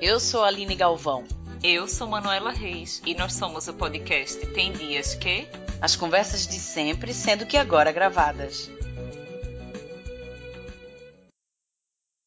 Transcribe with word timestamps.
Eu 0.00 0.20
sou 0.20 0.44
a 0.44 0.46
Aline 0.46 0.76
Galvão. 0.76 1.24
Eu 1.62 1.88
sou 1.88 2.06
Manuela 2.06 2.52
Reis 2.52 3.02
e 3.04 3.16
nós 3.16 3.32
somos 3.32 3.66
o 3.66 3.74
podcast 3.74 4.46
Tem 4.54 4.72
Dias 4.72 5.16
Que. 5.16 5.48
As 5.80 5.96
conversas 5.96 6.46
de 6.46 6.54
sempre, 6.54 7.12
sendo 7.12 7.44
que 7.44 7.56
agora 7.56 7.90
gravadas. 7.90 8.70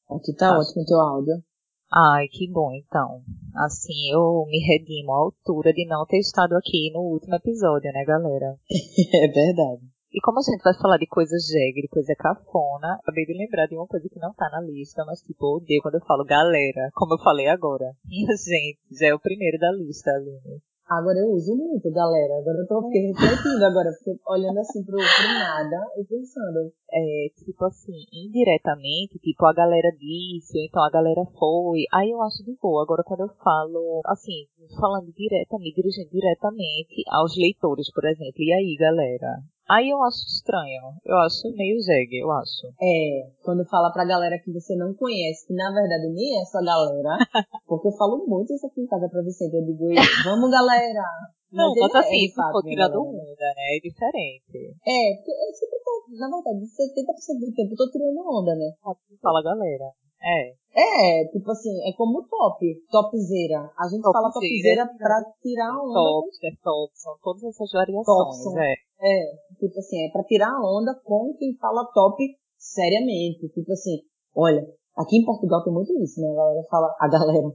Aqui 0.09 0.35
tá 0.37 0.59
ótimo 0.59 0.81
o 0.81 0.85
teu 0.85 0.99
áudio. 0.99 1.43
Ai, 1.89 2.27
que 2.27 2.51
bom 2.51 2.73
então. 2.73 3.21
Assim 3.55 4.11
eu 4.11 4.45
me 4.47 4.59
redimo 4.59 5.13
à 5.13 5.19
altura 5.19 5.71
de 5.71 5.85
não 5.87 6.05
ter 6.05 6.19
estado 6.19 6.57
aqui 6.57 6.91
no 6.93 6.99
último 6.99 7.35
episódio, 7.35 7.89
né, 7.93 8.03
galera? 8.03 8.59
é 9.15 9.27
verdade. 9.29 9.90
E 10.13 10.19
como 10.19 10.39
a 10.39 10.41
gente 10.43 10.61
vai 10.61 10.73
falar 10.75 10.97
de 10.97 11.07
coisa 11.07 11.37
jegue, 11.39 11.83
de 11.83 11.87
coisa 11.87 12.13
cafona, 12.19 12.99
acabei 12.99 13.25
de 13.25 13.33
lembrar 13.33 13.65
de 13.67 13.75
uma 13.75 13.87
coisa 13.87 14.09
que 14.09 14.19
não 14.19 14.33
tá 14.33 14.49
na 14.51 14.59
lista, 14.59 15.05
mas 15.05 15.21
tipo, 15.21 15.45
eu 15.45 15.63
odeio 15.63 15.81
quando 15.81 15.95
eu 15.95 16.05
falo 16.05 16.25
galera, 16.25 16.89
como 16.93 17.13
eu 17.13 17.23
falei 17.23 17.47
agora. 17.47 17.95
Minha 18.03 18.35
gente, 18.35 18.79
já 18.91 19.07
é 19.07 19.13
o 19.13 19.19
primeiro 19.19 19.57
da 19.57 19.71
lista, 19.71 20.11
Aline. 20.11 20.59
Agora 20.91 21.19
eu 21.19 21.31
uso 21.31 21.55
muito, 21.55 21.89
galera. 21.89 22.35
Agora 22.35 22.59
eu 22.59 22.67
tô 22.67 22.83
fiquei 22.83 23.07
refletindo 23.07 23.63
agora, 23.63 23.87
porque 23.95 24.19
olhando 24.27 24.59
assim 24.59 24.83
pro, 24.83 24.97
pro 24.97 25.33
nada 25.39 25.87
e 25.95 26.03
pensando. 26.03 26.67
É, 26.91 27.31
tipo 27.45 27.63
assim, 27.63 27.95
indiretamente, 28.11 29.17
tipo, 29.19 29.45
a 29.45 29.53
galera 29.53 29.87
disse, 29.95 30.59
ou 30.59 30.65
então 30.65 30.83
a 30.83 30.91
galera 30.91 31.23
foi. 31.39 31.87
Aí 31.93 32.11
eu 32.11 32.21
acho 32.21 32.43
de 32.43 32.57
boa. 32.61 32.83
Agora 32.83 33.03
quando 33.05 33.21
eu 33.21 33.29
falo, 33.41 34.01
assim, 34.07 34.43
falando 34.77 35.07
diretamente, 35.13 35.75
dirigindo 35.75 36.09
diretamente 36.11 37.03
aos 37.07 37.37
leitores, 37.37 37.89
por 37.93 38.03
exemplo. 38.03 38.43
E 38.43 38.51
aí, 38.51 38.75
galera? 38.77 39.39
Aí 39.71 39.87
eu 39.87 40.03
acho 40.03 40.27
estranho. 40.27 40.99
Eu 41.05 41.15
acho 41.23 41.47
meio 41.55 41.79
jegue, 41.79 42.19
eu 42.19 42.29
acho. 42.29 42.67
É, 42.75 43.31
quando 43.41 43.63
fala 43.71 43.89
pra 43.93 44.03
galera 44.03 44.35
que 44.43 44.51
você 44.51 44.75
não 44.75 44.93
conhece, 44.93 45.47
que 45.47 45.53
na 45.53 45.71
verdade 45.71 46.11
nem 46.11 46.37
é 46.37 46.41
essa 46.41 46.59
galera. 46.59 47.15
porque 47.65 47.87
eu 47.87 47.95
falo 47.95 48.27
muito 48.27 48.51
isso 48.51 48.67
aqui 48.67 48.81
em 48.81 48.87
casa 48.87 49.07
pra 49.07 49.23
Vicente. 49.23 49.55
Eu 49.55 49.63
digo, 49.63 49.87
vamos 50.25 50.51
galera! 50.51 51.03
Não, 51.51 51.67
mas, 51.67 51.91
mas 51.91 52.05
assim, 52.07 52.25
é, 52.25 52.29
se 52.29 52.35
for 52.35 52.63
tirando 52.63 52.95
onda, 52.95 53.23
né? 53.27 53.75
É 53.75 53.79
diferente. 53.83 54.71
É, 54.87 55.15
porque 55.19 55.31
eu 55.31 55.51
sempre 55.51 55.79
tô, 55.83 55.91
na 56.15 56.29
verdade, 56.31 56.63
70% 56.63 57.39
do 57.43 57.53
tempo 57.53 57.73
eu 57.73 57.77
tô 57.77 57.91
tirando 57.91 58.23
onda, 58.23 58.55
né? 58.55 58.71
Fala 59.21 59.43
galera. 59.43 59.91
É. 60.23 60.60
É, 60.73 61.25
tipo 61.27 61.51
assim, 61.51 61.69
é 61.87 61.93
como 61.97 62.23
top, 62.23 62.65
topzera. 62.89 63.69
A 63.77 63.87
gente 63.89 64.01
top 64.01 64.13
fala 64.13 64.31
topzera 64.31 64.87
pra 64.97 65.21
tirar 65.41 65.77
onda. 65.77 65.93
Top, 65.93 66.29
é 66.43 66.51
top, 66.63 66.91
são 66.95 67.17
todas 67.21 67.43
essas 67.43 67.71
variações, 67.71 68.43
top, 68.43 68.59
é. 68.59 68.73
É, 69.03 69.35
tipo 69.59 69.77
assim, 69.77 70.05
é 70.05 70.11
pra 70.11 70.23
tirar 70.23 70.59
onda 70.61 70.93
com 71.03 71.33
quem 71.37 71.57
fala 71.57 71.85
top 71.93 72.23
seriamente. 72.57 73.49
Tipo 73.49 73.71
assim, 73.73 73.99
olha, 74.35 74.65
aqui 74.95 75.17
em 75.17 75.25
Portugal 75.25 75.63
tem 75.63 75.73
muito 75.73 75.91
isso, 76.01 76.21
né? 76.21 76.29
A 76.29 76.35
galera 76.35 76.63
fala, 76.69 76.95
a 76.99 77.07
galera, 77.09 77.51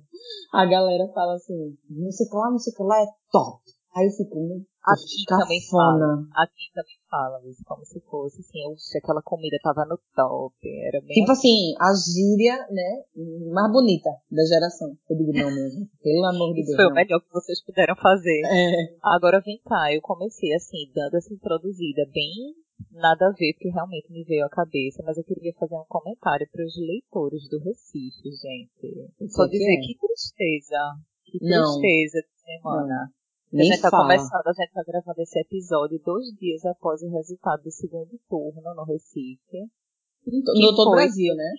a 0.53 0.67
galera 0.67 1.09
fala 1.15 1.35
assim, 1.35 1.75
não 1.89 2.11
sei 2.11 2.27
o 2.27 2.31
que 2.31 2.37
lá, 2.37 2.51
não 2.51 2.59
sei 2.59 2.73
o 2.73 2.77
que 2.77 2.83
lá 2.83 3.01
é 3.01 3.07
top. 3.33 3.61
Aí 3.97 4.05
eu 4.05 4.11
fico, 4.13 4.61
Aqui 4.87 5.25
também 5.27 5.59
fala. 5.69 6.23
Aqui 6.37 6.71
também 6.73 6.95
fala, 7.11 7.41
como 7.65 7.85
se 7.85 7.99
fosse 8.07 8.41
assim, 8.41 8.63
oxe, 8.71 8.99
aquela 8.99 9.23
comida 9.23 9.57
tava 9.63 9.85
no 9.87 9.99
top. 10.15 10.55
Era 10.63 11.01
bem 11.01 11.17
tipo 11.17 11.33
assim, 11.33 11.75
a 11.81 11.91
gíria, 11.97 12.55
né, 12.71 13.03
mais 13.51 13.73
bonita 13.73 14.11
da 14.31 14.45
geração. 14.45 14.95
Eu 15.11 15.17
digo 15.17 15.33
não 15.33 15.51
mesmo. 15.51 15.89
Pelo 16.03 16.25
amor 16.27 16.53
de 16.53 16.61
isso 16.61 16.69
Deus. 16.69 16.77
Foi 16.77 16.85
não. 16.85 16.93
o 16.93 16.95
melhor 16.95 17.21
que 17.21 17.33
vocês 17.33 17.65
puderam 17.65 17.97
fazer. 17.97 18.43
É. 18.45 18.95
Agora 19.03 19.41
vem 19.41 19.59
cá, 19.65 19.93
eu 19.93 20.01
comecei 20.03 20.55
assim, 20.55 20.93
dando 20.95 21.17
essa 21.17 21.33
introduzida 21.33 22.07
bem 22.13 22.55
nada 22.93 23.27
a 23.27 23.33
ver, 23.33 23.55
porque 23.55 23.71
realmente 23.71 24.13
me 24.13 24.23
veio 24.25 24.45
à 24.45 24.51
cabeça, 24.51 25.03
mas 25.05 25.17
eu 25.17 25.25
queria 25.25 25.53
fazer 25.59 25.75
um 25.75 25.85
comentário 25.89 26.47
para 26.53 26.65
os 26.65 26.77
leitores 26.77 27.49
do 27.49 27.59
Recife, 27.59 28.31
gente. 28.31 29.33
Só 29.33 29.47
dizer 29.47 29.81
que 29.81 29.97
tristeza. 29.99 30.95
Que 31.25 31.39
tristeza 31.39 32.21
de 32.21 32.41
semana. 32.45 32.87
Não. 32.87 33.26
A 33.53 33.63
gente 33.63 33.81
tá 33.81 33.91
começando, 33.91 34.47
a 34.47 34.53
gente 34.53 34.73
tá 34.73 34.83
gravando 34.87 35.21
esse 35.23 35.39
episódio 35.39 36.01
dois 36.05 36.27
dias 36.39 36.65
após 36.65 37.03
o 37.03 37.11
resultado 37.11 37.63
do 37.63 37.71
segundo 37.71 38.19
turno 38.29 38.75
no 38.75 38.85
Recife. 38.85 39.71
No 40.27 40.75
todo 40.75 40.89
o 40.89 40.95
Brasil, 40.95 41.35
né? 41.35 41.53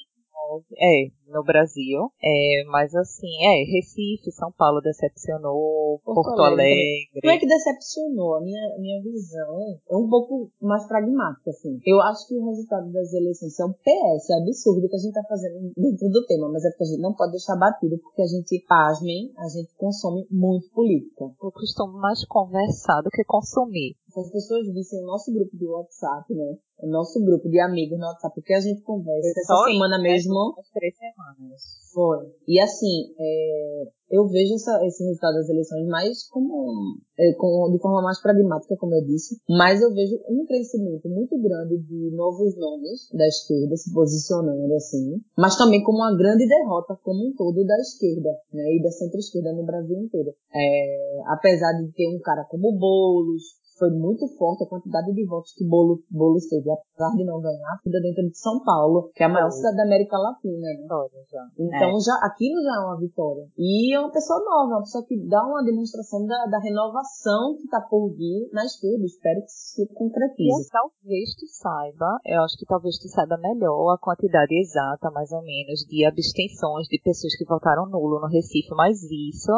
É, 0.77 1.09
no 1.29 1.43
Brasil. 1.43 2.11
É, 2.21 2.63
mas 2.67 2.93
assim, 2.95 3.27
é, 3.41 3.63
Recife, 3.63 4.31
São 4.31 4.51
Paulo 4.51 4.81
decepcionou, 4.81 5.99
Porto, 6.03 6.23
Porto 6.23 6.41
Alegre. 6.41 7.09
Alegre. 7.13 7.21
Não 7.23 7.31
é 7.31 7.38
que 7.38 7.47
decepcionou, 7.47 8.35
a 8.35 8.41
minha, 8.41 8.61
minha 8.79 9.01
visão 9.01 9.59
é 9.89 9.95
um 9.95 10.09
pouco 10.09 10.51
mais 10.61 10.88
pragmática, 10.88 11.49
assim. 11.51 11.79
Eu 11.85 11.99
acho 12.01 12.27
que 12.27 12.35
o 12.35 12.45
resultado 12.45 12.91
das 12.91 13.13
eleições 13.13 13.59
é 13.59 13.65
um 13.65 13.73
PS, 13.73 14.29
é 14.29 14.41
absurdo 14.41 14.88
que 14.89 14.95
a 14.95 14.99
gente 14.99 15.13
tá 15.13 15.23
fazendo 15.27 15.71
dentro 15.75 16.09
do 16.09 16.25
tema, 16.25 16.49
mas 16.49 16.63
é 16.65 16.69
porque 16.69 16.83
a 16.83 16.88
gente 16.88 17.01
não 17.01 17.13
pode 17.13 17.31
deixar 17.31 17.55
batido, 17.55 17.97
porque 17.99 18.21
a 18.21 18.27
gente, 18.27 18.65
pasmem, 18.67 19.31
a 19.38 19.47
gente 19.49 19.73
consome 19.77 20.27
muito 20.31 20.69
política. 20.71 21.25
Eu 21.41 21.51
costumo 21.51 21.94
mais 21.99 22.25
conversar 22.25 23.01
do 23.01 23.09
que 23.09 23.23
consumir. 23.25 23.95
Se 24.09 24.19
as 24.19 24.31
pessoas 24.31 24.67
vissem 24.73 25.03
o 25.03 25.05
nosso 25.05 25.31
grupo 25.33 25.55
de 25.55 25.67
WhatsApp, 25.67 26.33
né? 26.33 26.57
O 26.79 26.88
nosso 26.88 27.23
grupo 27.23 27.49
de 27.49 27.59
amigos 27.59 27.97
no 27.97 28.05
WhatsApp, 28.05 28.35
porque 28.35 28.53
a 28.53 28.59
gente 28.59 28.81
conversa. 28.81 29.27
Essa 29.39 29.65
semana 29.65 29.99
mesmo. 30.01 30.53
Né? 30.55 30.63
Três 30.73 30.95
semanas. 31.17 31.61
Foi. 31.94 32.31
E 32.47 32.59
assim, 32.59 33.13
é, 33.19 33.83
eu 34.11 34.28
vejo 34.28 34.53
essa, 34.53 34.85
esse 34.85 35.03
resultado 35.03 35.33
das 35.33 35.50
eleições 35.50 35.88
mais 35.88 36.28
como, 36.29 36.97
é, 37.17 37.33
com, 37.33 37.72
de 37.72 37.81
forma 37.81 38.01
mais 38.03 38.22
pragmática, 38.22 38.75
como 38.78 38.95
eu 38.95 39.03
disse, 39.05 39.38
mas 39.50 39.81
eu 39.81 39.91
vejo 39.94 40.16
um 40.29 40.45
crescimento 40.45 41.09
muito 41.09 41.38
grande 41.41 41.77
de 41.79 42.11
novos 42.16 42.56
nomes 42.57 43.09
da 43.13 43.27
esquerda 43.27 43.75
se 43.75 43.91
posicionando 43.94 44.73
assim, 44.75 45.19
mas 45.38 45.57
também 45.57 45.83
como 45.83 45.97
uma 45.97 46.16
grande 46.16 46.47
derrota 46.47 46.97
como 47.03 47.29
um 47.29 47.33
todo 47.35 47.66
da 47.66 47.77
esquerda, 47.79 48.29
né, 48.53 48.75
e 48.75 48.81
da 48.81 48.91
centro-esquerda 48.91 49.53
no 49.53 49.66
Brasil 49.66 49.97
inteiro. 49.97 50.33
É, 50.53 51.22
apesar 51.27 51.73
de 51.73 51.91
ter 51.94 52.07
um 52.07 52.19
cara 52.19 52.45
como 52.50 52.77
Boulos, 52.77 53.44
foi 53.77 53.89
muito 53.91 54.27
forte 54.38 54.63
a 54.63 54.67
quantidade 54.67 55.13
de 55.13 55.25
votos 55.25 55.53
que 55.53 55.65
Boulos, 55.65 55.99
Boulos 56.09 56.47
teve, 56.47 56.69
apesar 56.69 57.15
de 57.15 57.23
não 57.23 57.39
ganhar, 57.41 57.79
tudo 57.83 58.01
dentro 58.01 58.27
de 58.27 58.38
São 58.38 58.63
Paulo, 58.63 59.09
que 59.13 59.23
é 59.23 59.25
a 59.25 59.29
maior 59.29 59.49
cidade 59.49 59.77
da 59.77 59.83
América 59.83 60.17
Latina, 60.17 60.67
né? 60.67 60.88
já. 61.29 61.43
Então 61.57 61.97
é. 61.97 61.99
já, 61.99 62.15
aquilo 62.23 62.61
já 62.63 62.75
é 62.75 62.85
uma 62.85 62.97
vitória. 62.97 63.47
E 63.57 63.93
é 63.93 63.99
uma 63.99 64.11
pessoa 64.11 64.39
nova, 64.39 64.77
uma 64.77 64.81
pessoa 64.81 65.05
que 65.05 65.17
dá 65.27 65.45
uma 65.45 65.63
demonstração 65.63 66.25
da, 66.25 66.45
da 66.45 66.59
renovação 66.59 67.55
que 67.57 67.63
está 67.63 67.81
por 67.81 68.09
vir 68.15 68.49
na 68.51 68.65
esquerda. 68.65 69.05
Espero 69.05 69.41
que 69.41 69.51
se 69.51 69.88
concretize. 69.94 70.67
E 70.67 70.71
talvez 70.71 71.35
tu 71.35 71.45
saiba, 71.47 72.17
eu 72.25 72.41
acho 72.44 72.57
que 72.57 72.65
talvez 72.65 72.97
tu 72.97 73.07
saiba 73.09 73.38
melhor 73.38 73.94
a 73.94 73.97
quantidade 73.97 74.53
exata, 74.59 75.11
mais 75.11 75.31
ou 75.31 75.41
menos, 75.41 75.85
de 75.88 76.05
abstenções 76.05 76.88
de 76.88 76.99
pessoas 77.01 77.35
que 77.38 77.45
votaram 77.45 77.89
nulo 77.89 78.19
no 78.19 78.27
Recife, 78.27 78.73
mas 78.75 79.03
isso 79.03 79.51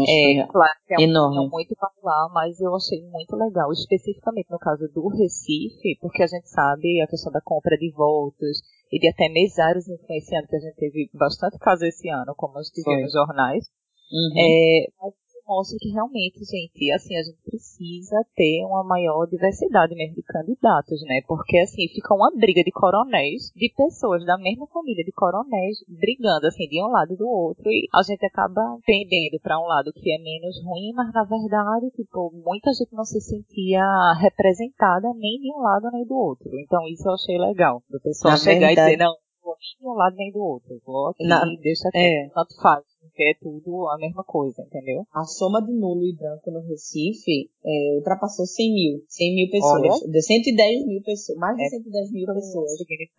é, 0.00 0.46
claro 0.46 0.72
que 0.86 0.94
é 0.94 1.04
enorme. 1.04 1.40
Um, 1.40 1.50
muito 1.50 1.74
popular, 1.76 2.28
mas 2.32 2.60
eu 2.60 2.74
achei 2.74 3.02
muito 3.02 3.36
legal, 3.36 3.70
especificamente 3.72 4.50
no 4.50 4.58
caso 4.58 4.88
do 4.88 5.08
Recife, 5.08 5.98
porque 6.00 6.22
a 6.22 6.26
gente 6.26 6.48
sabe 6.48 7.00
a 7.00 7.06
questão 7.06 7.30
da 7.32 7.40
compra 7.40 7.76
de 7.76 7.90
votos 7.92 8.62
e 8.90 8.98
de 8.98 9.08
até 9.08 9.28
mesários 9.28 9.88
influenciando, 9.88 10.48
que 10.48 10.56
a 10.56 10.60
gente 10.60 10.76
teve 10.76 11.10
bastante 11.14 11.58
caso 11.58 11.84
esse 11.84 12.08
ano, 12.08 12.34
como 12.36 12.58
a 12.58 12.62
gente 12.62 12.82
viu 12.82 13.00
nos 13.02 13.12
jornais. 13.12 13.66
Uhum. 14.12 14.34
É, 14.36 14.86
mas 15.00 15.14
mostra 15.46 15.76
que 15.80 15.88
realmente, 15.90 16.38
gente, 16.44 16.92
assim, 16.92 17.16
a 17.16 17.22
gente 17.22 17.38
precisa 17.44 18.16
ter 18.34 18.64
uma 18.64 18.82
maior 18.84 19.26
diversidade 19.26 19.94
mesmo 19.94 20.14
de 20.14 20.22
candidatos, 20.22 21.00
né? 21.02 21.20
Porque, 21.26 21.58
assim, 21.58 21.88
fica 21.88 22.14
uma 22.14 22.30
briga 22.34 22.62
de 22.62 22.70
coronéis, 22.70 23.52
de 23.54 23.72
pessoas 23.76 24.24
da 24.24 24.38
mesma 24.38 24.66
família 24.68 25.04
de 25.04 25.12
coronéis, 25.12 25.78
brigando, 25.88 26.46
assim, 26.46 26.66
de 26.68 26.82
um 26.82 26.88
lado 26.88 27.12
e 27.12 27.16
do 27.16 27.28
outro, 27.28 27.68
e 27.70 27.88
a 27.94 28.02
gente 28.02 28.24
acaba 28.24 28.78
tendendo 28.84 29.38
para 29.42 29.58
um 29.58 29.66
lado 29.66 29.92
que 29.92 30.12
é 30.12 30.18
menos 30.18 30.62
ruim, 30.64 30.92
mas 30.94 31.12
na 31.12 31.24
verdade, 31.24 31.90
tipo, 31.96 32.30
muita 32.44 32.72
gente 32.72 32.92
não 32.94 33.04
se 33.04 33.20
sentia 33.20 33.82
representada 34.20 35.12
nem 35.14 35.40
de 35.40 35.52
um 35.52 35.60
lado 35.60 35.90
nem 35.92 36.06
do 36.06 36.14
outro. 36.14 36.48
Então, 36.60 36.86
isso 36.88 37.06
eu 37.08 37.12
achei 37.14 37.38
legal, 37.38 37.82
do 37.90 38.00
pessoal 38.00 38.32
Na 38.32 38.38
chegar 38.38 38.68
verdade. 38.68 38.72
e 38.72 38.84
dizer, 38.92 38.96
não, 39.04 39.14
vou 39.42 39.54
nem 39.58 39.78
de 39.80 39.86
um 39.88 39.94
lado 39.94 40.16
nem 40.16 40.32
do 40.32 40.40
outro, 40.40 40.80
vou 40.86 41.08
aqui, 41.08 41.26
Na- 41.26 41.44
deixa 41.60 41.88
aqui, 41.88 41.98
é. 41.98 42.28
tanto 42.32 42.54
faz, 42.60 42.84
porque 43.12 43.24
é 43.24 43.34
tudo 43.40 43.88
a 43.88 43.98
mesma 43.98 44.24
coisa, 44.24 44.62
entendeu? 44.62 45.04
A 45.12 45.24
soma 45.24 45.60
de 45.60 45.72
nulo 45.72 46.02
e 46.04 46.16
branco 46.16 46.50
no 46.50 46.60
Recife 46.60 47.50
é, 47.64 47.96
ultrapassou 47.96 48.46
100 48.46 48.74
mil. 48.74 49.04
100 49.06 49.34
mil 49.34 49.50
pessoas. 49.50 50.00
Olha. 50.00 50.10
De 50.10 50.22
110 50.22 50.86
mil 50.86 51.02
pessoas. 51.02 51.38
Mais 51.38 51.56
de 51.56 51.62
É 51.62 51.68
110 51.68 52.12
mil 52.12 52.26
pessoas 52.26 52.70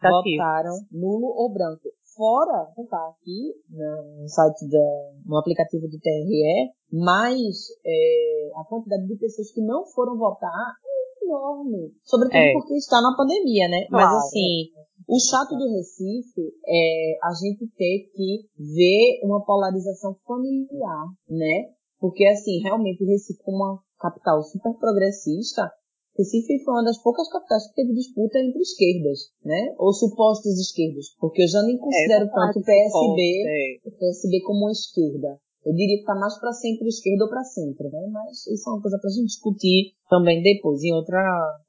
votaram 0.02 0.80
nulo 0.92 1.28
ou 1.28 1.54
branco. 1.54 1.90
Fora, 2.16 2.68
tá 2.90 3.08
aqui 3.10 3.54
no 3.70 4.28
site 4.28 4.68
da, 4.70 5.12
no 5.26 5.38
aplicativo 5.38 5.88
do 5.88 6.00
TRE, 6.00 6.72
mas 6.92 7.70
é, 7.84 8.52
a 8.56 8.64
quantidade 8.66 9.08
de 9.08 9.16
pessoas 9.16 9.52
que 9.52 9.62
não 9.62 9.84
foram 9.86 10.18
votar 10.18 10.76
enorme. 11.24 11.92
Sobretudo 12.04 12.38
É. 12.38 12.54
porque 12.54 12.76
está 12.76 13.02
na 13.02 13.16
pandemia, 13.16 13.68
né? 13.68 13.86
Claro. 13.88 14.06
Mas 14.06 14.26
assim, 14.26 14.70
o 15.08 15.20
chato 15.20 15.56
do 15.56 15.70
Recife 15.76 16.42
é 16.68 17.18
a 17.24 17.34
gente 17.34 17.68
ter 17.76 18.10
que 18.14 18.46
ver 18.58 19.20
uma 19.24 19.44
polarização 19.44 20.16
familiar, 20.26 21.06
né? 21.30 21.72
Porque, 22.00 22.26
assim, 22.26 22.60
realmente 22.62 23.04
o 23.04 23.08
Recife, 23.08 23.42
como 23.44 23.58
uma 23.58 23.80
capital 24.00 24.42
super 24.44 24.74
progressista, 24.78 25.72
Recife 26.18 26.64
foi 26.64 26.74
uma 26.74 26.84
das 26.84 27.02
poucas 27.02 27.28
capitais 27.30 27.68
que 27.68 27.76
teve 27.76 27.94
disputa 27.94 28.38
entre 28.38 28.62
esquerdas, 28.62 29.20
né? 29.44 29.74
Ou 29.80 29.92
supostas 29.94 30.60
esquerdas, 30.60 31.08
porque 31.20 31.42
eu 31.44 31.48
já 31.48 31.62
nem 31.64 31.78
considero 31.78 32.26
É, 32.26 32.30
tanto 32.30 32.60
o 32.60 32.64
PSB, 32.64 33.22
é. 33.48 33.88
o 33.88 33.92
PSB 33.92 34.42
como 34.42 34.60
uma 34.60 34.72
esquerda. 34.72 35.40
Eu 35.66 35.74
diria 35.74 35.98
que 36.00 36.06
tá 36.06 36.16
mais 36.16 36.38
para 36.40 36.52
centro-esquerda 36.52 37.24
ou 37.24 37.30
para 37.30 37.44
centro, 37.44 37.90
né? 37.90 38.08
Mas 38.12 38.46
isso 38.48 38.70
é 38.70 38.74
uma 38.74 38.82
coisa 38.82 39.00
pra 39.00 39.10
gente 39.10 39.28
discutir 39.28 39.96
também 40.10 40.44
depois, 40.44 40.84
em 40.84 40.94
outra, 40.94 41.22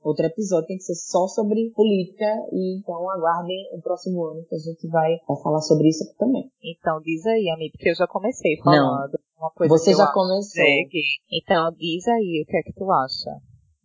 outro 0.03 0.27
episódio. 0.27 0.67
Tem 0.67 0.77
que 0.77 0.85
ser 0.85 0.97
só 0.97 1.27
sobre 1.29 1.71
política 1.75 2.27
e 2.53 2.79
então 2.79 3.09
aguardem 3.11 3.71
o 3.73 3.81
próximo 3.81 4.25
ano 4.25 4.45
que 4.49 4.55
a 4.55 4.59
gente 4.59 4.89
vai, 4.89 5.17
vai 5.27 5.43
falar 5.43 5.61
sobre 5.61 5.89
isso 5.89 6.05
aqui 6.05 6.17
também. 6.19 6.51
Então 6.63 7.01
diz 7.01 7.25
aí, 7.27 7.49
amigo, 7.51 7.73
porque 7.73 7.91
eu 7.91 7.95
já 7.95 8.07
comecei 8.07 8.57
falando 8.59 9.19
uma 9.39 9.51
coisa 9.51 9.75
Você 9.77 9.93
que 9.93 9.99
já 9.99 10.07
começou. 10.13 10.43
segue. 10.43 11.03
Então 11.31 11.71
diz 11.79 12.07
aí 12.09 12.43
o 12.43 12.47
que 12.51 12.57
é 12.57 12.63
que 12.63 12.73
tu 12.73 12.91
acha. 12.91 13.31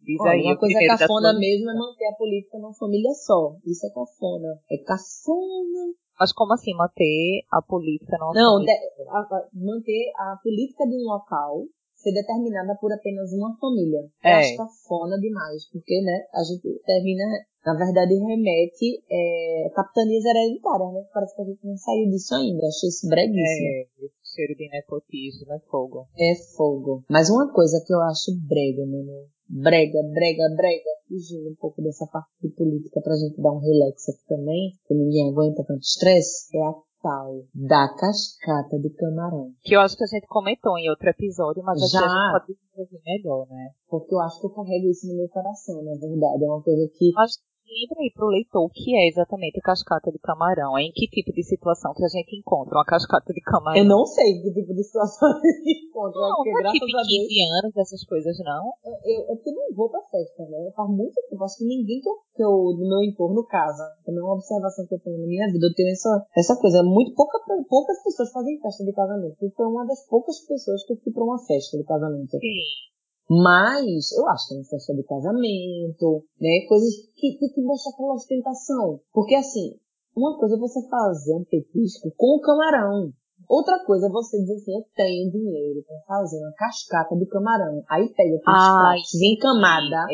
Diz 0.01 0.19
Olha, 0.21 0.31
aí 0.31 0.41
uma 0.43 0.57
coisa 0.57 0.79
da 0.79 0.97
cafona 0.97 1.33
mesmo 1.33 1.69
é 1.69 1.73
manter 1.75 2.07
a 2.07 2.15
política 2.15 2.57
numa 2.57 2.73
família 2.73 3.13
só. 3.13 3.55
Isso 3.65 3.85
é 3.85 3.89
cafona. 3.89 4.57
É 4.71 4.77
cafona. 4.77 5.93
Mas 6.19 6.33
como 6.33 6.53
assim 6.53 6.73
manter 6.75 7.41
a 7.51 7.61
política 7.61 8.17
não 8.19 8.33
Não, 8.33 8.59
de- 8.59 8.71
a- 8.71 9.19
a- 9.19 9.47
manter 9.53 10.11
a 10.17 10.35
política 10.43 10.85
de 10.85 10.95
um 10.95 11.07
local 11.07 11.63
ser 11.95 12.13
determinada 12.13 12.77
por 12.79 12.91
apenas 12.93 13.31
uma 13.33 13.55
família. 13.59 13.99
Eu 14.23 14.29
É. 14.29 14.39
acho 14.39 14.55
cafona 14.57 15.17
demais, 15.19 15.69
porque, 15.71 16.01
né, 16.01 16.25
a 16.33 16.43
gente 16.43 16.67
termina, 16.85 17.23
na 17.65 17.73
verdade, 17.75 18.13
remete 18.15 19.03
é, 19.11 19.69
capitanias 19.75 20.23
hereditárias, 20.23 20.93
né? 20.93 21.03
Parece 21.13 21.35
que 21.35 21.41
a 21.41 21.45
gente 21.45 21.65
não 21.65 21.75
saiu 21.75 22.07
disso 22.09 22.35
ainda. 22.35 22.67
Achei 22.67 22.87
isso 22.89 23.07
breguíssimo. 23.09 23.67
É, 23.67 23.81
esse 24.05 24.35
cheiro 24.35 24.55
de 24.55 24.69
nepotismo 24.69 25.53
é 25.53 25.59
fogo. 25.69 26.07
É 26.17 26.35
fogo. 26.55 27.03
Mas 27.09 27.29
uma 27.29 27.51
coisa 27.51 27.83
que 27.85 27.93
eu 27.93 28.01
acho 28.01 28.31
brega, 28.47 28.85
mano. 28.85 29.27
Brega, 29.49 29.99
brega, 30.13 30.55
brega. 30.55 30.91
Fugindo 31.07 31.49
um 31.49 31.55
pouco 31.55 31.81
dessa 31.81 32.05
parte 32.07 32.29
de 32.41 32.49
política 32.49 33.01
pra 33.01 33.15
gente 33.15 33.41
dar 33.41 33.51
um 33.51 33.59
relax 33.59 34.09
aqui 34.09 34.27
também, 34.27 34.73
que 34.87 34.93
ninguém 34.93 35.31
aguenta 35.31 35.63
tanto 35.65 35.81
estresse, 35.81 36.55
é 36.55 36.61
a 36.61 36.73
tal 37.01 37.45
da 37.55 37.87
cascata 37.95 38.77
de 38.79 38.89
camarão. 38.91 39.51
Que 39.63 39.75
eu 39.75 39.81
acho 39.81 39.97
que 39.97 40.03
a 40.03 40.07
gente 40.07 40.27
comentou 40.27 40.77
em 40.77 40.89
outro 40.89 41.09
episódio, 41.09 41.63
mas 41.63 41.79
Já. 41.89 41.99
a 41.99 42.01
gente 42.03 42.31
pode 42.31 42.59
desenvolver 42.59 43.01
melhor, 43.05 43.47
né? 43.49 43.71
Porque 43.89 44.13
eu 44.13 44.19
acho 44.19 44.39
que 44.39 44.45
eu 44.45 44.51
carrego 44.51 44.89
isso 44.89 45.07
no 45.07 45.15
meu 45.15 45.29
coração, 45.29 45.81
na 45.81 45.95
verdade. 45.95 46.43
É 46.43 46.47
uma 46.47 46.61
coisa 46.61 46.87
que 46.93 47.11
Mas 47.15 47.39
lembra 47.69 48.01
aí 48.01 48.11
pro 48.11 48.27
leitor 48.27 48.65
o 48.65 48.69
que 48.69 48.95
é 48.95 49.07
exatamente 49.07 49.59
a 49.59 49.63
cascata 49.63 50.11
de 50.11 50.19
camarão. 50.19 50.77
Em 50.77 50.91
que 50.91 51.07
tipo 51.07 51.31
de 51.31 51.43
situação 51.43 51.93
que 51.93 52.03
a 52.03 52.07
gente 52.09 52.35
encontra 52.35 52.75
uma 52.75 52.85
cascata 52.85 53.33
de 53.33 53.41
camarão? 53.41 53.77
eu 53.77 53.85
não 53.85 54.05
sei 54.05 54.41
que 54.41 54.51
tipo 54.51 54.73
de 54.73 54.83
situação 54.83 55.29
eu 55.37 55.89
encontro. 55.89 56.19
Não, 56.19 56.35
porque 56.35 56.51
não 56.51 56.59
é 56.59 56.61
graças 56.63 56.79
tipo 56.79 56.85
a 56.85 56.89
em 56.89 57.07
Deus 57.07 57.27
15 57.27 57.51
anos, 57.59 57.77
essas 57.77 58.03
coisas, 58.05 58.37
não? 58.39 58.63
eu, 59.05 59.19
eu 59.29 59.35
porque 59.37 59.51
não 59.51 59.75
vou 59.75 59.89
pra 59.89 60.01
festa, 60.09 60.43
né? 60.43 60.71
Faz 60.75 60.89
muito 60.89 61.15
tempo. 61.29 61.43
Acho 61.43 61.57
que 61.57 61.65
ninguém 61.65 62.01
que 62.01 62.09
eu, 62.09 62.15
que 62.35 62.43
eu 62.43 62.53
no 62.77 62.85
meu 62.89 63.01
entorno 63.03 63.45
casa. 63.45 63.85
Também 64.05 64.19
é 64.19 64.23
uma 64.23 64.35
observação 64.35 64.85
que 64.87 64.95
eu 64.95 64.99
tenho 64.99 65.19
na 65.19 65.27
minha 65.27 65.47
vida. 65.51 65.65
Eu 65.65 65.73
tenho 65.73 65.91
essa, 65.91 66.25
essa 66.35 66.55
coisa. 66.59 66.83
Muito 66.83 67.13
pouca, 67.15 67.39
poucas 67.69 68.03
pessoas 68.03 68.31
fazem 68.31 68.59
festa 68.61 68.83
de 68.83 68.93
casamento. 68.93 69.37
Eu 69.41 69.51
fui 69.51 69.65
uma 69.65 69.85
das 69.85 70.05
poucas 70.07 70.39
pessoas 70.45 70.85
que 70.85 70.93
eu 70.93 70.97
fui 70.97 71.13
pra 71.13 71.23
uma 71.23 71.39
festa 71.39 71.77
de 71.77 71.83
casamento. 71.83 72.37
Sim. 72.37 72.89
Mas 73.29 74.11
eu 74.17 74.27
acho 74.29 74.47
que 74.47 74.53
é 74.55 74.57
uma 74.57 74.65
festa 74.65 74.93
de 74.95 75.03
casamento, 75.03 76.25
né? 76.41 76.65
Coisas 76.67 76.89
que 77.15 77.37
tem 77.37 77.49
que 77.53 77.61
mostrar 77.61 77.93
aquela 77.93 78.13
ostentação. 78.15 78.99
Porque 79.13 79.35
assim, 79.35 79.77
uma 80.15 80.37
coisa 80.39 80.55
é 80.55 80.59
você 80.59 80.81
fazer 80.89 81.35
um 81.35 81.43
petisco 81.45 82.11
com 82.17 82.37
o 82.37 82.41
camarão. 82.41 83.13
Outra 83.47 83.83
coisa 83.85 84.07
é 84.07 84.09
você 84.09 84.37
dizer 84.39 84.55
assim, 84.55 84.75
eu 84.75 84.83
tenho 84.95 85.31
dinheiro 85.31 85.83
pra 85.85 86.17
fazer 86.17 86.37
uma 86.39 86.53
cascata 86.53 87.15
de 87.15 87.25
camarão. 87.27 87.83
Aí 87.89 88.09
pega 88.13 88.35
aqueles 88.35 88.43
pratos 88.43 89.21
em 89.21 89.37
camada. 89.37 90.07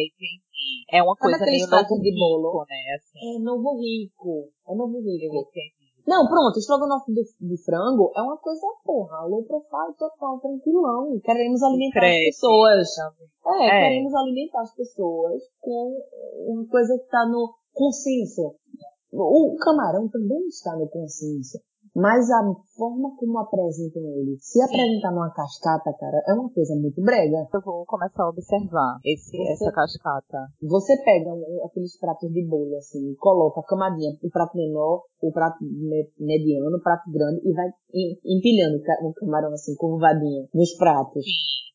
É 0.91 1.01
uma 1.01 1.15
coisa 1.15 1.37
aqueles 1.37 1.67
meio 1.67 1.81
novo 1.81 2.01
de 2.01 2.09
rico, 2.09 2.19
bolo? 2.19 2.65
né? 2.69 2.95
Assim, 2.95 3.35
É 3.35 3.39
novo 3.39 3.79
rico. 3.79 4.49
É 4.67 4.75
novo 4.75 4.99
rico. 4.99 5.35
eu 5.35 5.41
entendi. 5.41 5.84
Não, 6.07 6.27
pronto, 6.27 6.59
estrogonofe 6.59 7.11
de, 7.11 7.23
de 7.23 7.57
frango 7.63 8.11
é 8.15 8.21
uma 8.21 8.37
coisa, 8.37 8.61
porra, 8.83 9.25
low 9.25 9.43
profile 9.43 9.95
total, 9.97 10.39
tranquilão. 10.39 11.19
Queremos 11.23 11.63
alimentar 11.63 12.05
as 12.05 12.25
pessoas. 12.25 12.87
É, 13.47 13.65
É. 13.65 13.89
queremos 13.89 14.13
alimentar 14.13 14.61
as 14.61 14.75
pessoas 14.75 15.41
com 15.59 15.97
uma 16.47 16.67
coisa 16.67 16.95
que 16.97 17.05
está 17.05 17.25
no 17.27 17.53
consenso. 17.73 18.55
O 19.11 19.55
camarão 19.57 20.07
também 20.09 20.45
está 20.47 20.75
no 20.75 20.87
consenso. 20.89 21.59
Mas 21.95 22.29
a 22.29 22.43
forma 22.75 23.15
como 23.15 23.39
apresentam 23.39 24.03
ele, 24.19 24.35
se 24.41 24.61
apresentar 24.61 25.11
numa 25.11 25.31
cascata, 25.31 25.93
cara, 25.97 26.21
é 26.27 26.33
uma 26.33 26.51
coisa 26.51 26.75
muito 26.75 27.01
brega. 27.01 27.47
Eu 27.53 27.61
vou 27.63 27.85
começar 27.85 28.23
a 28.23 28.29
observar 28.29 28.99
esse, 29.05 29.31
Você- 29.37 29.53
essa 29.53 29.71
cascata. 29.71 30.37
Você 30.61 30.97
pega 31.03 31.33
um- 31.33 31.65
aqueles 31.65 31.97
pratos 31.97 32.29
de 32.31 32.45
bolo, 32.45 32.75
assim, 32.75 33.11
e 33.11 33.15
coloca 33.15 33.61
a 33.61 33.63
camadinha, 33.63 34.11
o 34.21 34.29
prato 34.29 34.57
menor, 34.57 35.03
o 35.23 35.31
prato 35.31 35.63
me- 35.63 36.11
mediano, 36.19 36.75
o 36.75 36.81
prato 36.83 37.09
grande, 37.09 37.39
e 37.47 37.53
vai 37.53 37.69
em- 37.93 38.19
empilhando 38.37 38.75
o 38.77 38.83
ca- 38.83 38.99
o 39.01 39.13
camarão, 39.13 39.53
assim, 39.53 39.73
curvadinho, 39.75 40.49
nos 40.53 40.75
pratos. 40.75 41.23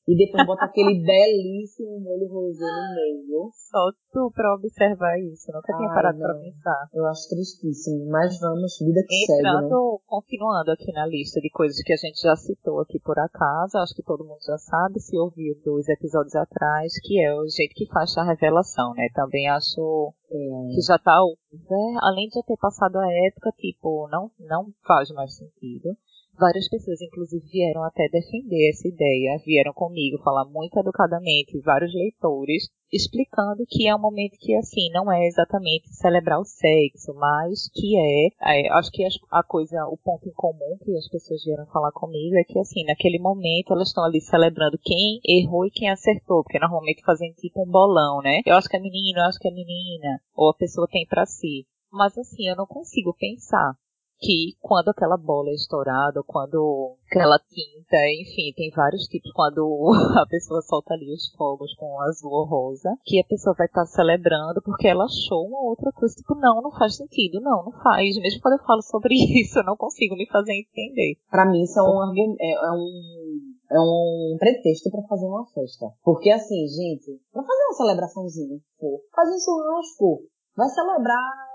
E 0.09 0.17
depois 0.17 0.45
bota 0.45 0.65
aquele 0.65 1.01
belíssimo 1.07 2.01
molho 2.01 2.27
rosé 2.29 2.65
no 2.65 2.95
meio. 2.97 3.51
Só 3.71 3.79
tu 4.13 4.33
pra 4.35 4.55
observar 4.55 5.17
isso. 5.21 5.53
Nunca 5.53 5.77
tinha 5.77 5.89
Ai, 5.89 5.95
parado 5.95 6.19
pra 6.19 6.35
não. 6.35 6.41
pensar. 6.41 6.89
Eu 6.93 7.07
acho 7.07 7.29
tristíssimo, 7.29 8.07
mas 8.11 8.41
vamos, 8.41 8.77
vida 8.81 9.01
que 9.07 9.27
segue, 9.27 9.43
né? 9.45 9.69
Continuando 10.11 10.73
aqui 10.73 10.91
na 10.91 11.07
lista 11.07 11.41
de 11.41 11.49
coisas 11.51 11.81
que 11.85 11.93
a 11.93 11.97
gente 11.97 12.21
já 12.21 12.35
citou 12.35 12.81
aqui 12.81 12.99
por 12.99 13.17
acaso, 13.17 13.79
acho 13.79 13.95
que 13.95 14.03
todo 14.03 14.25
mundo 14.25 14.41
já 14.45 14.59
sabe, 14.59 14.99
se 14.99 15.17
ouviu 15.17 15.55
dois 15.65 15.89
episódios 15.89 16.35
atrás, 16.35 16.93
que 17.01 17.23
é 17.23 17.33
o 17.33 17.47
jeito 17.47 17.73
que 17.77 17.87
faz 17.87 18.19
a 18.19 18.25
revelação, 18.25 18.93
né? 18.95 19.07
Também 19.15 19.49
acho 19.49 20.13
É, 20.29 20.75
que 20.75 20.81
já 20.83 20.99
tá, 20.99 21.17
né, 21.53 21.99
além 22.03 22.27
de 22.27 22.35
já 22.35 22.43
ter 22.43 22.57
passado 22.57 22.97
a 22.97 23.07
época, 23.29 23.53
tipo, 23.57 24.09
não, 24.09 24.33
não 24.41 24.75
faz 24.85 25.13
mais 25.13 25.33
sentido. 25.37 25.97
Várias 26.41 26.71
pessoas, 26.71 27.03
inclusive, 27.03 27.45
vieram 27.53 27.85
até 27.85 28.09
defender 28.09 28.71
essa 28.71 28.89
ideia, 28.89 29.39
vieram 29.45 29.75
comigo 29.75 30.17
falar 30.25 30.47
muito 30.47 30.79
educadamente, 30.79 31.61
vários 31.61 31.93
leitores, 31.93 32.71
explicando 32.91 33.63
que 33.69 33.87
é 33.87 33.95
um 33.95 34.01
momento 34.01 34.39
que, 34.41 34.57
assim, 34.57 34.91
não 34.91 35.13
é 35.13 35.27
exatamente 35.27 35.93
celebrar 35.93 36.41
o 36.41 36.45
sexo, 36.47 37.13
mas 37.13 37.69
que 37.75 37.95
é, 37.95 38.29
é, 38.41 38.73
acho 38.73 38.91
que 38.91 39.05
a 39.31 39.43
coisa, 39.43 39.85
o 39.89 39.99
ponto 39.99 40.27
em 40.27 40.33
comum 40.33 40.79
que 40.83 40.97
as 40.97 41.09
pessoas 41.11 41.45
vieram 41.45 41.67
falar 41.67 41.93
comigo 41.93 42.35
é 42.39 42.45
que, 42.45 42.59
assim, 42.59 42.85
naquele 42.87 43.19
momento 43.19 43.75
elas 43.75 43.89
estão 43.89 44.03
ali 44.03 44.23
celebrando 44.23 44.81
quem 44.83 45.21
errou 45.29 45.67
e 45.67 45.71
quem 45.71 45.91
acertou, 45.91 46.43
porque 46.43 46.59
normalmente 46.59 47.05
fazem 47.05 47.35
tipo 47.35 47.63
um 47.63 47.71
bolão, 47.71 48.23
né? 48.23 48.41
Eu 48.47 48.57
acho 48.57 48.67
que 48.67 48.79
é 48.79 48.81
menino, 48.81 49.19
eu 49.19 49.25
acho 49.25 49.39
que 49.39 49.49
é 49.49 49.53
menina, 49.53 50.23
ou 50.35 50.49
a 50.49 50.57
pessoa 50.57 50.89
tem 50.91 51.07
pra 51.07 51.27
si. 51.27 51.67
Mas, 51.93 52.17
assim, 52.17 52.49
eu 52.49 52.57
não 52.57 52.65
consigo 52.67 53.15
pensar 53.15 53.75
que 54.21 54.55
quando 54.61 54.91
aquela 54.91 55.17
bola 55.17 55.49
é 55.49 55.55
estourada, 55.55 56.21
ou 56.21 56.25
quando 56.25 56.97
aquela 57.07 57.39
tinta, 57.39 57.97
enfim, 58.21 58.53
tem 58.55 58.71
vários 58.71 59.05
tipos, 59.09 59.33
quando 59.33 59.91
a 60.21 60.27
pessoa 60.27 60.61
solta 60.61 60.95
ali 60.95 61.11
os 61.13 61.33
fogos 61.35 61.75
com 61.75 62.01
azul 62.03 62.31
ou 62.31 62.45
rosa, 62.47 62.91
que 63.05 63.19
a 63.19 63.25
pessoa 63.25 63.55
vai 63.57 63.67
estar 63.67 63.87
celebrando 63.87 64.61
porque 64.63 64.87
ela 64.87 65.05
achou 65.05 65.47
uma 65.47 65.63
outra 65.63 65.91
coisa, 65.93 66.15
tipo, 66.15 66.35
não, 66.35 66.61
não 66.61 66.71
faz 66.71 66.97
sentido, 66.97 67.41
não, 67.41 67.65
não 67.65 67.73
faz. 67.83 68.17
Mesmo 68.21 68.43
quando 68.43 68.61
eu 68.61 68.67
falo 68.67 68.83
sobre 68.83 69.15
isso, 69.41 69.59
eu 69.59 69.65
não 69.65 69.77
consigo 69.77 70.15
me 70.15 70.29
fazer 70.29 70.53
entender. 70.53 71.17
Pra 71.31 71.47
mim, 71.47 71.63
isso 71.63 71.79
é 71.79 71.83
um, 71.83 72.37
é, 72.39 72.53
é 72.53 72.71
um, 72.73 73.41
é 73.73 73.81
um 73.81 74.37
pretexto 74.39 74.91
pra 74.91 75.03
fazer 75.09 75.27
uma 75.27 75.47
festa. 75.47 75.87
Porque 76.05 76.31
assim, 76.31 76.69
gente, 76.69 77.19
pra 77.33 77.43
fazer 77.43 77.63
uma 77.65 77.75
celebraçãozinha, 77.75 78.59
pô, 78.79 79.01
fazer 79.15 79.35
um 79.35 79.41
churrasco, 79.41 80.23
vai 80.55 80.69
celebrar 80.69 81.51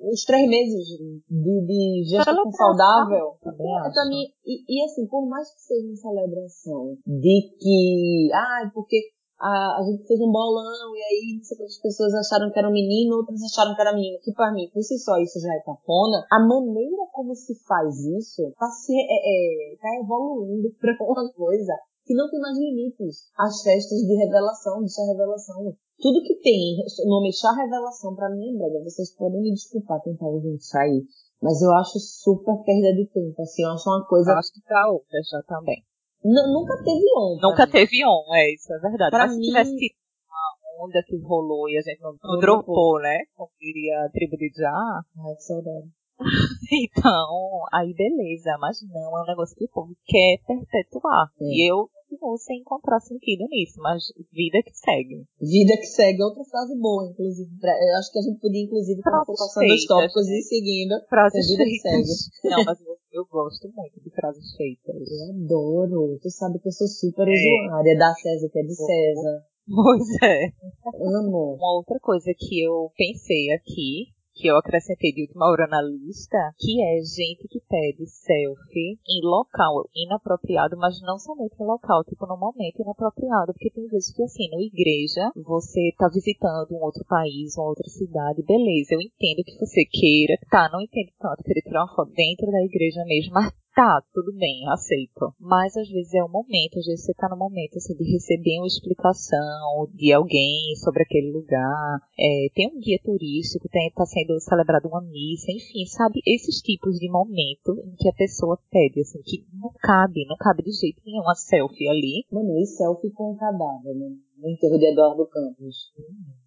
os 0.00 0.24
três 0.24 0.48
meses 0.48 0.86
de, 1.28 1.66
de 1.66 2.04
gestação 2.08 2.50
saudável. 2.52 3.36
também 3.42 3.66
É, 3.66 3.78
acho. 3.80 3.92
pra 3.92 4.08
mim, 4.08 4.24
e, 4.44 4.64
e 4.68 4.84
assim, 4.84 5.06
por 5.06 5.28
mais 5.28 5.48
que 5.54 5.60
seja 5.60 5.86
uma 5.86 5.96
celebração 5.96 6.96
de 7.06 7.56
que, 7.58 8.30
ah, 8.32 8.70
porque 8.72 8.98
a, 9.40 9.78
a 9.78 9.82
gente 9.86 10.06
fez 10.06 10.20
um 10.20 10.32
bolão 10.32 10.96
e 10.96 11.02
aí 11.02 11.36
não 11.36 11.44
sei 11.44 11.56
quantas 11.56 11.78
pessoas 11.80 12.14
acharam 12.14 12.50
que 12.50 12.58
era 12.58 12.68
um 12.68 12.72
menino, 12.72 13.16
outras 13.16 13.40
acharam 13.42 13.74
que 13.74 13.80
era 13.80 13.94
menina. 13.94 14.18
Que 14.22 14.32
pra 14.32 14.52
mim, 14.52 14.68
por 14.72 14.82
si 14.82 14.98
só, 14.98 15.16
isso 15.18 15.40
já 15.40 15.54
é 15.54 15.60
cafona. 15.60 16.26
A 16.30 16.40
maneira 16.40 17.06
como 17.12 17.34
se 17.34 17.54
faz 17.64 18.04
isso 18.04 18.52
tá, 18.58 18.66
se, 18.66 18.92
é, 18.92 19.72
é, 19.72 19.76
tá 19.76 19.88
evoluindo 20.02 20.68
pra 20.80 20.92
uma 21.00 21.32
coisa 21.32 21.72
que 22.08 22.14
não 22.14 22.30
tem 22.30 22.40
mais 22.40 22.56
limites. 22.56 23.28
As 23.36 23.60
festas 23.62 23.98
de 24.00 24.14
revelação, 24.16 24.82
de 24.82 24.88
chá 24.92 25.02
revelação. 25.04 25.76
Tudo 26.00 26.22
que 26.24 26.40
tem 26.40 26.78
nome 27.06 27.30
chá 27.32 27.52
revelação 27.52 28.14
pra 28.16 28.30
mim 28.30 28.54
é 28.54 28.56
brega. 28.56 28.82
Vocês 28.84 29.14
podem 29.14 29.42
me 29.42 29.52
desculpar 29.52 30.00
quem 30.02 30.16
tá 30.16 30.24
ouvindo 30.26 30.56
isso 30.56 30.76
aí. 30.78 31.04
Mas 31.42 31.60
eu 31.60 31.70
acho 31.74 31.98
super 32.00 32.56
perda 32.64 32.94
de 32.96 33.06
tempo. 33.12 33.42
Assim, 33.42 33.62
eu 33.62 33.70
acho 33.72 33.88
uma 33.88 34.06
coisa. 34.06 34.30
Eu 34.32 34.38
acho 34.38 34.52
que 34.54 34.60
pra 34.62 34.90
outras 34.90 35.28
já 35.28 35.42
também. 35.42 35.84
N- 36.24 36.52
nunca 36.52 36.76
teve 36.82 37.04
onda. 37.16 37.40
Nunca 37.42 37.66
teve 37.70 38.04
on, 38.06 38.34
é 38.34 38.54
isso, 38.54 38.72
é 38.72 38.78
verdade. 38.80 39.10
Pra 39.10 39.26
Mas 39.26 39.32
se 39.34 39.38
mim- 39.38 39.46
tivesse 39.46 39.76
tido 39.76 39.94
uma 40.26 40.84
onda 40.86 41.02
que 41.06 41.16
rolou 41.22 41.68
e 41.68 41.76
a 41.78 41.82
gente 41.82 42.00
não, 42.00 42.12
não 42.12 42.32
Não 42.32 42.38
dropou, 42.40 42.98
né? 43.00 43.18
Como 43.36 43.50
diria 43.60 44.04
a 44.04 44.08
tribo 44.10 44.36
de 44.36 44.50
Já, 44.56 44.72
Ai, 44.72 45.34
que 45.36 45.42
saudade. 45.42 45.88
Então, 46.72 47.62
aí 47.72 47.94
beleza, 47.94 48.56
mas 48.60 48.78
não, 48.92 49.18
é 49.18 49.22
um 49.22 49.26
negócio 49.26 49.56
que 49.56 49.64
o 49.64 49.68
povo 49.68 49.94
quer 50.04 50.38
perpetuar. 50.46 51.28
É. 51.40 51.44
E 51.44 51.70
eu 51.70 51.88
continuo 52.08 52.38
sem 52.38 52.60
encontrar 52.60 53.00
sentido 53.00 53.44
nisso, 53.48 53.78
mas 53.80 54.02
vida 54.32 54.62
que 54.64 54.72
segue. 54.74 55.24
Vida 55.40 55.76
que 55.76 55.86
segue, 55.86 56.22
outra 56.22 56.42
frase 56.44 56.78
boa, 56.78 57.10
inclusive. 57.10 57.50
Pra, 57.60 57.70
eu 57.70 57.98
acho 57.98 58.12
que 58.12 58.18
a 58.18 58.22
gente 58.22 58.40
podia, 58.40 58.62
inclusive, 58.62 58.98
estar 58.98 59.24
passando 59.24 59.72
os 59.72 59.86
tópicos 59.86 60.26
né? 60.26 60.38
e 60.38 60.42
seguindo. 60.42 60.94
Frases 61.08 61.48
vida 61.48 61.64
feitas. 61.64 62.30
que 62.30 62.40
segue. 62.40 62.48
Não, 62.56 62.64
mas 62.64 62.80
eu, 62.80 62.96
eu, 63.12 63.26
gosto 63.26 63.68
muito 63.76 64.00
de 64.00 64.10
frases 64.10 64.56
feitas. 64.56 64.96
Eu 64.96 65.44
adoro. 65.44 66.18
Tu 66.22 66.30
sabe 66.30 66.58
que 66.58 66.68
eu 66.68 66.72
sou 66.72 66.88
super 66.88 67.28
é. 67.28 67.32
usuária 67.32 67.98
da 67.98 68.14
César, 68.14 68.48
que 68.48 68.58
é 68.58 68.62
de 68.62 68.74
César. 68.74 69.44
Pois 69.68 70.22
é. 70.22 70.52
Amo. 70.94 71.56
Uma 71.56 71.76
outra 71.76 71.98
coisa 72.00 72.32
que 72.36 72.64
eu 72.64 72.90
pensei 72.96 73.52
aqui 73.52 74.16
que 74.38 74.46
eu 74.46 74.56
acrescentei 74.56 75.12
de 75.12 75.22
última 75.22 75.50
hora 75.50 75.66
na 75.66 75.82
lista, 75.82 76.38
que 76.56 76.80
é 76.80 77.02
gente 77.02 77.48
que 77.48 77.57
pede 77.68 78.06
selfie 78.06 78.98
em 79.06 79.20
local 79.22 79.88
inapropriado, 79.94 80.76
mas 80.76 81.00
não 81.02 81.18
somente 81.18 81.54
em 81.60 81.66
local, 81.66 82.02
tipo 82.04 82.26
no 82.26 82.36
momento 82.36 82.80
inapropriado, 82.80 83.52
porque 83.52 83.70
tem 83.70 83.86
vezes 83.88 84.12
que 84.14 84.22
assim, 84.22 84.48
na 84.50 84.60
igreja, 84.60 85.30
você 85.36 85.92
tá 85.96 86.08
visitando 86.08 86.72
um 86.72 86.82
outro 86.82 87.04
país, 87.06 87.56
uma 87.56 87.68
outra 87.68 87.88
cidade, 87.88 88.42
beleza, 88.42 88.94
eu 88.94 89.00
entendo 89.00 89.44
que 89.44 89.58
você 89.58 89.84
queira, 89.84 90.38
tá, 90.50 90.68
não 90.72 90.80
entendo 90.80 91.12
tanto, 91.18 91.44
querer 91.44 91.62
tirar 91.62 91.84
uma 91.84 91.94
foto 91.94 92.12
dentro 92.12 92.50
da 92.50 92.64
igreja 92.64 93.04
mesmo, 93.04 93.34
mas 93.34 93.52
tá, 93.78 94.02
tudo 94.12 94.32
bem, 94.34 94.68
aceito. 94.70 95.32
Mas 95.38 95.76
às 95.76 95.88
vezes 95.88 96.12
é 96.12 96.24
o 96.24 96.28
momento, 96.28 96.80
às 96.80 96.86
vezes 96.86 97.04
você 97.04 97.14
tá 97.14 97.28
no 97.28 97.36
momento 97.36 97.76
assim, 97.76 97.94
de 97.94 98.10
receber 98.10 98.58
uma 98.58 98.66
explicação 98.66 99.86
de 99.94 100.12
alguém 100.12 100.74
sobre 100.82 101.04
aquele 101.04 101.30
lugar. 101.30 102.00
É, 102.18 102.48
tem 102.54 102.66
um 102.66 102.80
guia 102.80 102.98
turístico, 103.04 103.68
tem, 103.68 103.88
tá 103.92 104.04
sendo 104.04 104.40
celebrada 104.40 104.88
uma 104.88 105.00
missa, 105.00 105.52
enfim, 105.52 105.86
sabe? 105.86 106.20
Esses 106.26 106.60
tipos 106.60 106.98
de 106.98 107.08
momento 107.08 107.78
em 107.86 107.94
que 107.94 108.08
a 108.08 108.12
pessoa 108.12 108.58
pede, 108.68 109.00
assim, 109.00 109.22
que 109.22 109.46
não 109.54 109.70
cabe, 109.80 110.26
não 110.26 110.36
cabe 110.36 110.64
de 110.64 110.72
jeito 110.72 111.00
nenhum 111.06 111.22
uma 111.22 111.36
selfie 111.36 111.88
ali. 111.88 112.24
Mano, 112.32 112.58
e 112.58 112.66
selfie 112.66 113.12
com 113.12 113.30
o 113.30 113.36
cadáver, 113.36 113.94
né? 113.94 114.10
No 114.38 114.50
enterro 114.50 114.78
de 114.78 114.90
Eduardo 114.90 115.24
Campos. 115.28 115.92
Hum. 115.96 116.37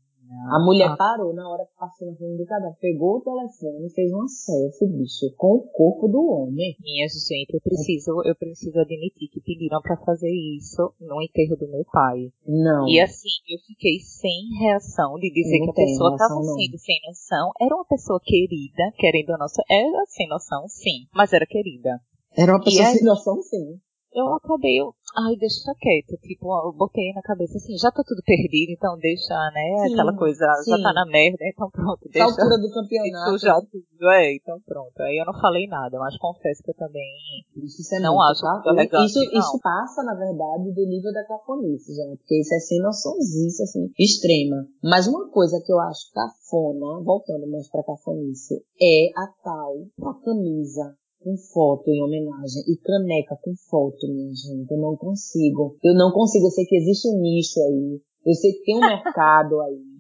A 0.50 0.60
mulher 0.64 0.90
ah. 0.92 0.96
parou 0.96 1.34
na 1.34 1.48
hora 1.50 1.66
que 1.66 1.76
passou 1.78 2.10
na 2.10 2.16
frente 2.16 2.38
do 2.38 2.46
cadáver, 2.46 2.78
pegou 2.80 3.18
o 3.18 3.22
telefone 3.22 3.88
e 3.88 3.90
fez 3.90 4.12
uma 4.14 4.28
selfie, 4.28 4.88
bicho, 4.88 5.34
com 5.36 5.56
o 5.56 5.68
corpo 5.68 6.08
do 6.08 6.24
homem. 6.24 6.76
Minha 6.80 7.08
gente, 7.08 7.54
eu 7.54 7.62
preciso, 7.62 8.22
eu 8.24 8.36
preciso 8.36 8.80
admitir 8.80 9.28
que 9.28 9.42
pediram 9.42 9.82
para 9.82 9.98
fazer 9.98 10.32
isso 10.32 10.94
no 11.02 11.22
enterro 11.22 11.58
do 11.58 11.68
meu 11.68 11.84
pai. 11.92 12.32
Não. 12.48 12.88
E 12.88 13.00
assim, 13.02 13.30
eu 13.50 13.60
fiquei 13.68 14.00
sem 14.00 14.48
reação 14.60 15.16
de 15.16 15.32
dizer 15.34 15.60
que 15.60 15.70
a 15.70 15.74
pessoa 15.74 16.14
estava 16.14 16.42
sendo 16.42 16.78
sem 16.78 17.00
noção. 17.06 17.52
Era 17.60 17.76
uma 17.76 17.86
pessoa 17.86 18.20
querida, 18.24 18.84
querendo 18.98 19.32
a 19.32 19.38
nossa. 19.38 19.62
Era 19.70 20.06
sem 20.08 20.30
noção, 20.30 20.68
sim, 20.70 21.08
mas 21.14 21.34
era 21.34 21.46
querida. 21.46 22.00
Era 22.38 22.54
uma 22.54 22.64
pessoa 22.64 22.86
sem 22.86 23.04
noção, 23.04 23.42
sim 23.42 23.82
eu 24.14 24.34
acabei, 24.36 24.80
eu, 24.80 24.94
ai, 25.18 25.36
deixa 25.36 25.74
quieto. 25.80 26.20
Tipo, 26.22 26.48
eu 26.66 26.74
botei 26.74 27.14
na 27.14 27.22
cabeça 27.22 27.58
assim, 27.58 27.78
já 27.78 27.92
tá 27.92 28.04
tudo 28.06 28.22
perdido, 28.26 28.72
então 28.72 28.98
deixa, 28.98 29.34
né? 29.54 29.88
Sim, 29.88 29.94
aquela 29.94 30.16
coisa, 30.16 30.46
sim. 30.64 30.72
já 30.72 30.78
tá 30.82 30.94
na 30.94 31.06
merda, 31.06 31.44
então 31.46 31.70
pronto, 31.70 32.08
deixa. 32.10 32.28
A 32.28 32.32
altura 32.32 32.58
do 32.58 32.72
campeonato. 32.74 33.38
já 33.40 33.62
tudo, 33.62 34.10
é, 34.10 34.36
então 34.36 34.60
pronto. 34.66 35.00
Aí 35.02 35.18
eu 35.18 35.26
não 35.26 35.40
falei 35.40 35.68
nada, 35.68 36.00
mas 36.00 36.18
confesso 36.18 36.64
que 36.64 36.72
eu 36.72 36.76
também 36.76 37.12
isso 37.56 37.96
é 37.96 38.00
não 38.00 38.22
acho 38.22 38.46
muito 38.46 38.70
legal. 38.72 39.06
Isso, 39.06 39.20
isso 39.20 39.60
passa, 39.62 40.04
na 40.04 40.16
verdade, 40.16 40.72
do 40.72 40.86
nível 40.86 41.12
da 41.14 41.24
cafonice, 41.26 41.96
já, 41.96 42.04
porque 42.16 42.40
isso 42.40 42.54
é 42.54 42.60
sem 42.60 42.82
noçãozice, 42.82 43.64
assim, 43.64 43.92
extrema. 44.00 44.68
Mas 44.84 45.08
uma 45.08 45.30
coisa 45.30 45.62
que 45.64 45.72
eu 45.72 45.80
acho 45.80 46.12
cafona, 46.14 47.04
voltando 47.04 47.50
mais 47.50 47.70
pra 47.70 47.84
cafonice, 47.84 48.64
é 48.82 49.10
a 49.16 49.28
tal 49.44 49.76
a 50.04 50.14
camisa 50.24 50.96
com 51.22 51.38
foto 51.38 51.88
em 51.90 52.02
homenagem 52.02 52.64
e 52.68 52.76
caneca 52.78 53.38
com 53.42 53.54
foto, 53.70 54.08
minha 54.10 54.34
gente. 54.34 54.72
Eu 54.72 54.78
não 54.78 54.98
consigo. 54.98 55.78
Eu 55.84 55.94
não 55.94 56.12
consigo. 56.12 56.48
Eu 56.48 56.52
sei 56.52 56.66
que 56.66 56.76
existe 56.76 57.08
um 57.08 57.22
nicho 57.22 57.62
aí. 57.62 58.02
Eu 58.26 58.34
sei 58.34 58.52
que 58.54 58.64
tem 58.64 58.78
um 58.78 58.82
mercado 58.86 59.62
aí. 59.62 59.92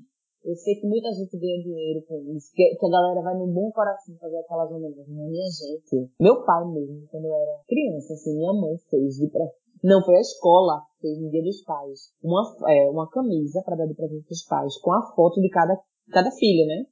Eu 0.44 0.56
sei 0.56 0.74
que 0.75 0.88
muita 0.88 1.13
gente 1.13 1.38
ganha 1.38 1.62
dinheiro 1.62 2.04
com 2.08 2.18
isso. 2.36 2.50
Que, 2.54 2.75
que 2.75 2.86
a 2.86 2.90
galera 2.90 3.22
vai 3.22 3.38
no 3.38 3.46
bom 3.46 3.72
coração 3.72 4.16
fazer 4.20 4.40
aquelas 4.40 4.72
homenagens. 4.72 5.08
Minha 5.08 5.50
gente, 5.50 6.10
meu 6.20 6.44
pai 6.44 6.66
mesmo, 6.66 7.08
quando 7.12 7.25
eu 7.25 7.36
era 7.36 7.62
criança, 7.68 8.13
assim, 8.13 8.36
minha 8.36 8.54
mãe 8.54 8.75
fez 8.90 9.16
de 9.18 9.30
pré... 9.30 9.46
Não, 9.84 10.04
foi 10.04 10.16
a 10.16 10.22
escola, 10.22 10.82
fez 11.00 11.20
no 11.20 11.30
dia 11.30 11.44
dos 11.44 11.63
pais. 11.63 12.13
Uma, 12.24 12.42
é, 12.68 12.90
uma 12.90 13.10
camisa 13.10 13.62
para 13.63 13.75
dar 13.75 13.88
de 13.88 13.96
presente 13.96 14.25
pros 14.25 14.44
pais, 14.46 14.78
com 14.80 14.92
a 14.94 15.01
foto 15.16 15.40
de 15.42 15.50
cada, 15.50 15.80
cada 16.12 16.32
filho, 16.32 16.66
né? 16.68 16.86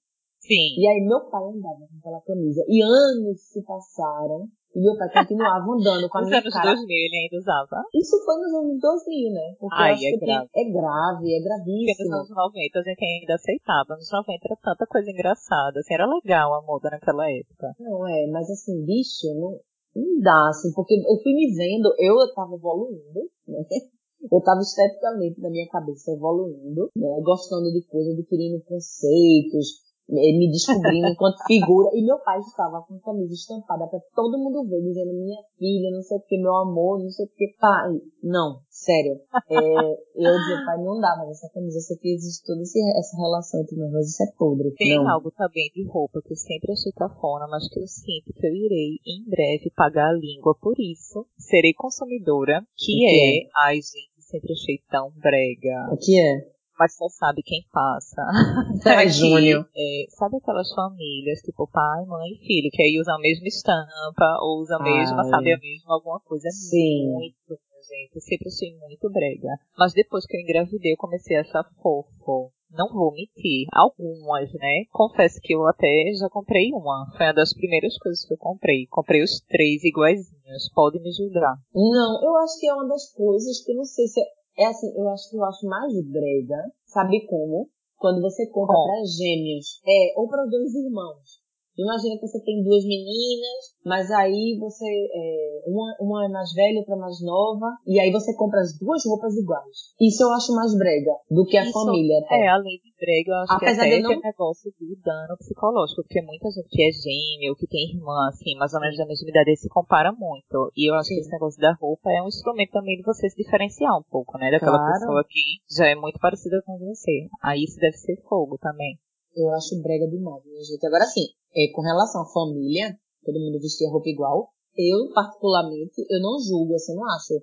Sim. 0.50 0.82
E 0.82 0.88
aí 0.90 1.06
meu 1.06 1.22
pai 1.30 1.46
andava 1.46 1.86
com 1.86 1.98
aquela 2.02 2.22
camisa. 2.26 2.66
E 2.66 2.82
anos 2.82 3.38
se 3.54 3.62
passaram. 3.62 4.50
E 4.74 4.82
meu 4.82 4.98
pai 4.98 5.10
continuava 5.14 5.66
andando 5.66 6.10
com 6.10 6.18
a 6.18 6.22
minha 6.22 6.42
anos 6.42 6.54
cara. 6.54 6.74
2000 6.74 6.90
ele 6.90 7.18
ainda 7.22 7.38
usava? 7.38 7.78
Isso 7.94 8.18
foi 8.26 8.38
nos 8.38 8.54
anos 8.54 8.78
2000, 8.82 9.34
né? 9.34 9.48
Porque 9.60 9.82
Ai, 9.82 9.94
é 9.94 10.18
grave. 10.18 10.50
é 10.54 10.64
grave, 10.70 11.26
é 11.34 11.42
gravíssimo. 11.42 11.86
Porque 11.86 12.04
nos 12.06 12.14
anos 12.14 12.30
90 12.34 12.80
a 12.80 12.84
gente 12.84 13.06
ainda 13.06 13.34
aceitava. 13.34 13.94
Nos 13.94 14.10
90 14.10 14.42
era 14.46 14.58
tanta 14.62 14.86
coisa 14.90 15.10
engraçada. 15.10 15.80
Assim, 15.80 15.94
era 15.94 16.10
legal 16.10 16.54
a 16.54 16.62
moda 16.66 16.90
naquela 16.90 17.30
época. 17.30 17.74
Não, 17.78 18.08
é, 18.10 18.28
mas 18.30 18.50
assim, 18.50 18.86
bicho, 18.86 19.30
não, 19.38 19.54
não 19.94 20.22
dá, 20.22 20.50
assim, 20.50 20.74
porque 20.74 20.98
eu 20.98 21.18
fui 21.22 21.34
me 21.34 21.54
vendo, 21.54 21.94
eu 21.98 22.18
tava 22.34 22.54
evoluindo, 22.54 23.22
né? 23.46 23.62
Eu 24.20 24.42
tava 24.42 24.60
esteticamente 24.60 25.40
na 25.40 25.50
minha 25.50 25.66
cabeça 25.70 26.12
evoluindo, 26.12 26.92
né? 26.94 27.08
Gostando 27.24 27.72
de 27.72 27.82
coisas, 27.88 28.20
adquirindo 28.20 28.62
conceitos, 28.66 29.80
me 30.10 30.52
descobrindo 30.52 31.08
enquanto 31.08 31.38
figura. 31.48 31.90
E 31.94 32.04
meu 32.04 32.20
pai 32.20 32.40
estava 32.40 32.82
com 32.82 33.00
camisa 33.00 33.34
estampada 33.34 33.88
para 33.88 34.00
todo 34.16 34.38
mundo 34.38 34.68
ver, 34.68 34.82
dizendo 34.82 35.14
minha 35.14 35.42
filha, 35.58 35.92
não 35.92 36.02
sei 36.02 36.18
o 36.18 36.22
que, 36.22 36.38
meu 36.38 36.56
amor, 36.56 37.00
não 37.00 37.10
sei 37.10 37.26
o 37.26 37.30
que. 37.30 37.56
Pai, 37.60 37.90
não, 38.24 38.60
sério. 38.70 39.20
É, 39.50 39.92
eu 40.16 40.38
dizia, 40.38 40.66
pai, 40.66 40.78
não 40.84 41.00
dá, 41.00 41.16
mas 41.18 41.32
essa 41.32 41.50
camisa, 41.54 41.80
você 41.80 41.98
fez 41.98 42.20
existe 42.20 42.46
toda 42.46 42.62
essa 42.62 43.18
relação 43.18 43.62
entre 43.62 43.76
nós, 43.78 44.08
isso 44.08 44.24
é 44.24 44.28
podre. 44.38 44.74
Tem 44.76 44.98
não. 44.98 45.10
algo 45.10 45.32
também 45.32 45.70
de 45.74 45.86
roupa 45.88 46.22
que 46.22 46.34
eu 46.34 46.38
sempre 46.38 46.74
achei 46.74 46.92
cafona, 46.92 47.48
mas 47.48 47.68
que 47.70 47.80
eu 47.80 47.88
sinto 47.88 48.34
que 48.34 48.46
eu 48.46 48.54
irei 48.54 49.00
em 49.06 49.24
breve 49.30 49.72
pagar 49.76 50.10
a 50.10 50.14
língua 50.14 50.56
por 50.60 50.76
isso. 50.80 51.26
Serei 51.38 51.74
consumidora, 51.74 52.62
que, 52.76 52.94
que 52.94 53.06
é, 53.06 53.38
é, 53.38 53.50
ai 53.64 53.76
gente, 53.76 54.22
sempre 54.22 54.54
achei 54.54 54.80
tão 54.90 55.12
brega. 55.12 55.90
O 55.92 55.98
que 55.98 56.20
é? 56.20 56.59
Mas 56.80 56.96
só 56.96 57.10
sabe 57.10 57.44
quem 57.44 57.64
passa. 57.72 58.24
É, 58.88 59.08
Júnior. 59.10 59.68
É, 59.76 60.06
sabe 60.10 60.38
aquelas 60.38 60.74
famílias, 60.74 61.42
tipo 61.42 61.68
pai, 61.68 62.06
mãe 62.06 62.32
e 62.32 62.48
filho, 62.48 62.70
que 62.72 62.82
aí 62.82 62.98
usam 63.00 63.16
a 63.16 63.20
mesma 63.20 63.48
estampa, 63.48 64.38
ou 64.42 64.62
usam 64.62 64.80
a 64.80 64.84
mesma, 64.84 65.22
Ai. 65.24 65.30
sabe, 65.30 65.54
a 65.54 65.58
mesma 65.58 65.94
alguma 65.94 66.20
coisa. 66.22 66.48
É 66.48 66.52
Sim. 66.52 67.12
Muito, 67.12 67.60
gente. 67.90 68.16
Eu 68.16 68.22
sempre 68.22 68.48
achei 68.48 68.76
muito 68.80 69.10
brega. 69.12 69.50
Mas 69.78 69.94
depois 69.94 70.26
que 70.26 70.38
eu 70.38 70.42
engravidei, 70.42 70.94
eu 70.94 70.98
comecei 70.98 71.36
a 71.38 71.42
achar 71.42 71.64
fofo. 71.82 72.52
Não 72.72 72.88
vou 72.94 73.12
mentir. 73.12 73.66
Algumas, 73.74 74.54
né? 74.54 74.86
Confesso 74.92 75.40
que 75.42 75.56
eu 75.56 75.68
até 75.68 76.12
já 76.14 76.30
comprei 76.30 76.70
uma. 76.72 77.12
Foi 77.18 77.26
uma 77.26 77.34
das 77.34 77.54
primeiras 77.54 77.98
coisas 77.98 78.24
que 78.24 78.34
eu 78.34 78.38
comprei. 78.38 78.86
Comprei 78.88 79.24
os 79.24 79.42
três 79.50 79.84
iguaizinhos. 79.84 80.72
Pode 80.74 81.00
me 81.00 81.12
julgar. 81.12 81.58
Não, 81.74 82.24
eu 82.24 82.38
acho 82.38 82.60
que 82.60 82.68
é 82.68 82.74
uma 82.74 82.88
das 82.88 83.12
coisas 83.14 83.64
que 83.64 83.72
eu 83.72 83.76
não 83.76 83.86
sei 83.86 84.08
se 84.08 84.22
é 84.22 84.39
é 84.60 84.66
assim, 84.66 84.92
eu 84.96 85.08
acho 85.10 85.30
que 85.30 85.38
eu 85.38 85.46
acho 85.46 85.66
mais 85.66 85.94
brega, 86.06 86.72
sabe 86.86 87.26
como? 87.26 87.70
Quando 87.98 88.22
você 88.22 88.46
compra 88.48 88.76
oh. 88.78 88.84
para 88.86 89.06
gêmeos, 89.06 89.82
é, 89.88 90.20
ou 90.20 90.28
para 90.28 90.46
dois 90.46 90.74
irmãos. 90.76 91.42
Imagina 91.78 92.16
que 92.16 92.28
você 92.28 92.44
tem 92.44 92.64
duas 92.64 92.84
meninas, 92.84 93.76
mas 93.86 94.12
aí 94.12 94.58
você. 94.60 94.86
É, 94.86 95.64
uma, 95.66 95.96
uma 96.00 96.26
é 96.26 96.30
mais 96.30 96.54
velha, 96.54 96.80
outra 96.80 96.96
mais 96.96 97.22
nova, 97.22 97.68
e 97.88 98.00
aí 98.00 98.12
você 98.12 98.36
compra 98.36 98.60
as 98.60 98.78
duas 98.78 99.06
roupas 99.06 99.36
iguais. 99.36 99.96
Isso 100.00 100.24
eu 100.24 100.32
acho 100.32 100.54
mais 100.56 100.76
brega 100.78 101.14
do 101.30 101.46
que 101.46 101.58
a 101.58 101.64
Isso, 101.64 101.74
família. 101.74 102.20
Até. 102.20 102.36
É, 102.36 102.48
além 102.48 102.80
de 102.84 102.92
brega, 103.00 103.32
eu 103.32 103.38
acho 103.44 103.54
Apesar 103.54 103.84
que 103.84 103.94
até 103.94 104.00
não... 104.02 104.10
tem 104.10 104.22
negócio 104.22 104.72
do 104.80 104.96
dano 105.04 105.38
psicológico, 105.38 106.04
porque 106.04 106.22
muita 106.22 106.50
gente 106.50 106.70
que 106.70 106.84
é 106.84 106.92
gêmeo, 106.92 107.56
que 107.56 107.68
tem 107.68 107.96
irmã, 107.96 108.28
assim, 108.28 108.56
mais 108.58 108.74
ou 108.74 108.80
menos 108.80 108.98
da 108.98 109.06
mesma 109.06 109.30
idade, 109.30 109.56
se 109.56 109.70
compara 109.70 110.12
muito. 110.12 110.72
E 110.76 110.90
eu 110.90 110.96
acho 110.96 111.08
Sim. 111.08 111.16
que 111.16 111.22
esse 111.22 111.32
negócio 111.32 111.62
da 111.62 111.74
roupa 111.80 112.12
é 112.12 112.22
um 112.22 112.28
instrumento 112.28 112.72
também 112.72 112.98
de 112.98 113.04
você 113.04 113.30
se 113.30 113.36
diferenciar 113.36 113.98
um 113.98 114.04
pouco, 114.04 114.38
né? 114.38 114.52
Daquela 114.52 114.78
claro. 114.78 114.94
pessoa 114.94 115.24
que 115.28 115.42
já 115.70 115.88
é 115.88 115.96
muito 115.96 116.20
parecida 116.20 116.62
com 116.66 116.78
você. 116.78 117.28
Aí 117.42 117.64
isso 117.64 117.80
deve 117.80 117.98
ser 117.98 118.18
fogo 118.28 118.58
também. 118.58 119.00
Eu 119.36 119.50
acho 119.54 119.82
brega 119.82 120.08
demais, 120.08 120.44
minha 120.46 120.64
gente. 120.64 120.86
Agora 120.86 121.06
sim, 121.06 121.28
é, 121.56 121.72
com 121.74 121.82
relação 121.82 122.22
à 122.22 122.26
família, 122.26 122.98
todo 123.24 123.40
mundo 123.40 123.60
vestia 123.60 123.90
roupa 123.90 124.10
igual. 124.10 124.50
Eu, 124.76 125.12
particularmente, 125.14 126.06
eu 126.10 126.22
não 126.22 126.40
julgo, 126.40 126.76
assim, 126.76 126.96
não 126.96 127.06
acho 127.16 127.34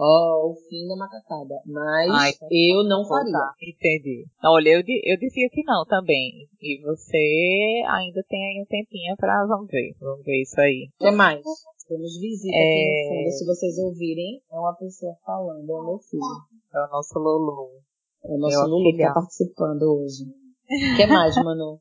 ó, 0.00 0.46
oh, 0.46 0.52
o 0.52 0.54
fim 0.68 0.88
da 0.88 0.96
macacada. 0.96 1.60
Mas 1.66 2.10
Ai, 2.10 2.32
eu 2.50 2.82
não 2.84 3.04
faria. 3.04 3.32
Tá, 3.32 3.52
entendi. 3.60 4.26
Olha, 4.42 4.70
eu, 4.70 4.80
eu 4.80 5.18
dizia 5.18 5.48
que 5.50 5.62
não 5.64 5.84
também. 5.84 6.48
E 6.60 6.80
você 6.82 7.82
ainda 7.86 8.24
tem 8.28 8.40
aí 8.40 8.62
um 8.62 8.66
tempinho 8.66 9.16
pra. 9.16 9.46
Vamos 9.46 9.68
ver. 9.68 9.94
Vamos 10.00 10.24
ver 10.24 10.42
isso 10.42 10.60
aí. 10.60 10.88
O 11.00 11.04
que 11.04 11.10
mais? 11.10 11.42
Temos 11.86 12.18
visita 12.18 12.56
é... 12.56 12.60
aqui 12.60 13.08
no 13.08 13.16
fundo. 13.16 13.30
Se 13.32 13.46
vocês 13.46 13.78
ouvirem, 13.78 14.40
é 14.50 14.56
uma 14.56 14.74
pessoa 14.74 15.14
falando, 15.24 15.70
é 15.70 15.74
o 15.74 15.84
meu 15.84 15.98
filho. 15.98 16.22
É 16.74 16.78
o 16.86 16.90
nosso 16.90 17.18
Lulu. 17.18 17.68
É 18.24 18.32
o 18.32 18.38
nosso 18.38 18.66
Lulu 18.66 18.96
que 18.96 19.02
tá 19.02 19.12
participando 19.12 19.82
hoje. 19.82 20.24
O 20.70 20.96
que 20.96 21.06
mais, 21.06 21.34
Manu? 21.36 21.80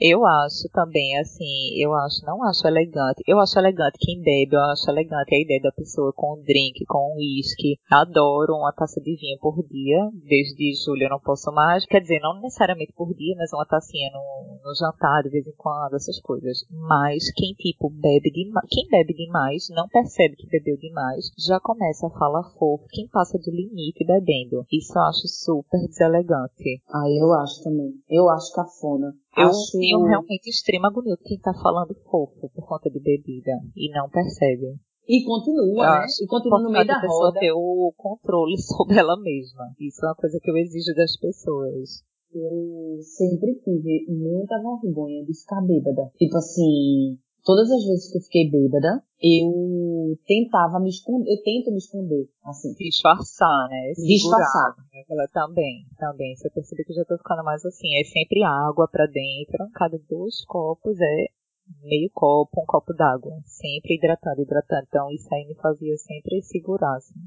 Eu 0.00 0.26
acho 0.26 0.68
também, 0.72 1.16
assim, 1.18 1.78
eu 1.78 1.94
acho, 1.94 2.24
não 2.26 2.42
acho 2.42 2.66
elegante. 2.66 3.22
Eu 3.26 3.38
acho 3.38 3.58
elegante 3.58 3.98
quem 4.00 4.20
bebe, 4.20 4.56
eu 4.56 4.62
acho 4.62 4.90
elegante 4.90 5.34
a 5.34 5.40
ideia 5.40 5.60
da 5.62 5.72
pessoa 5.72 6.12
com 6.12 6.34
um 6.34 6.42
drink, 6.42 6.84
com 6.86 6.98
um 6.98 7.16
whisky. 7.16 7.78
Adoro 7.90 8.54
uma 8.54 8.72
taça 8.72 9.00
de 9.00 9.14
vinho 9.16 9.38
por 9.40 9.62
dia. 9.68 10.10
Desde 10.26 10.74
julho 10.84 11.04
eu 11.04 11.10
não 11.10 11.20
posso 11.20 11.52
mais. 11.52 11.86
Quer 11.86 12.00
dizer, 12.00 12.20
não 12.20 12.40
necessariamente 12.40 12.92
por 12.92 13.14
dia, 13.14 13.34
mas 13.36 13.52
uma 13.52 13.66
tacinha 13.66 14.10
no, 14.12 14.58
no 14.64 14.74
jantar 14.74 15.22
de 15.22 15.30
vez 15.30 15.46
em 15.46 15.54
quando, 15.56 15.94
essas 15.94 16.20
coisas. 16.20 16.66
Mas 16.70 17.32
quem, 17.34 17.54
tipo, 17.54 17.88
bebe 17.90 18.30
demais, 18.30 18.66
quem 18.70 18.88
bebe 18.88 19.14
demais, 19.14 19.68
não 19.70 19.88
percebe 19.88 20.36
que 20.36 20.48
bebeu 20.48 20.76
demais, 20.76 21.30
já 21.38 21.60
começa 21.60 22.06
a 22.06 22.18
falar 22.18 22.42
fofo. 22.58 22.86
Quem 22.90 23.08
passa 23.08 23.38
do 23.38 23.50
limite 23.50 24.04
bebendo. 24.04 24.66
Isso 24.72 24.98
eu 24.98 25.02
acho 25.02 25.28
super 25.28 25.80
deselegante. 25.86 26.82
Ah, 26.92 27.08
eu 27.08 27.32
acho 27.34 27.62
também. 27.62 27.94
Eu 28.08 28.28
acho 28.28 28.52
cafona. 28.52 29.14
Eu 29.36 29.48
acho... 29.48 29.78
tenho 29.78 30.04
realmente 30.04 30.48
extrema 30.48 30.88
agonia 30.88 31.16
quem 31.24 31.38
tá 31.38 31.52
falando 31.54 31.94
fofo 32.10 32.50
por 32.54 32.66
conta 32.66 32.90
de 32.90 33.00
bebida 33.00 33.52
e 33.76 33.90
não 33.90 34.08
percebe. 34.08 34.78
E 35.06 35.22
continua, 35.24 36.00
né? 36.00 36.06
E 36.22 36.26
continua 36.26 36.62
no 36.62 36.70
meio 36.70 36.86
da 36.86 37.00
pessoa 37.00 37.28
roda. 37.28 37.40
ter 37.40 37.52
o 37.52 37.92
controle 37.96 38.56
sobre 38.62 38.98
ela 38.98 39.20
mesma. 39.20 39.74
Isso 39.78 40.04
é 40.04 40.08
uma 40.08 40.14
coisa 40.14 40.38
que 40.40 40.50
eu 40.50 40.56
exijo 40.56 40.94
das 40.96 41.18
pessoas. 41.18 42.02
Eu 42.32 42.98
sempre 43.02 43.54
tive 43.62 44.06
muita 44.08 44.56
vergonha 44.60 45.24
de 45.24 45.38
ficar 45.38 45.60
bêbada. 45.60 46.10
Tipo 46.16 46.36
assim, 46.36 47.18
todas 47.44 47.70
as 47.70 47.84
vezes 47.84 48.10
que 48.10 48.18
eu 48.18 48.22
fiquei 48.22 48.50
bêbada, 48.50 49.04
eu 49.22 50.18
tentava 50.26 50.80
me 50.80 50.88
esconder, 50.88 51.30
eu 51.30 51.42
tento 51.42 51.70
me 51.70 51.78
esconder, 51.78 52.28
assim. 52.44 52.74
Disfarçar, 52.74 53.68
né? 53.68 53.92
Disfarçar. 53.96 54.74
Ela 55.08 55.28
também, 55.32 55.86
também. 55.98 56.34
Você 56.34 56.50
percebe 56.50 56.84
que 56.84 56.92
eu 56.92 56.96
já 56.96 57.04
tô 57.04 57.16
ficando 57.18 57.44
mais 57.44 57.64
assim. 57.64 57.88
É 58.00 58.04
sempre 58.04 58.42
água 58.42 58.88
pra 58.88 59.06
dentro. 59.06 59.70
Cada 59.74 59.98
dois 60.08 60.44
copos 60.46 60.98
é 61.00 61.26
meio 61.82 62.10
copo, 62.12 62.62
um 62.62 62.66
copo 62.66 62.92
d'água. 62.92 63.32
Sempre 63.44 63.96
hidratando, 63.96 64.42
hidratando. 64.42 64.86
Então 64.88 65.10
isso 65.10 65.32
aí 65.32 65.46
me 65.46 65.54
fazia 65.54 65.96
sempre 65.96 66.42
segurar, 66.42 66.96
assim. 66.96 67.20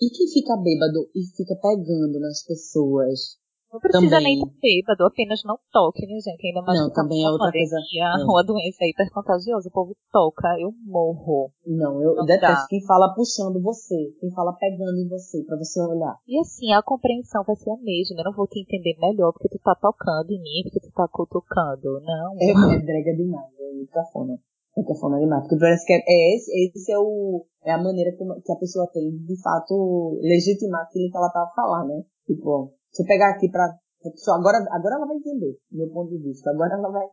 E 0.00 0.10
quem 0.10 0.28
fica 0.28 0.56
bêbado 0.56 1.10
e 1.14 1.24
fica 1.36 1.56
pegando 1.56 2.20
nas 2.20 2.44
pessoas, 2.44 3.36
Não 3.72 3.80
precisa 3.80 4.16
Também. 4.16 4.24
nem 4.24 4.38
estar 4.42 4.60
bêbado, 4.62 5.04
apenas 5.04 5.42
não 5.44 5.58
toque, 5.70 6.06
né, 6.06 6.16
gente? 6.24 6.46
Ainda 6.46 6.62
mais 6.62 6.80
Não, 6.80 6.88
tá 6.88 7.02
também 7.02 7.20
é 7.20 7.26
uma 7.28 7.32
outra 7.32 7.52
coisa- 7.52 7.76
pandemia, 7.76 8.04
é. 8.16 8.24
Uma 8.24 8.42
doença 8.44 8.84
hipercontagiosa, 8.84 9.68
o 9.68 9.72
povo 9.72 9.96
toca, 10.10 10.48
eu 10.58 10.72
morro. 10.86 11.52
não, 11.66 12.02
eu 12.02 12.14
Não 12.16 12.24
detesto 12.24 12.62
dá. 12.62 12.66
quem 12.68 12.80
fala 12.86 13.12
puxando 13.14 13.60
você, 13.60 13.94
quem 14.20 14.30
fala 14.32 14.52
pegando 14.54 14.96
em 14.98 15.08
você, 15.08 15.44
pra 15.44 15.56
você 15.58 15.80
olhar. 15.82 16.16
E 16.26 16.40
assim, 16.40 16.72
a 16.72 16.82
compreensão 16.82 17.44
vai 17.44 17.56
ser 17.56 17.70
a 17.70 17.76
mesma. 17.76 18.16
Eu 18.20 18.24
não 18.24 18.32
vou 18.32 18.46
te 18.46 18.58
entender 18.60 18.96
melhor 18.98 19.32
porque 19.32 19.48
tu 19.50 19.58
tá 19.62 19.74
tocando 19.74 20.30
em 20.32 20.40
mim, 20.40 20.62
porque 20.64 20.80
tu 20.80 20.90
tá 20.94 21.06
cutucando. 21.06 22.00
Não. 22.00 22.34
É, 22.40 22.74
é 22.74 22.78
brega 22.80 23.14
demais, 23.14 23.52
é 23.60 23.86
cafona. 23.92 24.38
Cafona 24.84 25.18
demais. 25.18 25.42
Porque 25.42 25.58
parece 25.58 25.84
que 25.86 25.92
é, 25.92 26.34
esse, 26.34 26.50
esse 26.76 26.92
é 26.92 26.98
o, 26.98 27.44
é 27.64 27.72
a 27.72 27.82
maneira 27.82 28.12
que, 28.16 28.52
a 28.52 28.56
pessoa 28.56 28.90
tem 28.92 29.10
de, 29.10 29.40
fato, 29.42 30.18
legitimar 30.22 30.82
aquilo 30.82 31.10
que 31.10 31.16
ela 31.16 31.30
tá 31.30 31.42
a 31.42 31.54
falar, 31.54 31.86
né? 31.86 32.02
Tipo, 32.26 32.72
se 32.90 33.02
eu 33.02 33.06
pegar 33.06 33.30
aqui 33.30 33.50
pra, 33.50 33.66
pra 34.00 34.10
pessoa, 34.10 34.38
agora, 34.38 34.58
agora 34.70 34.96
ela 34.96 35.06
vai 35.06 35.16
entender, 35.16 35.58
do 35.70 35.78
meu 35.78 35.88
ponto 35.90 36.10
de 36.10 36.18
vista. 36.18 36.50
Agora 36.50 36.74
ela 36.74 36.90
vai, 36.90 37.06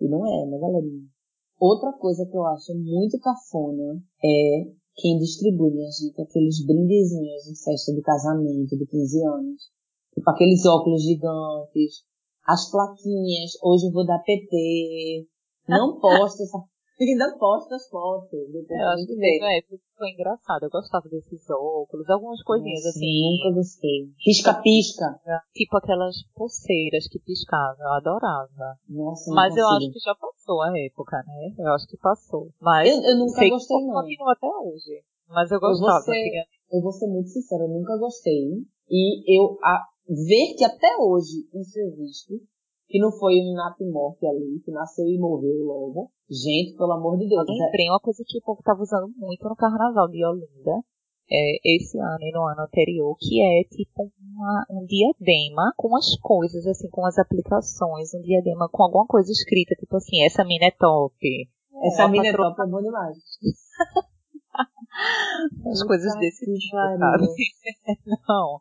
e 0.00 0.08
não 0.08 0.26
é, 0.26 0.46
né, 0.46 0.58
galerinha? 0.58 1.06
Outra 1.58 1.92
coisa 1.94 2.26
que 2.26 2.36
eu 2.36 2.44
acho 2.46 2.74
muito 2.74 3.18
cafona 3.18 4.02
é 4.22 4.64
quem 4.96 5.18
distribui, 5.18 5.72
minha 5.72 5.90
gente, 5.90 6.20
aqueles 6.20 6.64
brindezinhos 6.66 7.44
de 7.44 7.64
festa 7.64 7.92
de 7.92 8.02
casamento 8.02 8.76
de 8.76 8.86
15 8.86 9.26
anos. 9.26 9.62
Tipo 10.14 10.30
aqueles 10.30 10.64
óculos 10.64 11.02
gigantes, 11.02 12.04
as 12.46 12.70
plaquinhas, 12.70 13.52
hoje 13.62 13.86
eu 13.86 13.92
vou 13.92 14.06
dar 14.06 14.18
PT. 14.20 15.26
Não 15.68 15.98
posta 15.98 16.42
essa. 16.42 16.58
Ainda 16.98 17.36
posta 17.38 17.74
as 17.76 17.88
fotos. 17.88 18.30
depois 18.30 18.70
Eu 18.80 18.86
a 18.88 18.92
acho 18.94 19.06
que 19.06 19.16
que 19.16 19.78
foi 19.98 20.10
engraçado. 20.10 20.62
Eu 20.64 20.70
gostava 20.70 21.08
desses 21.08 21.44
óculos, 21.50 22.08
algumas 22.08 22.42
coisinhas 22.42 22.84
Nossa, 22.84 22.96
assim. 22.98 23.36
Nunca 23.36 23.54
gostei. 23.56 24.08
Pisca-pisca. 24.24 25.20
Tipo 25.54 25.76
aquelas 25.76 26.16
pulseiras 26.34 27.06
que 27.08 27.18
piscavam, 27.18 27.84
eu 27.84 27.92
adorava. 27.92 28.78
Nossa, 28.88 29.30
Mas 29.34 29.56
eu 29.56 29.68
acho 29.68 29.90
que 29.92 29.98
já 29.98 30.14
passou 30.14 30.62
a 30.62 30.72
época, 30.78 31.16
né? 31.26 31.54
Eu 31.58 31.72
acho 31.74 31.86
que 31.86 31.96
passou. 31.98 32.48
Mas 32.60 32.88
Eu, 32.88 33.02
eu 33.10 33.16
nunca 33.18 33.40
sei 33.40 33.50
gostei, 33.50 33.76
que 33.76 33.84
não. 33.84 33.94
continua 33.94 34.32
até 34.32 34.46
hoje. 34.48 35.02
Mas 35.28 35.50
eu 35.50 35.60
vou 35.60 35.70
gostava. 35.70 36.00
ser- 36.00 36.10
antigamente. 36.12 36.56
Eu 36.72 36.80
vou 36.80 36.92
ser 36.92 37.06
muito 37.08 37.28
sincera, 37.28 37.62
eu 37.64 37.68
nunca 37.68 37.96
gostei. 37.98 38.64
E 38.88 39.36
eu 39.38 39.58
a, 39.62 39.84
ver 40.08 40.54
que 40.56 40.64
até 40.64 40.96
hoje 40.96 41.46
isso 41.52 41.78
existe, 41.78 42.34
que 42.88 42.98
não 42.98 43.10
foi 43.12 43.34
um 43.34 43.54
e 43.80 43.90
morte 43.90 44.26
ali, 44.26 44.60
que 44.64 44.70
nasceu 44.70 45.06
e 45.06 45.18
morreu 45.18 45.64
logo. 45.64 46.10
Gente, 46.30 46.76
pelo 46.76 46.92
amor 46.92 47.18
de 47.18 47.28
Deus. 47.28 47.44
Eu 47.48 47.54
lembrei 47.54 47.88
uma 47.88 48.00
coisa 48.00 48.22
que 48.26 48.38
o 48.38 48.42
povo 48.42 48.60
estava 48.60 48.80
usando 48.80 49.08
muito 49.16 49.48
no 49.48 49.56
carnaval 49.56 50.08
de 50.08 50.24
Olinda. 50.24 50.82
é, 51.28 51.74
esse 51.76 51.98
ano 51.98 52.20
e 52.22 52.30
no 52.30 52.46
ano 52.46 52.62
anterior, 52.62 53.16
que 53.18 53.42
é 53.42 53.64
tipo 53.64 54.12
uma- 54.32 54.64
um 54.70 54.86
diadema 54.86 55.72
com 55.76 55.96
as 55.96 56.14
coisas, 56.20 56.64
assim, 56.68 56.88
com 56.88 57.04
as 57.04 57.18
aplicações, 57.18 58.14
um 58.14 58.20
diadema 58.22 58.68
com 58.70 58.84
alguma 58.84 59.04
coisa 59.08 59.32
escrita, 59.32 59.74
tipo 59.74 59.96
assim, 59.96 60.24
essa 60.24 60.44
mina 60.44 60.66
é 60.66 60.70
top. 60.70 61.12
Essa 61.82 62.06
mina 62.06 62.28
é 62.28 62.32
top, 62.32 62.62
é 62.62 62.66
bom 62.70 62.80
demais. 62.80 63.16
As 65.70 65.82
coisas 65.82 66.14
desse 66.18 66.44
tipo, 66.46 66.76
sabe? 66.76 67.26
Não. 68.28 68.58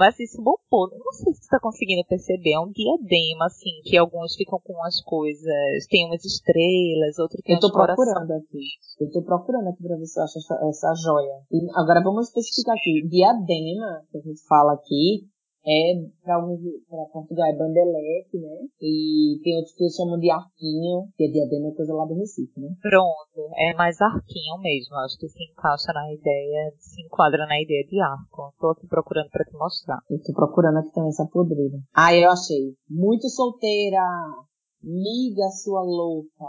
Mas 0.00 0.18
isso 0.18 0.40
bombou. 0.40 0.88
Não 0.96 1.12
sei 1.12 1.34
se 1.34 1.42
você 1.42 1.48
tá 1.50 1.60
conseguindo 1.60 2.02
perceber. 2.08 2.54
É 2.54 2.58
um 2.58 2.72
diadema, 2.72 3.44
assim, 3.44 3.82
que 3.84 3.98
alguns 3.98 4.34
ficam 4.34 4.58
com 4.64 4.72
umas 4.72 4.98
coisas. 5.04 5.86
Tem 5.90 6.06
umas 6.06 6.24
estrelas, 6.24 7.18
outro 7.18 7.36
tem 7.44 7.56
Eu 7.56 7.60
tô 7.60 7.70
procurando 7.70 8.32
aqui. 8.32 8.64
Eu 8.98 9.10
tô 9.12 9.22
procurando 9.22 9.68
aqui 9.68 9.82
pra 9.82 9.98
ver 9.98 10.06
se 10.06 10.18
eu 10.18 10.24
acho 10.24 10.38
essa, 10.38 10.54
essa 10.70 10.94
joia. 11.04 11.44
E 11.52 11.68
agora 11.76 12.02
vamos 12.02 12.28
especificar 12.28 12.76
aqui. 12.78 13.06
Diadema, 13.10 14.02
que 14.10 14.16
a 14.16 14.22
gente 14.22 14.40
fala 14.48 14.72
aqui, 14.72 15.28
é 15.66 15.92
pra, 16.22 16.36
alguns, 16.36 16.60
pra 16.88 17.04
Portugal 17.12 17.46
é 17.46 17.56
bandelete, 17.56 18.38
né? 18.38 18.66
E 18.80 19.40
tem 19.42 19.56
outros 19.56 19.74
que 19.74 19.90
chamam 19.90 20.18
de 20.18 20.30
arquinho, 20.30 21.08
que 21.16 21.24
é 21.24 21.28
diadema 21.28 21.68
é 21.68 21.74
coisa 21.74 21.94
lá 21.94 22.06
do 22.06 22.14
Recife, 22.14 22.58
né? 22.58 22.68
Pronto. 22.80 23.50
É 23.56 23.74
mais 23.74 24.00
arquinho 24.00 24.58
mesmo. 24.60 24.96
Acho 24.96 25.18
que 25.18 25.28
se 25.28 25.44
encaixa 25.44 25.92
na 25.92 26.12
ideia, 26.12 26.72
se 26.78 27.02
enquadra 27.02 27.46
na 27.46 27.60
ideia 27.60 27.84
de 27.86 28.00
arco. 28.00 28.54
Tô 28.58 28.70
aqui 28.70 28.86
procurando 28.86 29.28
pra 29.30 29.44
te 29.44 29.52
mostrar. 29.56 29.98
Eu 30.08 30.22
tô 30.22 30.32
procurando 30.32 30.78
aqui 30.78 30.92
também 30.92 31.10
essa 31.10 31.26
podreira. 31.26 31.78
Ah, 31.94 32.14
eu 32.14 32.30
achei. 32.30 32.74
Muito 32.88 33.28
solteira. 33.28 34.00
Miga 34.82 35.48
sua 35.62 35.82
louca. 35.82 36.46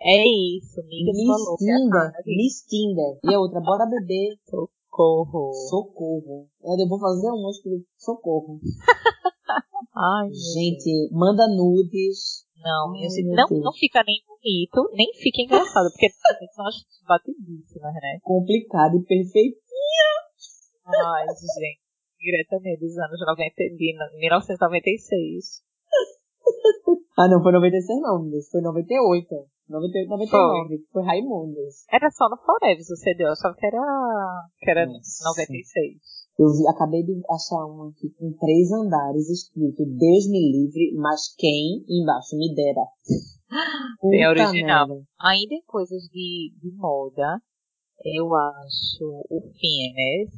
É 0.00 0.24
isso, 0.56 0.80
Miss 0.86 1.26
sua 1.26 1.36
louca. 1.36 1.58
Tinder. 1.58 2.12
Miss 2.24 2.64
Tinder. 2.66 3.18
E 3.24 3.34
a 3.34 3.40
outra, 3.40 3.60
bora 3.60 3.84
beber. 3.84 4.36
Socorro. 4.98 5.52
Socorro. 5.70 6.48
Eu 6.58 6.88
vou 6.88 6.98
fazer 6.98 7.30
um 7.30 7.40
monte 7.40 7.62
de 7.62 7.86
socorro. 7.96 8.58
Ai. 9.94 10.28
Gente, 10.54 11.08
manda 11.12 11.46
nudes. 11.46 12.42
Não, 12.58 12.90
Ai, 12.96 13.08
gente, 13.08 13.30
não, 13.30 13.46
Deus. 13.46 13.62
não 13.62 13.72
fica 13.72 14.02
nem 14.02 14.18
bonito, 14.26 14.90
nem 14.94 15.06
fica 15.14 15.42
engraçado, 15.42 15.86
porque 15.92 16.10
são 16.50 16.66
as 16.66 16.74
batidíssimas, 17.06 17.94
né? 17.94 18.18
Complicado 18.22 18.98
e 18.98 19.04
perfeito. 19.04 19.58
Ai, 20.84 21.26
gente. 21.28 21.78
Diretamente 22.18 22.80
dos 22.80 22.98
anos 22.98 23.20
90, 23.24 23.54
de 23.76 23.94
1996. 24.18 25.62
Ah, 27.16 27.28
não, 27.28 27.40
foi 27.40 27.52
96 27.52 28.00
não. 28.00 28.28
Foi 28.50 28.60
98. 28.60 29.28
98, 29.68 30.08
99. 30.08 30.78
que 30.78 30.90
Foi 30.92 31.02
Raimundos. 31.04 31.84
Era 31.92 32.10
só 32.10 32.28
no 32.28 32.36
Forever 32.38 32.78
o 32.80 32.96
CD, 32.96 33.24
eu 33.24 33.32
achava 33.32 33.54
que 33.54 33.66
era, 33.66 33.80
que 34.60 34.70
era 34.70 34.86
Nossa. 34.86 35.24
96. 35.28 36.18
Eu 36.38 36.46
vi, 36.52 36.68
acabei 36.68 37.02
de 37.02 37.20
achar 37.28 37.66
um 37.66 37.88
aqui 37.88 38.08
com 38.16 38.32
três 38.38 38.70
andares 38.70 39.28
escrito 39.28 39.84
Deus 39.84 40.28
me 40.30 40.38
livre, 40.52 40.92
mas 40.96 41.34
quem 41.36 41.84
embaixo 41.88 42.36
me 42.36 42.54
dera. 42.54 42.84
Bem 44.08 44.20
Puta 44.22 44.28
original. 44.30 44.88
merda. 44.88 45.04
Ainda 45.20 45.54
em 45.54 45.62
coisas 45.66 46.02
de, 46.12 46.52
de 46.62 46.70
moda, 46.76 47.40
eu 48.04 48.32
acho 48.34 49.04
o 49.28 49.40
fitness, 49.52 50.30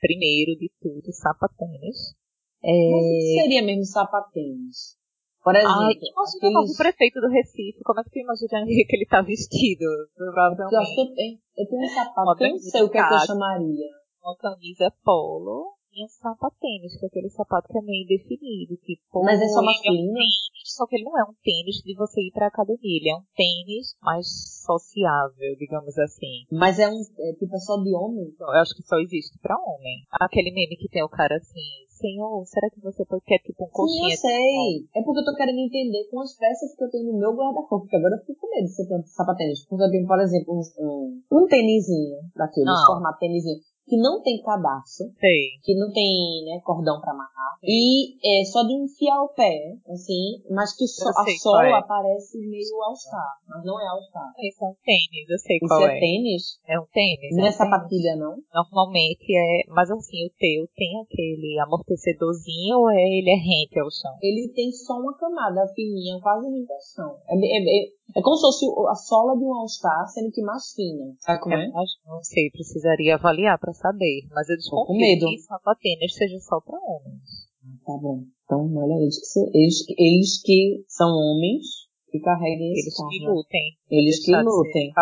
primeiro 0.00 0.56
de 0.58 0.70
tudo, 0.80 1.12
sapatênis. 1.12 2.14
Mas 2.60 2.72
o 2.72 3.08
que 3.20 3.38
É... 3.38 3.42
seria 3.42 3.62
mesmo 3.62 3.84
sapatênis? 3.84 4.96
Por 5.42 5.54
exemplo, 5.54 5.72
Ai, 5.72 5.94
imagina 5.94 6.58
o 6.58 6.62
aqueles... 6.62 6.76
prefeito 6.76 7.20
do 7.20 7.28
Recife, 7.28 7.80
como 7.84 8.00
é 8.00 8.04
que 8.04 8.10
tu 8.10 8.18
imaginaria 8.18 8.84
que 8.86 8.96
ele 8.96 9.06
tá 9.06 9.22
vestido? 9.22 9.84
Eu 9.84 9.90
eu 9.90 10.08
Provavelmente 10.16 11.14
tenho, 11.14 11.38
eu 11.56 11.66
tenho 11.68 11.82
um 11.82 11.88
sapato, 11.88 12.44
eu 12.44 12.50
não 12.50 12.58
sei 12.58 12.82
o 12.82 12.90
que, 12.90 12.98
é 12.98 13.08
que 13.08 13.14
eu 13.14 13.18
chamaria. 13.20 13.88
uma 14.22 14.36
camisa 14.36 14.92
polo, 15.04 15.77
tinha 15.90 16.08
sapatênis, 16.08 16.98
que 16.98 17.04
é 17.04 17.08
aquele 17.08 17.30
sapato 17.30 17.68
que 17.68 17.78
é 17.78 17.82
meio 17.82 18.06
definido, 18.06 18.76
tipo. 18.84 19.22
Mas 19.24 19.40
é 19.40 19.48
só 19.48 19.60
ele 19.60 19.66
masculino? 19.66 20.10
um 20.10 20.14
tênis, 20.14 20.34
só 20.64 20.86
que 20.86 20.96
ele 20.96 21.04
não 21.04 21.18
é 21.18 21.24
um 21.24 21.34
tênis 21.42 21.76
de 21.82 21.94
você 21.94 22.20
ir 22.20 22.32
pra 22.32 22.46
academia, 22.46 22.78
ele 22.82 23.10
é 23.10 23.16
um 23.16 23.24
tênis 23.34 23.96
mais 24.02 24.26
sociável, 24.64 25.56
digamos 25.58 25.96
assim. 25.98 26.44
Mas 26.52 26.78
é 26.78 26.88
um 26.88 27.00
é, 27.00 27.32
tipo 27.34 27.54
é 27.54 27.58
só 27.58 27.76
de 27.82 27.94
homem? 27.94 28.34
Eu 28.38 28.60
acho 28.60 28.74
que 28.74 28.82
só 28.82 28.98
existe 28.98 29.38
pra 29.40 29.56
homem. 29.56 30.04
Aquele 30.20 30.52
meme 30.52 30.76
que 30.76 30.88
tem 30.88 31.02
o 31.02 31.08
cara 31.08 31.36
assim, 31.36 31.86
senhor, 31.88 32.44
será 32.46 32.70
que 32.70 32.80
você 32.80 33.04
quer 33.26 33.38
tipo 33.38 33.64
um 33.64 33.66
Sim, 33.66 33.72
coxinha? 33.72 34.14
eu 34.14 34.18
sei. 34.18 34.88
É 34.94 35.02
porque 35.02 35.20
eu 35.20 35.24
tô 35.24 35.34
querendo 35.34 35.58
entender 35.58 36.04
com 36.10 36.20
as 36.20 36.36
peças 36.36 36.74
que 36.76 36.84
eu 36.84 36.90
tenho 36.90 37.12
no 37.12 37.18
meu 37.18 37.34
guarda-roupa, 37.34 37.80
porque 37.80 37.96
agora 37.96 38.14
eu 38.14 38.24
fico 38.24 38.40
com 38.40 38.50
medo 38.50 38.66
de 38.66 38.74
ser 38.74 38.86
tanto 38.88 39.08
sapatênis. 39.08 39.66
Porque 39.66 39.84
eu 39.84 39.90
tenho, 39.90 40.06
por 40.06 40.20
exemplo, 40.20 40.54
um, 40.54 40.62
um, 40.84 41.22
um 41.32 41.46
tênisinho 41.46 42.18
daqueles, 42.36 42.86
formato 42.86 43.18
tênisinho, 43.18 43.58
que 43.88 43.96
não 43.96 44.20
tem 44.22 44.40
cadarço, 44.42 45.04
Sei. 45.18 45.58
que 45.64 45.74
não 45.74 45.90
tem 45.92 46.44
né, 46.44 46.60
cordão 46.62 47.00
pra 47.00 47.12
amarrar, 47.12 47.56
e 47.62 48.14
é 48.22 48.44
só 48.44 48.62
de 48.62 48.74
enfiar 48.74 49.22
o 49.22 49.32
pé, 49.34 49.74
assim, 49.88 50.42
mas 50.50 50.76
que 50.76 50.86
só, 50.86 51.08
Eu 51.08 51.22
a 51.22 51.26
sola 51.40 51.66
é. 51.66 51.72
aparece 51.72 52.38
meio 52.38 52.82
All-Star, 52.84 53.32
mas 53.48 53.64
não 53.64 53.80
é 53.80 53.86
All-Star. 53.88 54.32
Esse 54.38 54.62
é 54.64 54.68
um 54.68 54.76
tênis, 54.84 55.28
eu 55.28 55.38
sei 55.38 55.56
Isso 55.56 55.66
qual 55.66 55.82
é 55.88 55.96
é. 55.96 56.00
tênis? 56.00 56.42
É 56.68 56.78
um 56.78 56.86
tênis. 56.92 57.30
Não 57.32 57.44
um 57.44 57.46
é 57.46 57.50
tênis. 57.50 57.56
sapatilha, 57.56 58.16
não? 58.16 58.36
Normalmente 58.52 59.34
é. 59.34 59.64
Mas 59.72 59.90
assim, 59.90 60.26
o 60.26 60.30
teu 60.38 60.68
tem 60.76 61.00
aquele 61.00 61.58
amortecedorzinho 61.60 62.78
ou 62.78 62.90
é, 62.90 63.02
ele 63.02 63.30
é 63.30 63.36
rente 63.36 63.78
ao 63.80 63.90
chão? 63.90 64.12
Ele 64.20 64.52
tem 64.54 64.70
só 64.70 64.94
uma 64.94 65.16
camada 65.16 65.66
fininha, 65.74 66.20
quase 66.20 66.46
imitação. 66.46 67.16
É, 67.28 67.34
é, 67.34 67.97
é, 68.14 68.18
é 68.18 68.22
como 68.22 68.36
se 68.36 68.42
fosse 68.42 68.64
o- 68.66 68.88
a 68.88 68.94
sola 68.94 69.36
de 69.36 69.44
um 69.44 69.54
All-Star, 69.54 70.08
sendo 70.08 70.30
que 70.30 70.42
mais 70.42 70.72
fina. 70.74 71.14
Sabe 71.18 71.40
como 71.42 71.54
é? 71.54 71.66
Eu 71.66 71.76
acho- 71.78 71.98
não 72.06 72.22
sei, 72.22 72.50
precisaria 72.50 73.14
avaliar 73.14 73.58
pra 73.58 73.72
saber. 73.72 74.22
Mas 74.30 74.48
eu 74.48 74.56
Tô 74.56 74.86
com 74.86 74.92
desconfio 74.94 75.00
medo. 75.00 75.26
que 75.26 75.38
sapatênis 75.38 76.14
seja 76.14 76.38
só 76.40 76.60
pra 76.60 76.78
homens. 76.78 77.48
Tá 77.84 77.92
bom. 78.00 78.24
Então, 78.44 78.74
olha, 78.76 78.94
eles 79.02 79.18
que, 79.20 79.58
eles, 79.58 79.84
que- 79.86 79.94
eles 79.98 80.42
que 80.42 80.84
são 80.88 81.08
homens 81.10 81.64
que 82.10 82.18
carreguem 82.20 82.72
esse 82.72 82.88
Eles 82.88 82.96
que 82.96 83.26
lutem. 83.26 83.78
Eles 83.90 84.24
que 84.24 84.36
lutem. 84.36 84.92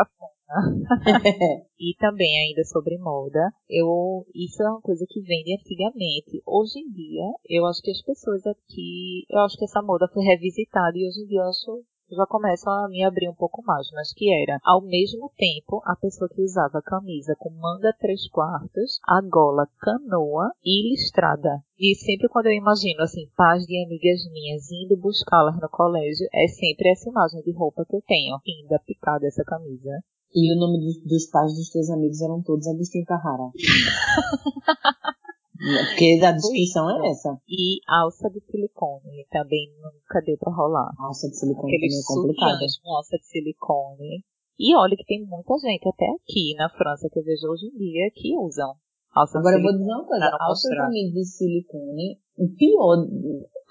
E 1.78 1.94
também 1.98 2.46
ainda 2.48 2.62
sobre 2.64 2.96
moda, 2.98 3.52
eu 3.68 4.24
isso 4.34 4.62
é 4.62 4.70
uma 4.70 4.80
coisa 4.80 5.04
que 5.08 5.20
vem 5.20 5.42
de 5.42 5.54
antigamente. 5.54 6.40
Hoje 6.46 6.78
em 6.78 6.90
dia, 6.90 7.24
eu 7.48 7.66
acho 7.66 7.82
que 7.82 7.90
as 7.90 8.00
pessoas 8.02 8.46
aqui, 8.46 9.24
eu 9.28 9.40
acho 9.40 9.56
que 9.58 9.64
essa 9.64 9.82
moda 9.82 10.08
foi 10.12 10.22
revisitada 10.24 10.96
e 10.96 11.06
hoje 11.06 11.20
em 11.22 11.26
dia 11.26 11.40
eu 11.40 11.48
acho 11.48 11.82
já 12.10 12.26
começam 12.26 12.72
a 12.72 12.88
me 12.88 13.04
abrir 13.04 13.28
um 13.28 13.34
pouco 13.34 13.62
mais, 13.64 13.86
mas 13.92 14.12
que 14.12 14.32
era, 14.32 14.58
ao 14.64 14.82
mesmo 14.82 15.30
tempo, 15.36 15.82
a 15.84 15.96
pessoa 15.96 16.28
que 16.28 16.42
usava 16.42 16.82
camisa 16.82 17.34
com 17.38 17.50
manga 17.50 17.92
três 17.98 18.28
quartos, 18.28 19.00
a 19.06 19.20
gola 19.22 19.66
canoa 19.80 20.52
e 20.64 20.90
listrada. 20.90 21.62
E 21.78 21.94
sempre 21.94 22.28
quando 22.28 22.46
eu 22.46 22.52
imagino, 22.52 23.02
assim, 23.02 23.28
pais 23.36 23.64
de 23.64 23.82
amigas 23.84 24.24
minhas 24.32 24.70
indo 24.70 24.96
buscá-las 24.96 25.60
no 25.60 25.68
colégio, 25.68 26.26
é 26.32 26.46
sempre 26.48 26.90
essa 26.90 27.08
imagem 27.08 27.42
de 27.42 27.52
roupa 27.52 27.84
que 27.88 27.96
eu 27.96 28.02
tenho, 28.06 28.38
ainda 28.46 28.78
picada 28.86 29.26
essa 29.26 29.44
camisa. 29.44 29.90
E 30.34 30.52
o 30.54 30.58
nome 30.58 30.78
dos, 30.78 31.02
dos 31.02 31.26
pais 31.30 31.54
dos 31.54 31.70
teus 31.70 31.88
amigos 31.90 32.20
eram 32.20 32.42
todos 32.42 32.66
Agostinho 32.66 33.04
Carrara. 33.04 33.50
Porque 35.56 36.20
a 36.24 36.32
descrição 36.32 36.90
é 36.90 37.10
essa. 37.10 37.36
E 37.48 37.80
alça 37.88 38.28
de 38.30 38.40
silicone, 38.40 39.26
também 39.30 39.72
nunca 39.80 40.20
deu 40.24 40.36
pra 40.38 40.52
rolar. 40.52 40.90
Alça 40.98 41.28
de 41.28 41.36
silicone 41.36 41.74
Aqueles 41.74 41.98
é 41.98 42.06
complicado. 42.06 42.52
sutiãs 42.52 42.78
com 42.78 42.96
alça 42.96 43.16
de 43.16 43.26
silicone. 43.26 44.24
E 44.58 44.74
olha 44.74 44.96
que 44.96 45.04
tem 45.04 45.24
muita 45.26 45.54
gente, 45.58 45.86
até 45.88 46.06
aqui 46.06 46.54
na 46.56 46.68
França, 46.70 47.08
que 47.10 47.18
eu 47.18 47.24
vejo 47.24 47.46
hoje 47.48 47.66
em 47.66 47.76
dia, 47.76 48.10
que 48.14 48.36
usam 48.38 48.74
alça 49.14 49.38
Agora 49.38 49.56
eu 49.56 49.62
vou 49.62 49.72
dizer 49.72 49.92
uma 49.92 50.06
coisa, 50.06 50.36
alça 50.40 50.68
também 50.68 51.12
de 51.12 51.24
silicone, 51.24 52.18
pior, 52.56 53.06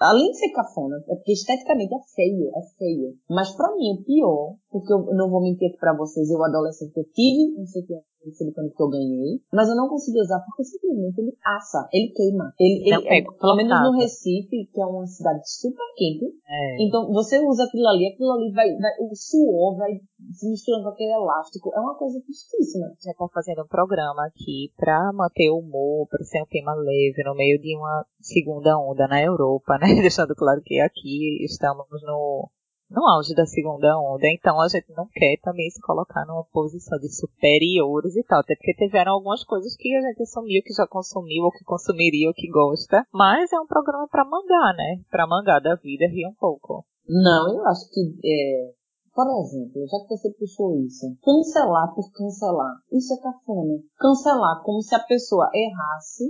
além 0.00 0.30
de 0.30 0.38
ser 0.38 0.50
cafona, 0.52 0.96
é 1.08 1.14
porque 1.14 1.32
esteticamente 1.32 1.94
é 1.94 2.00
feio, 2.14 2.48
é 2.54 2.62
feio. 2.78 3.14
Mas 3.30 3.50
pra 3.54 3.74
mim 3.74 3.92
o 3.92 4.04
pior, 4.04 4.54
porque 4.70 4.92
eu 4.92 5.14
não 5.14 5.30
vou 5.30 5.40
mentir 5.42 5.68
aqui 5.68 5.78
pra 5.78 5.96
vocês, 5.96 6.30
eu 6.30 6.42
adolescente 6.44 6.96
eu 6.96 7.04
tive 7.04 7.60
um 7.60 7.66
sutiã 7.66 7.98
de 8.26 8.34
silicone 8.36 8.70
que 8.74 8.82
eu 8.82 8.90
ganhei, 8.90 9.40
mas 9.52 9.68
eu 9.68 9.76
não 9.76 9.88
consegui 9.88 10.18
usar 10.20 10.40
porque 10.40 10.64
simplesmente 10.64 11.20
ele 11.20 11.32
assa, 11.46 11.88
ele 11.92 12.10
queima. 12.12 12.52
Ele, 12.58 12.90
Não 12.90 12.98
ele, 12.98 13.08
pega 13.08 13.30
é, 13.30 13.38
pelo 13.38 13.54
menos 13.56 13.80
no. 13.82 13.98
Recife, 14.00 14.66
que 14.66 14.80
é 14.80 14.84
uma 14.84 15.06
cidade 15.06 15.40
super 15.48 15.86
quente, 15.96 16.34
É. 16.42 16.82
então 16.82 17.06
você 17.12 17.38
usa 17.38 17.62
aquilo 17.62 17.86
ali, 17.86 18.08
aquilo 18.08 18.32
ali 18.32 18.50
vai, 18.52 18.66
vai 18.76 18.90
o 18.98 19.14
suor 19.14 19.76
vai 19.76 19.92
se 20.32 20.50
misturando 20.50 20.84
com 20.84 20.90
aquele 20.90 21.12
elástico, 21.12 21.70
é 21.72 21.78
uma 21.78 21.94
coisa 21.94 22.20
tristíssima. 22.20 22.86
já 23.00 23.12
está 23.12 23.28
fazendo 23.32 23.62
um 23.62 23.68
programa 23.68 24.26
aqui 24.26 24.72
para 24.76 25.12
manter 25.14 25.48
o 25.50 25.58
humor, 25.58 26.08
para 26.08 26.24
ser 26.24 26.42
um 26.42 26.46
tema 26.46 26.74
leve 26.74 27.22
no 27.24 27.34
meio 27.36 27.60
de 27.60 27.76
uma 27.76 28.04
segunda 28.20 28.55
onda 28.60 29.06
na 29.08 29.22
Europa, 29.22 29.78
né? 29.78 29.88
Deixando 30.00 30.34
claro 30.34 30.60
que 30.64 30.80
aqui 30.80 31.44
estamos 31.44 31.86
no, 32.02 32.50
no 32.90 33.04
auge 33.08 33.34
da 33.34 33.44
segunda 33.46 33.98
onda, 33.98 34.28
então 34.28 34.60
a 34.60 34.68
gente 34.68 34.92
não 34.96 35.06
quer 35.12 35.38
também 35.42 35.68
se 35.70 35.80
colocar 35.80 36.24
numa 36.24 36.44
posição 36.44 36.98
de 36.98 37.08
superiores 37.14 38.16
e 38.16 38.22
tal, 38.22 38.40
até 38.40 38.54
porque 38.54 38.74
tiveram 38.74 39.12
algumas 39.12 39.42
coisas 39.44 39.76
que 39.76 39.94
a 39.94 40.00
gente 40.00 40.22
assumiu 40.22 40.62
que 40.62 40.72
já 40.72 40.86
consumiu, 40.86 41.44
ou 41.44 41.50
que 41.50 41.64
consumiria, 41.64 42.28
ou 42.28 42.34
que 42.34 42.48
gosta, 42.48 43.04
mas 43.12 43.52
é 43.52 43.58
um 43.58 43.66
programa 43.66 44.06
para 44.08 44.24
mangar, 44.24 44.74
né? 44.76 45.02
Para 45.10 45.26
mangar 45.26 45.60
da 45.60 45.74
vida, 45.74 46.06
rir 46.06 46.26
um 46.26 46.34
pouco. 46.34 46.84
Não, 47.08 47.48
eu 47.54 47.66
acho 47.66 47.88
que, 47.90 48.00
é, 48.24 48.72
por 49.14 49.26
exemplo, 49.40 49.86
já 49.86 49.98
que 50.00 50.08
você 50.08 50.30
puxou 50.38 50.78
isso, 50.84 51.06
cancelar 51.22 51.94
por 51.94 52.10
cancelar, 52.12 52.74
isso 52.92 53.14
é 53.14 53.16
cafona. 53.16 53.78
Cancelar 53.98 54.62
como 54.62 54.80
se 54.82 54.94
a 54.94 55.00
pessoa 55.00 55.50
errasse 55.54 56.24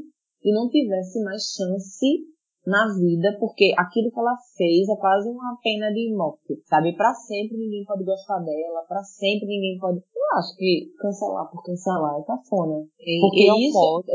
e 0.47 0.53
não 0.55 0.71
tivesse 0.71 1.21
mais 1.25 1.43
chance 1.43 2.07
na 2.67 2.87
vida, 2.95 3.37
porque 3.39 3.73
aquilo 3.79 4.11
que 4.11 4.19
ela 4.19 4.37
fez 4.57 4.89
é 4.89 4.97
quase 4.97 5.29
uma 5.31 5.57
pena 5.63 5.93
de 5.93 6.13
morte, 6.15 6.59
sabe? 6.67 6.97
Pra 6.97 7.15
sempre 7.15 7.57
ninguém 7.57 7.85
pode 7.85 8.05
gostar 8.05 8.39
dela, 8.41 8.83
pra 8.89 9.03
sempre 9.05 9.47
ninguém 9.47 9.79
pode. 9.79 9.99
Eu 9.99 10.39
acho 10.39 10.57
que 10.57 10.91
cancelar 10.99 11.49
por 11.51 11.63
cancelar 11.63 12.19
é 12.19 12.25
cafona. 12.25 12.85
E, 12.99 13.21
Porque 13.21 13.45
e 13.45 13.49
é 13.49 13.53
um 13.55 13.59
isso, 13.59 13.79
modo, 13.79 14.07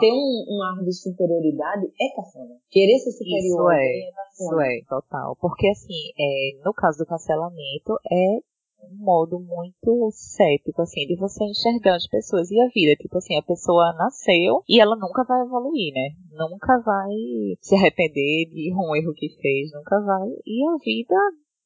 ter 0.00 0.12
um, 0.12 0.44
um 0.48 0.62
ar 0.62 0.82
de 0.82 0.92
superioridade 0.92 1.86
é 2.00 2.16
cafona. 2.16 2.56
Querer 2.70 2.98
ser 2.98 3.12
superior 3.12 3.38
Isso 3.38 3.70
é, 3.70 3.76
também 3.76 4.04
é 4.04 4.08
Isso 4.08 4.48
cafona. 4.48 4.66
é, 4.66 4.80
total. 4.88 5.36
Porque 5.38 5.68
assim, 5.68 6.00
é, 6.18 6.64
no 6.64 6.72
caso 6.72 6.98
do 6.98 7.06
cancelamento, 7.06 7.92
é 8.10 8.40
um 8.82 9.04
modo 9.04 9.38
muito 9.38 10.10
cético, 10.12 10.82
assim, 10.82 11.06
de 11.06 11.16
você 11.16 11.44
enxergar 11.44 11.96
as 11.96 12.06
pessoas 12.06 12.50
e 12.50 12.60
a 12.60 12.68
vida. 12.68 12.96
Tipo 12.96 13.18
assim, 13.18 13.36
a 13.36 13.42
pessoa 13.42 13.94
nasceu 13.98 14.62
e 14.68 14.80
ela 14.80 14.96
nunca 14.96 15.24
vai 15.24 15.42
evoluir, 15.42 15.92
né? 15.94 16.10
Nunca 16.32 16.78
vai 16.84 17.10
se 17.60 17.74
arrepender 17.76 18.50
de 18.50 18.72
um 18.74 18.94
erro 18.96 19.12
que 19.14 19.28
fez, 19.40 19.72
nunca 19.72 20.00
vai. 20.00 20.28
E 20.46 20.68
a 20.68 20.76
vida, 20.84 21.16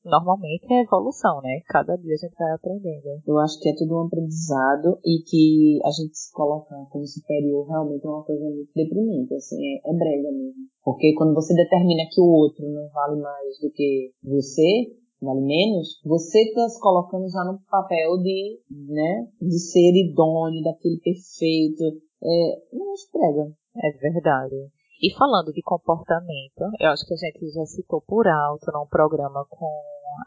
normalmente, 0.04 0.66
é 0.72 0.82
evolução, 0.82 1.40
né? 1.42 1.60
Cada 1.68 1.96
dia 1.96 2.14
a 2.14 2.16
gente 2.16 2.34
vai 2.38 2.52
aprendendo. 2.52 3.22
Eu 3.26 3.38
acho 3.38 3.60
que 3.60 3.68
é 3.68 3.74
tudo 3.76 3.96
um 3.96 4.06
aprendizado 4.06 4.98
e 5.04 5.22
que 5.24 5.80
a 5.84 5.90
gente 5.90 6.16
se 6.16 6.32
colocar 6.32 6.84
como 6.90 7.06
superior 7.06 7.66
realmente 7.68 8.06
é 8.06 8.10
uma 8.10 8.24
coisa 8.24 8.44
muito 8.44 8.70
deprimente, 8.74 9.34
assim, 9.34 9.56
é, 9.56 9.90
é 9.90 9.92
brega 9.94 10.30
mesmo. 10.32 10.64
Porque 10.84 11.14
quando 11.14 11.34
você 11.34 11.54
determina 11.54 12.02
que 12.10 12.20
o 12.20 12.26
outro 12.26 12.68
não 12.68 12.88
vale 12.90 13.20
mais 13.20 13.58
do 13.60 13.70
que 13.70 14.12
você, 14.22 15.03
vale 15.24 15.40
menos, 15.40 16.00
você 16.04 16.42
está 16.42 16.68
se 16.68 16.80
colocando 16.80 17.28
já 17.30 17.44
no 17.44 17.58
papel 17.70 18.18
de, 18.18 18.60
né, 18.70 19.26
de 19.40 19.58
ser 19.58 19.92
idôneo, 19.94 20.62
daquele 20.62 21.00
perfeito. 21.00 21.82
É, 22.22 22.62
não 22.72 22.94
brega. 23.12 23.52
É 23.76 23.90
verdade. 23.98 24.70
E 25.02 25.12
falando 25.14 25.52
de 25.52 25.60
comportamento, 25.62 26.62
eu 26.80 26.90
acho 26.90 27.04
que 27.06 27.14
a 27.14 27.16
gente 27.16 27.50
já 27.50 27.66
citou 27.66 28.00
por 28.06 28.26
alto 28.26 28.70
num 28.72 28.86
programa 28.86 29.44
com 29.50 29.68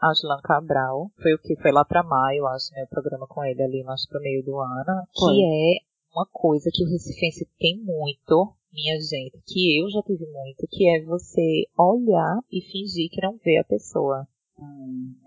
Aslan 0.02 0.40
Cabral. 0.42 1.10
Foi 1.20 1.34
o 1.34 1.38
que 1.38 1.56
foi 1.56 1.72
lá 1.72 1.84
para 1.84 2.02
maio, 2.02 2.46
acho, 2.46 2.72
né? 2.72 2.84
O 2.84 2.88
programa 2.88 3.26
com 3.26 3.44
ele 3.44 3.62
ali 3.62 3.82
mais 3.82 4.06
pro 4.06 4.20
meio 4.20 4.44
do 4.44 4.58
ano. 4.58 5.02
Foi. 5.18 5.34
Que 5.34 5.42
é 5.42 5.88
uma 6.14 6.26
coisa 6.30 6.70
que 6.72 6.84
o 6.84 6.88
Recifense 6.88 7.48
tem 7.58 7.82
muito, 7.82 8.54
minha 8.72 9.00
gente, 9.00 9.40
que 9.46 9.80
eu 9.80 9.90
já 9.90 10.02
tive 10.02 10.26
muito, 10.26 10.66
que 10.70 10.88
é 10.88 11.04
você 11.04 11.64
olhar 11.76 12.38
e 12.52 12.60
fingir 12.60 13.10
que 13.10 13.22
não 13.22 13.36
vê 13.38 13.58
a 13.58 13.64
pessoa. 13.64 14.26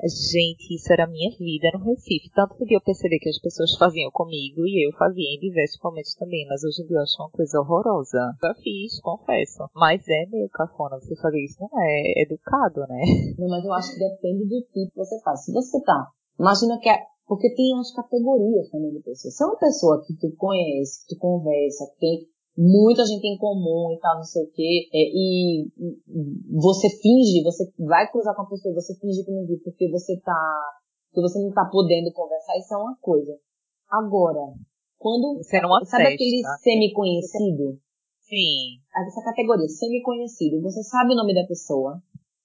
Gente, 0.03 0.73
isso 0.75 0.91
era 0.91 1.05
a 1.05 1.07
minha 1.07 1.29
vida 1.37 1.69
no 1.73 1.85
Recife. 1.85 2.31
Tanto 2.33 2.55
que 2.65 2.75
eu 2.75 2.81
percebi 2.81 3.19
que 3.19 3.29
as 3.29 3.39
pessoas 3.39 3.75
faziam 3.77 4.09
comigo 4.11 4.65
e 4.65 4.87
eu 4.87 4.91
fazia 4.97 5.35
em 5.35 5.39
diversos 5.39 5.79
momentos 5.83 6.15
também. 6.15 6.45
Mas 6.47 6.63
hoje 6.63 6.81
em 6.81 6.87
dia 6.87 6.97
eu 6.97 7.01
acho 7.01 7.21
uma 7.21 7.29
coisa 7.29 7.59
horrorosa. 7.59 8.35
Já 8.41 8.53
fiz, 8.55 8.99
confesso. 9.01 9.69
Mas 9.75 10.01
é 10.07 10.25
meio 10.25 10.49
cafona 10.49 10.99
você 10.99 11.15
fazer 11.15 11.43
isso. 11.43 11.57
Não 11.61 11.69
é 11.79 12.23
educado, 12.23 12.81
né? 12.89 13.01
Não, 13.37 13.47
mas 13.47 13.63
eu 13.63 13.73
acho 13.73 13.93
que 13.93 13.99
depende 13.99 14.45
do 14.45 14.61
tipo 14.73 14.91
que 14.91 14.97
você 14.97 15.19
faz. 15.21 15.45
Se 15.45 15.53
você 15.53 15.79
tá, 15.83 16.07
imagina 16.39 16.79
que 16.79 16.89
é, 16.89 16.97
porque 17.27 17.53
tem 17.53 17.77
as 17.79 17.93
categorias 17.93 18.69
também 18.69 18.91
de 18.91 18.99
pessoas. 19.01 19.37
Se 19.37 19.43
é 19.43 19.45
uma 19.45 19.57
pessoa 19.57 20.03
que 20.05 20.15
tu 20.15 20.35
conhece, 20.35 21.05
que 21.05 21.15
tu 21.15 21.19
conversa, 21.19 21.85
que 21.93 21.99
tem 21.99 22.30
muita 22.57 23.05
gente 23.05 23.25
em 23.25 23.37
comum 23.37 23.93
e 23.93 23.99
tal, 23.99 24.17
não 24.17 24.23
sei 24.23 24.43
o 24.43 24.51
quê, 24.51 24.89
é, 24.93 24.99
e 24.99 25.67
você 26.59 26.89
finge, 26.89 27.43
você 27.43 27.71
vai 27.79 28.09
cruzar 28.11 28.35
com 28.35 28.43
a 28.43 28.49
pessoa, 28.49 28.75
você 28.75 28.93
finge 28.99 29.23
que 29.23 29.31
não 29.31 29.45
viu 29.45 29.59
porque 29.63 29.89
você 29.89 30.19
tá, 30.19 30.61
que 31.13 31.21
você 31.21 31.39
não 31.39 31.51
tá 31.51 31.65
podendo 31.71 32.11
conversar, 32.11 32.57
isso 32.57 32.73
é 32.73 32.77
uma 32.77 32.95
coisa. 33.01 33.31
Agora, 33.89 34.53
quando, 34.97 35.37
Você 35.37 35.59
não 35.59 35.83
sabe 35.83 36.03
atesta. 36.03 36.13
aquele 36.13 36.41
semi-conhecido? 36.61 37.79
Sim. 38.21 38.79
Essa 38.95 39.23
categoria, 39.23 39.67
semi-conhecido. 39.67 40.61
Você 40.61 40.83
sabe 40.83 41.11
o 41.11 41.15
nome 41.15 41.33
da 41.33 41.45
pessoa. 41.47 41.99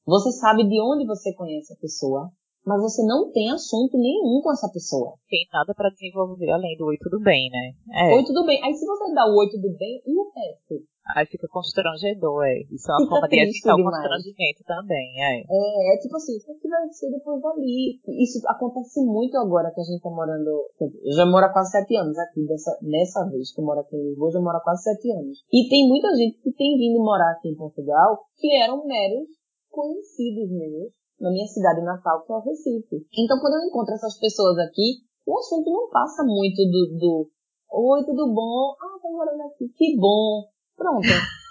Você 0.06 0.32
sabe 0.32 0.66
de 0.66 0.80
onde 0.80 1.06
você 1.06 1.34
conhece 1.34 1.72
a 1.72 1.76
pessoa 1.76 2.32
mas 2.66 2.82
você 2.82 3.06
não 3.06 3.30
tem 3.30 3.48
assunto 3.48 3.96
nenhum 3.96 4.42
com 4.42 4.50
essa 4.50 4.68
pessoa. 4.68 5.14
Tem 5.30 5.46
nada 5.52 5.72
para 5.72 5.88
desenvolver 5.88 6.50
além 6.50 6.76
do 6.76 6.86
oi 6.86 6.98
tudo 6.98 7.22
bem, 7.22 7.48
né? 7.48 7.70
É. 7.94 8.14
Oi 8.16 8.24
tudo 8.24 8.44
bem. 8.44 8.58
Aí 8.64 8.74
se 8.74 8.84
você 8.84 9.14
dá 9.14 9.24
o 9.24 9.38
oi 9.38 9.48
tudo 9.48 9.70
bem, 9.78 10.02
e 10.04 10.10
o 10.10 10.26
resto? 10.34 10.82
Aí 11.14 11.24
fica 11.26 11.46
constrangedor, 11.46 12.42
é. 12.42 12.66
Isso 12.66 12.90
é 12.90 12.94
uma 12.94 13.06
fica 13.06 13.10
forma 13.14 13.28
de 13.28 13.38
evitar 13.38 13.74
o 13.78 13.84
constrangimento 13.84 14.64
também, 14.66 15.06
é. 15.22 15.46
é. 15.46 15.94
É, 15.94 15.98
tipo 16.02 16.16
assim, 16.16 16.34
o 16.34 16.58
que 16.58 16.68
vai 16.68 16.90
ser 16.90 17.08
depois 17.12 17.40
dali? 17.40 18.02
Isso 18.18 18.42
acontece 18.48 19.00
muito 19.06 19.38
agora 19.38 19.70
que 19.70 19.80
a 19.80 19.84
gente 19.84 20.02
tá 20.02 20.10
morando. 20.10 20.50
Eu 20.82 21.12
já 21.14 21.24
moro 21.24 21.46
há 21.46 21.52
quase 21.52 21.70
sete 21.70 21.94
anos 21.94 22.18
aqui, 22.18 22.44
dessa, 22.48 22.76
nessa 22.82 23.30
vez 23.30 23.54
que 23.54 23.60
eu 23.60 23.64
moro 23.64 23.78
aqui 23.78 23.94
em 23.94 24.08
Lisboa, 24.10 24.32
já 24.32 24.40
moro 24.40 24.56
há 24.56 24.60
quase 24.60 24.82
sete 24.82 25.12
anos. 25.12 25.38
E 25.52 25.68
tem 25.68 25.86
muita 25.86 26.10
gente 26.16 26.42
que 26.42 26.50
tem 26.50 26.76
vindo 26.76 26.98
morar 26.98 27.30
aqui 27.30 27.48
em 27.48 27.54
Portugal 27.54 28.26
que 28.36 28.52
eram 28.56 28.84
meros 28.84 29.28
conhecidos 29.70 30.50
meus 30.50 30.90
na 31.20 31.30
minha 31.30 31.46
cidade 31.46 31.82
natal, 31.82 32.24
que 32.24 32.32
é 32.32 32.36
o 32.36 32.40
Recife. 32.40 33.06
Então, 33.18 33.38
quando 33.40 33.54
eu 33.54 33.68
encontro 33.68 33.94
essas 33.94 34.18
pessoas 34.18 34.58
aqui, 34.58 35.04
o 35.26 35.38
assunto 35.38 35.70
não 35.70 35.88
passa 35.90 36.22
muito 36.22 36.62
do, 36.64 36.98
do 36.98 37.30
Oi, 37.68 38.04
tudo 38.04 38.32
bom? 38.32 38.74
Ah, 38.80 38.98
tá 39.02 39.08
morando 39.10 39.42
aqui, 39.42 39.68
que 39.76 39.96
bom. 39.98 40.48
Pronto. 40.76 41.02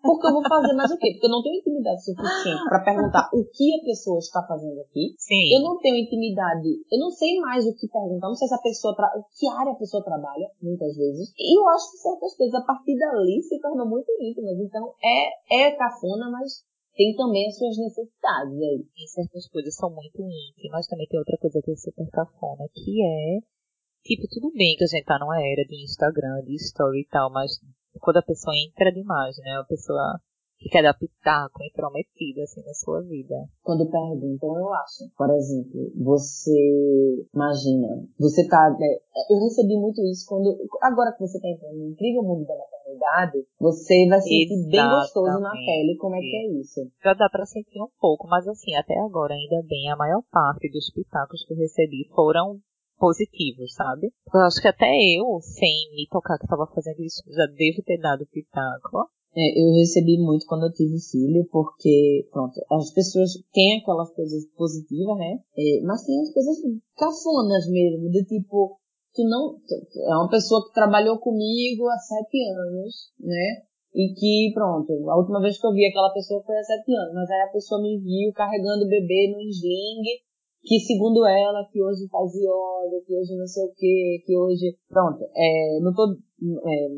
Porque 0.00 0.26
eu 0.28 0.32
vou 0.32 0.42
fazer 0.48 0.72
mais 0.74 0.90
o 0.90 0.96
quê? 0.96 1.10
Porque 1.12 1.26
eu 1.26 1.30
não 1.30 1.42
tenho 1.42 1.58
intimidade 1.58 2.04
suficiente 2.04 2.64
para 2.68 2.84
perguntar 2.84 3.28
o 3.34 3.44
que 3.44 3.74
a 3.74 3.84
pessoa 3.84 4.18
está 4.18 4.42
fazendo 4.46 4.80
aqui. 4.80 5.14
Sim. 5.18 5.54
Eu 5.54 5.60
não 5.60 5.76
tenho 5.78 5.96
intimidade, 5.96 6.70
eu 6.90 6.98
não 7.00 7.10
sei 7.10 7.38
mais 7.40 7.66
o 7.66 7.74
que 7.74 7.88
perguntar, 7.88 8.28
não 8.28 8.34
sei 8.34 8.46
se 8.46 8.54
a 8.54 8.62
pessoa 8.62 8.94
tra... 8.94 9.10
que 9.36 9.48
área 9.48 9.72
a 9.72 9.76
pessoa 9.76 10.04
trabalha, 10.04 10.48
muitas 10.62 10.96
vezes. 10.96 11.34
E 11.36 11.58
eu 11.58 11.68
acho 11.68 11.90
que 11.90 11.98
certas 11.98 12.36
coisas 12.36 12.54
a 12.54 12.64
partir 12.64 12.96
dali 12.96 13.42
se 13.42 13.60
tornam 13.60 13.88
muito 13.88 14.10
íntimas. 14.22 14.58
Então 14.58 14.94
é, 15.02 15.66
é 15.66 15.70
cafona, 15.72 16.30
mas 16.30 16.64
tem 16.98 17.14
também 17.14 17.46
as 17.46 17.56
suas 17.56 17.78
necessidades 17.78 18.58
aí. 18.58 18.84
E 18.98 19.06
certas 19.06 19.46
coisas 19.48 19.76
são 19.76 19.88
muito 19.88 20.18
íntimas, 20.20 20.88
também 20.88 21.06
tem 21.06 21.20
outra 21.20 21.38
coisa 21.38 21.62
que 21.62 21.70
é 21.70 21.76
super 21.76 22.10
cafona, 22.10 22.68
que 22.74 22.98
é, 23.00 23.38
tipo, 24.02 24.26
tudo 24.28 24.50
bem 24.52 24.74
que 24.76 24.82
a 24.82 24.88
gente 24.88 25.04
tá 25.04 25.16
numa 25.16 25.38
era 25.38 25.64
de 25.64 25.80
Instagram, 25.84 26.42
de 26.44 26.56
story 26.56 27.02
e 27.02 27.06
tal, 27.06 27.30
mas 27.30 27.52
quando 28.00 28.16
a 28.16 28.22
pessoa 28.22 28.52
entra 28.56 28.90
demais, 28.90 29.36
né, 29.38 29.52
a 29.62 29.64
pessoa 29.64 30.20
que 30.58 30.68
quer 30.68 30.82
dar 30.82 30.94
pitaco 30.94 31.62
intrometida, 31.62 32.42
assim, 32.42 32.62
na 32.66 32.74
sua 32.74 33.00
vida. 33.02 33.34
Quando 33.62 33.88
perguntam, 33.88 34.58
eu 34.58 34.72
acho, 34.74 35.08
por 35.16 35.30
exemplo, 35.30 35.92
você, 35.96 37.26
imagina, 37.32 38.04
você 38.18 38.46
tá, 38.48 38.70
né, 38.78 38.98
eu 39.30 39.38
recebi 39.44 39.76
muito 39.76 40.02
isso 40.02 40.26
quando, 40.28 40.56
agora 40.82 41.12
que 41.12 41.20
você 41.20 41.40
tá 41.40 41.48
entrando 41.48 41.78
no 41.78 41.90
incrível 41.90 42.22
mundo 42.22 42.44
da 42.44 42.56
maternidade, 42.56 43.46
você 43.60 44.06
vai 44.08 44.20
sentir 44.20 44.52
Exatamente. 44.52 44.70
bem 44.70 44.88
gostoso 44.90 45.40
na 45.40 45.52
pele 45.52 45.96
como 45.96 46.16
é 46.16 46.20
que 46.20 46.36
é 46.36 46.60
isso. 46.60 46.80
Já 47.02 47.14
dá 47.14 47.28
pra 47.30 47.46
sentir 47.46 47.80
um 47.80 47.90
pouco, 48.00 48.26
mas 48.26 48.46
assim, 48.48 48.74
até 48.74 48.98
agora, 48.98 49.34
ainda 49.34 49.62
bem, 49.66 49.90
a 49.90 49.96
maior 49.96 50.22
parte 50.30 50.68
dos 50.70 50.90
pitacos 50.92 51.44
que 51.46 51.54
eu 51.54 51.58
recebi 51.58 52.08
foram 52.14 52.58
positivos, 52.98 53.72
sabe? 53.74 54.12
Eu 54.34 54.40
acho 54.40 54.60
que 54.60 54.66
até 54.66 54.90
eu, 55.16 55.38
sem 55.40 55.92
me 55.94 56.08
tocar 56.10 56.36
que 56.36 56.44
eu 56.44 56.48
tava 56.48 56.66
fazendo 56.74 57.00
isso, 57.00 57.22
já 57.28 57.46
devo 57.46 57.82
ter 57.84 57.98
dado 57.98 58.26
pitaco. 58.26 59.08
É, 59.36 59.60
eu 59.60 59.72
recebi 59.74 60.18
muito 60.18 60.46
quando 60.46 60.66
eu 60.66 60.72
tive 60.72 60.98
filho, 60.98 61.46
porque, 61.52 62.26
pronto, 62.32 62.54
as 62.72 62.92
pessoas 62.92 63.30
têm 63.52 63.78
aquelas 63.78 64.10
coisas 64.14 64.44
positivas, 64.56 65.16
né? 65.18 65.38
É, 65.56 65.80
mas 65.84 66.04
tem 66.04 66.20
as 66.20 66.32
coisas 66.32 66.56
cafonas 66.96 67.68
mesmo, 67.68 68.10
de 68.10 68.24
tipo, 68.24 68.78
tu 69.14 69.22
não 69.28 69.58
é 70.10 70.16
uma 70.16 70.28
pessoa 70.28 70.66
que 70.66 70.74
trabalhou 70.74 71.18
comigo 71.18 71.88
há 71.88 71.98
sete 71.98 72.38
anos, 72.50 73.12
né? 73.20 73.62
E 73.94 74.14
que, 74.14 74.52
pronto, 74.54 74.92
a 75.10 75.16
última 75.16 75.40
vez 75.40 75.58
que 75.58 75.66
eu 75.66 75.72
vi 75.72 75.86
aquela 75.86 76.12
pessoa 76.12 76.42
foi 76.44 76.56
há 76.56 76.62
sete 76.62 76.94
anos, 76.94 77.14
mas 77.14 77.30
aí 77.30 77.40
a 77.42 77.52
pessoa 77.52 77.82
me 77.82 77.98
viu 77.98 78.32
carregando 78.34 78.84
o 78.84 78.88
bebê 78.88 79.32
no 79.32 79.40
sling, 79.40 80.02
que 80.62 80.80
segundo 80.80 81.26
ela, 81.26 81.66
que 81.70 81.82
hoje 81.82 82.08
faz 82.08 82.32
yoga, 82.34 83.04
que 83.06 83.14
hoje 83.16 83.36
não 83.36 83.46
sei 83.46 83.64
o 83.64 83.72
que, 83.74 84.22
que 84.26 84.36
hoje, 84.36 84.76
pronto, 84.88 85.24
é, 85.34 85.80
não 85.80 85.92
tô, 85.94 86.12
é, 86.12 86.88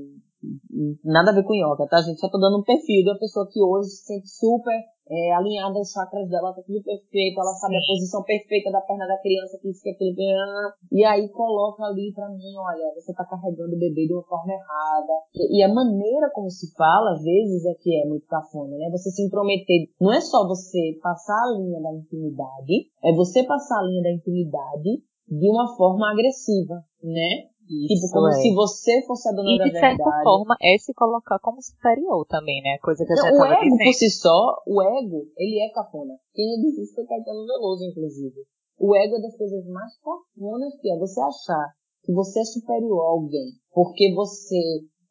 nada 1.04 1.30
a 1.30 1.34
ver 1.34 1.44
com 1.44 1.54
yoga, 1.54 1.86
tá, 1.88 2.00
gente? 2.02 2.20
Só 2.20 2.28
tô 2.28 2.38
dando 2.38 2.58
um 2.58 2.64
perfil 2.64 3.04
de 3.04 3.10
uma 3.10 3.18
pessoa 3.18 3.48
que 3.50 3.62
hoje 3.62 3.88
se 3.90 4.04
sente 4.04 4.28
super 4.28 4.74
é, 5.10 5.34
alinhada 5.34 5.80
os 5.80 5.90
chakras 5.90 6.28
dela, 6.30 6.54
tá 6.54 6.62
tudo 6.62 6.80
perfeito, 6.84 7.40
ela 7.40 7.52
sabe 7.58 7.74
a 7.76 7.82
posição 7.82 8.22
perfeita 8.22 8.70
da 8.70 8.80
perna 8.80 9.08
da 9.08 9.18
criança, 9.18 9.58
que 9.60 9.68
isso, 9.68 9.82
que 9.82 9.90
aquilo, 9.90 10.14
e 10.92 11.04
aí 11.04 11.28
coloca 11.30 11.82
ali 11.82 12.12
pra 12.14 12.28
mim, 12.28 12.54
olha, 12.56 12.94
você 12.94 13.12
tá 13.12 13.24
carregando 13.24 13.74
o 13.74 13.78
bebê 13.78 14.06
de 14.06 14.14
uma 14.14 14.22
forma 14.22 14.52
errada. 14.52 15.12
E, 15.34 15.58
e 15.58 15.62
a 15.64 15.68
maneira 15.68 16.30
como 16.32 16.48
se 16.48 16.72
fala, 16.76 17.10
às 17.10 17.22
vezes, 17.24 17.66
é 17.66 17.74
que 17.74 17.90
é 18.00 18.06
muito 18.06 18.26
cafona, 18.26 18.76
né? 18.76 18.88
Você 18.92 19.10
se 19.10 19.26
intrometer, 19.26 19.90
não 20.00 20.12
é 20.12 20.20
só 20.20 20.46
você 20.46 20.96
passar 21.02 21.34
a 21.34 21.58
linha 21.58 21.82
da 21.82 21.92
intimidade, 21.92 22.86
é 23.02 23.12
você 23.12 23.42
passar 23.42 23.80
a 23.80 23.82
linha 23.82 24.02
da 24.02 24.12
intimidade 24.12 25.02
de 25.26 25.50
uma 25.50 25.76
forma 25.76 26.10
agressiva, 26.10 26.84
né? 27.02 27.49
Isso, 27.70 28.02
tipo, 28.06 28.12
como 28.12 28.28
é. 28.28 28.32
se 28.32 28.52
você 28.52 29.02
fosse 29.06 29.28
a 29.28 29.32
dona 29.32 29.50
e, 29.50 29.58
da 29.58 29.64
verdade. 29.64 29.70
E 29.70 29.96
de 29.96 30.02
certa 30.02 30.22
forma 30.24 30.56
é 30.60 30.78
se 30.78 30.92
colocar 30.92 31.38
como 31.38 31.62
superior 31.62 32.26
também, 32.26 32.60
né? 32.62 32.78
Coisa 32.82 33.06
que 33.06 33.12
a 33.12 33.16
gente 33.16 33.30
Não, 33.30 33.38
O 33.38 33.46
ego 33.46 33.62
dizendo. 33.62 33.84
por 33.84 33.94
si 33.94 34.10
só, 34.10 34.62
o 34.66 34.82
ego, 34.82 35.22
ele 35.38 35.60
é 35.62 35.70
cafona. 35.72 36.14
Quem 36.34 36.50
já 36.50 36.56
disse 36.62 36.82
isso 36.82 36.94
foi 36.94 37.06
Caetano 37.06 37.46
Veloso, 37.46 37.84
inclusive. 37.84 38.42
O 38.78 38.96
ego 38.96 39.16
é 39.16 39.20
das 39.20 39.36
coisas 39.36 39.64
mais 39.66 39.92
cafonas 39.98 40.74
que 40.80 40.90
é 40.90 40.98
você 40.98 41.20
achar 41.20 41.68
que 42.02 42.12
você 42.12 42.40
é 42.40 42.44
superior 42.44 43.00
a 43.04 43.10
alguém 43.10 43.60
porque 43.72 44.12
você 44.14 44.56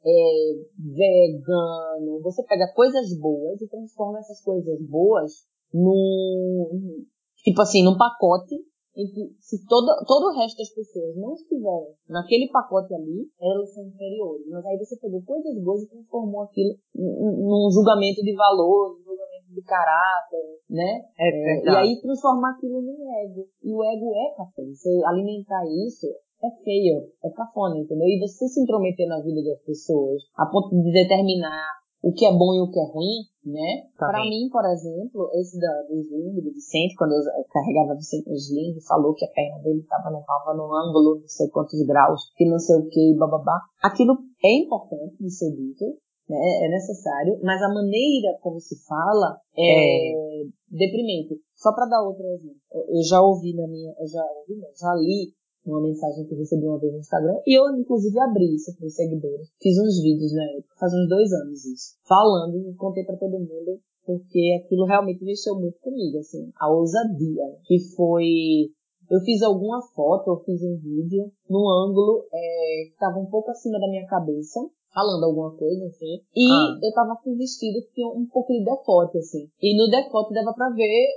é 0.06 0.54
vegano, 0.78 2.22
você 2.22 2.44
pega 2.44 2.72
coisas 2.74 3.18
boas 3.20 3.62
e 3.62 3.68
transforma 3.68 4.20
essas 4.20 4.42
coisas 4.42 4.80
boas 4.88 5.32
num, 5.74 7.06
tipo 7.44 7.62
assim, 7.62 7.84
num 7.84 7.98
pacote 7.98 8.56
em 8.96 9.06
que 9.08 9.36
se 9.40 9.66
todo, 9.68 9.88
todo 10.06 10.30
o 10.30 10.36
resto 10.38 10.58
das 10.58 10.70
pessoas 10.74 11.16
não 11.16 11.34
estiverem 11.34 11.94
naquele 12.10 12.50
pacote 12.52 12.94
ali, 12.94 13.30
elas 13.40 13.74
são 13.74 13.86
inferiores. 13.86 14.46
Mas 14.50 14.66
aí 14.66 14.78
você 14.78 14.98
pegou 14.98 15.22
coisas 15.24 15.56
boas 15.64 15.84
e 15.84 15.90
transformou 15.90 16.44
aquilo 16.44 16.76
num 16.96 17.70
julgamento 17.72 18.22
de 18.22 18.36
valor, 18.36 18.98
num 18.98 19.04
julgamento 19.04 19.54
de 19.54 19.62
caráter, 19.64 20.60
né? 20.70 21.06
É 21.18 21.30
é, 21.30 21.64
e 21.64 21.70
aí 21.70 22.02
transformar 22.02 22.52
aquilo 22.52 22.82
num 22.82 23.00
ego. 23.24 23.48
E 23.64 23.74
o 23.74 23.84
ego 23.84 24.14
é 24.16 24.36
café. 24.36 24.64
Você 24.66 24.90
alimentar 25.06 25.64
isso 25.88 26.08
é 26.44 26.50
feio, 26.64 27.04
é 27.24 27.30
cafona, 27.32 27.78
entendeu? 27.78 28.08
E 28.08 28.20
você 28.20 28.48
se 28.48 28.62
intrometer 28.62 29.08
na 29.08 29.22
vida 29.22 29.44
das 29.44 29.62
pessoas 29.64 30.24
a 30.38 30.46
ponto 30.46 30.70
de 30.70 30.92
determinar 30.92 31.80
o 32.02 32.14
que 32.14 32.26
é 32.26 32.32
bom 32.32 32.54
e 32.54 32.62
o 32.62 32.72
que 32.72 32.80
é 32.80 32.86
ruim, 32.86 33.28
né? 33.44 33.84
Tá 33.98 34.08
Para 34.08 34.24
mim, 34.24 34.48
por 34.50 34.64
exemplo, 34.66 35.30
esse 35.34 35.60
da, 35.60 35.84
do 35.84 36.00
sling, 36.00 36.42
do 36.42 36.54
Vicente, 36.54 36.96
quando 36.96 37.12
eu 37.12 37.22
carregava 37.52 37.96
Vicente 37.96 38.30
no 38.30 38.36
sling, 38.36 38.80
falou 38.88 39.14
que 39.14 39.26
a 39.26 39.32
perna 39.32 39.60
dele 39.60 39.80
estava 39.80 40.10
não 40.10 40.24
tava 40.24 40.56
no 40.56 40.74
ângulo, 40.74 41.20
não 41.20 41.28
sei 41.28 41.50
quantos 41.50 41.82
graus, 41.86 42.32
que 42.36 42.46
não 42.46 42.60
sei 42.60 42.78
o 42.78 42.88
que, 42.88 43.16
bababá. 43.18 43.60
Aquilo 43.84 44.18
é 44.44 44.54
importante 44.64 45.18
de 45.20 45.30
ser 45.30 45.52
dito, 45.52 45.86
né? 46.30 46.40
É 46.66 46.70
necessário, 46.70 47.40
mas 47.44 47.62
a 47.62 47.74
maneira 47.74 48.38
como 48.42 48.60
se 48.60 48.76
fala 48.88 49.38
é, 49.58 50.12
é. 50.12 50.46
deprimente. 50.70 51.36
Só 51.56 51.74
para 51.74 51.88
dar 51.88 52.02
outro 52.02 52.26
exemplo, 52.28 52.62
eu 52.72 53.04
já 53.04 53.22
ouvi 53.22 53.54
na 53.56 53.68
minha, 53.68 53.94
eu 54.00 54.08
já 54.08 54.24
ouvi, 54.24 54.56
não, 54.56 54.70
já 54.80 54.94
li 54.96 55.34
uma 55.70 55.82
mensagem 55.82 56.26
que 56.26 56.34
eu 56.34 56.38
recebi 56.38 56.66
uma 56.66 56.80
vez 56.80 56.94
no 56.94 57.00
Instagram, 57.00 57.38
e 57.46 57.58
eu, 57.58 57.64
inclusive, 57.78 58.20
abri 58.20 58.56
isso 58.56 58.76
para 58.78 58.86
os 58.86 58.96
seguidores. 58.96 59.48
Fiz 59.62 59.78
uns 59.78 60.02
vídeos 60.02 60.34
na 60.34 60.44
época, 60.44 60.76
faz 60.80 60.94
uns 60.94 61.08
dois 61.08 61.32
anos 61.32 61.66
isso, 61.66 61.96
falando, 62.08 62.58
e 62.58 62.74
contei 62.76 63.04
para 63.04 63.18
todo 63.18 63.40
mundo, 63.40 63.80
porque 64.06 64.62
aquilo 64.64 64.86
realmente 64.86 65.24
mexeu 65.24 65.56
muito 65.60 65.80
comigo, 65.80 66.18
assim, 66.18 66.52
a 66.60 66.72
ousadia, 66.72 67.46
que 67.66 67.80
foi 67.96 68.72
eu 69.10 69.20
fiz 69.22 69.42
alguma 69.42 69.82
foto, 69.82 70.30
eu 70.30 70.38
fiz 70.46 70.62
um 70.62 70.78
vídeo 70.78 71.32
num 71.50 71.68
ângulo 71.68 72.28
é, 72.32 72.84
que 72.86 72.94
estava 72.94 73.18
um 73.18 73.26
pouco 73.26 73.50
acima 73.50 73.80
da 73.80 73.90
minha 73.90 74.06
cabeça, 74.06 74.60
falando 74.94 75.24
alguma 75.24 75.52
coisa, 75.56 75.86
assim. 75.88 76.22
E 76.36 76.46
ah. 76.52 76.78
eu 76.82 76.94
tava 76.94 77.16
com 77.24 77.32
um 77.32 77.38
vestido 77.38 77.82
que 77.88 77.94
tinha 77.94 78.08
um 78.08 78.28
pouco 78.28 78.54
de 78.54 78.64
decote, 78.64 79.18
assim. 79.18 79.50
E 79.62 79.76
no 79.76 79.90
decote 79.90 80.34
dava 80.34 80.54
pra 80.54 80.70
ver. 80.70 81.08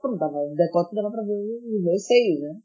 Pronto, 0.00 0.18
dava, 0.18 0.38
decote 0.54 0.94
dava 0.94 1.10
pra 1.10 1.22
ver 1.22 1.34
os 1.34 1.84
meus 1.84 2.06
seios, 2.06 2.40
né? 2.40 2.56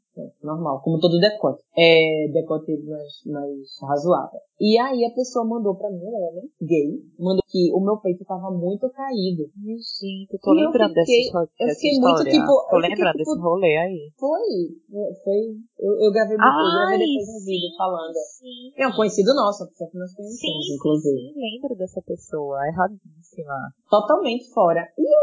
Normal, 0.42 0.80
como 0.82 0.98
todo 0.98 1.18
decote. 1.18 1.62
É 1.76 2.28
decote 2.32 2.72
mais, 2.84 3.12
mais 3.26 3.66
razoável. 3.82 4.40
E 4.60 4.78
aí 4.78 5.04
a 5.06 5.14
pessoa 5.14 5.44
mandou 5.44 5.74
pra 5.74 5.88
mim, 5.90 6.04
um 6.04 6.28
homem 6.28 6.50
gay, 6.60 7.00
mandou 7.18 7.40
que 7.48 7.72
o 7.72 7.80
meu 7.80 7.96
peito 7.96 8.24
tava 8.24 8.50
muito 8.50 8.90
caído. 8.90 9.48
Gente, 9.56 10.28
eu 10.32 10.38
tô 10.38 10.52
e 10.52 10.60
lembrando 10.60 10.92
eu 10.92 11.04
fiquei, 11.04 11.24
dessa, 11.24 11.40
dessa 11.40 11.64
eu 11.64 11.74
fiquei 11.74 11.90
história. 11.92 12.24
Muito, 12.24 12.30
tipo, 12.30 12.52
tô 12.68 12.76
lembrando 12.76 13.16
tipo, 13.16 13.18
desse 13.18 13.40
rolê 13.40 13.76
aí. 13.76 14.12
Foi, 14.20 15.16
foi. 15.24 15.40
Eu, 15.80 15.92
eu 16.04 16.12
gravei, 16.12 16.36
Ai, 16.38 16.60
eu 16.60 16.72
gravei 16.76 16.98
depois 17.00 17.28
um 17.28 17.44
vídeo 17.44 17.70
falando. 17.76 18.12
Sim. 18.12 18.72
É 18.76 18.86
um 18.86 18.92
conhecido 18.92 19.32
nosso, 19.32 19.66
pessoa 19.68 19.90
que 19.90 19.98
nós 19.98 20.12
conhecemos, 20.14 20.66
sim, 20.66 20.74
inclusive. 20.76 21.16
Sim, 21.16 21.40
lembro 21.40 21.74
dessa 21.76 22.02
pessoa, 22.02 22.60
erradíssima. 22.68 23.56
Totalmente 23.88 24.44
fora. 24.52 24.84
E 24.98 25.02
eu 25.02 25.22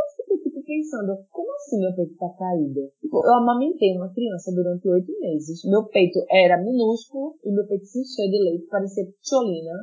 pensando, 0.68 1.16
como 1.32 1.50
assim 1.56 1.80
meu 1.80 1.96
peito 1.96 2.16
tá 2.18 2.30
caído? 2.38 2.92
Tipo, 3.00 3.26
eu 3.26 3.34
amamentei 3.36 3.96
uma 3.96 4.14
criança 4.14 4.52
durante 4.54 4.88
oito 4.90 5.18
meses. 5.20 5.64
Meu 5.64 5.88
peito 5.88 6.20
era 6.30 6.62
minúsculo 6.62 7.40
e 7.44 7.52
meu 7.52 7.66
peito 7.66 7.86
se 7.86 8.02
encheu 8.02 8.30
de 8.30 8.44
leite, 8.44 8.68
parecia 8.68 9.08
tcholina. 9.24 9.74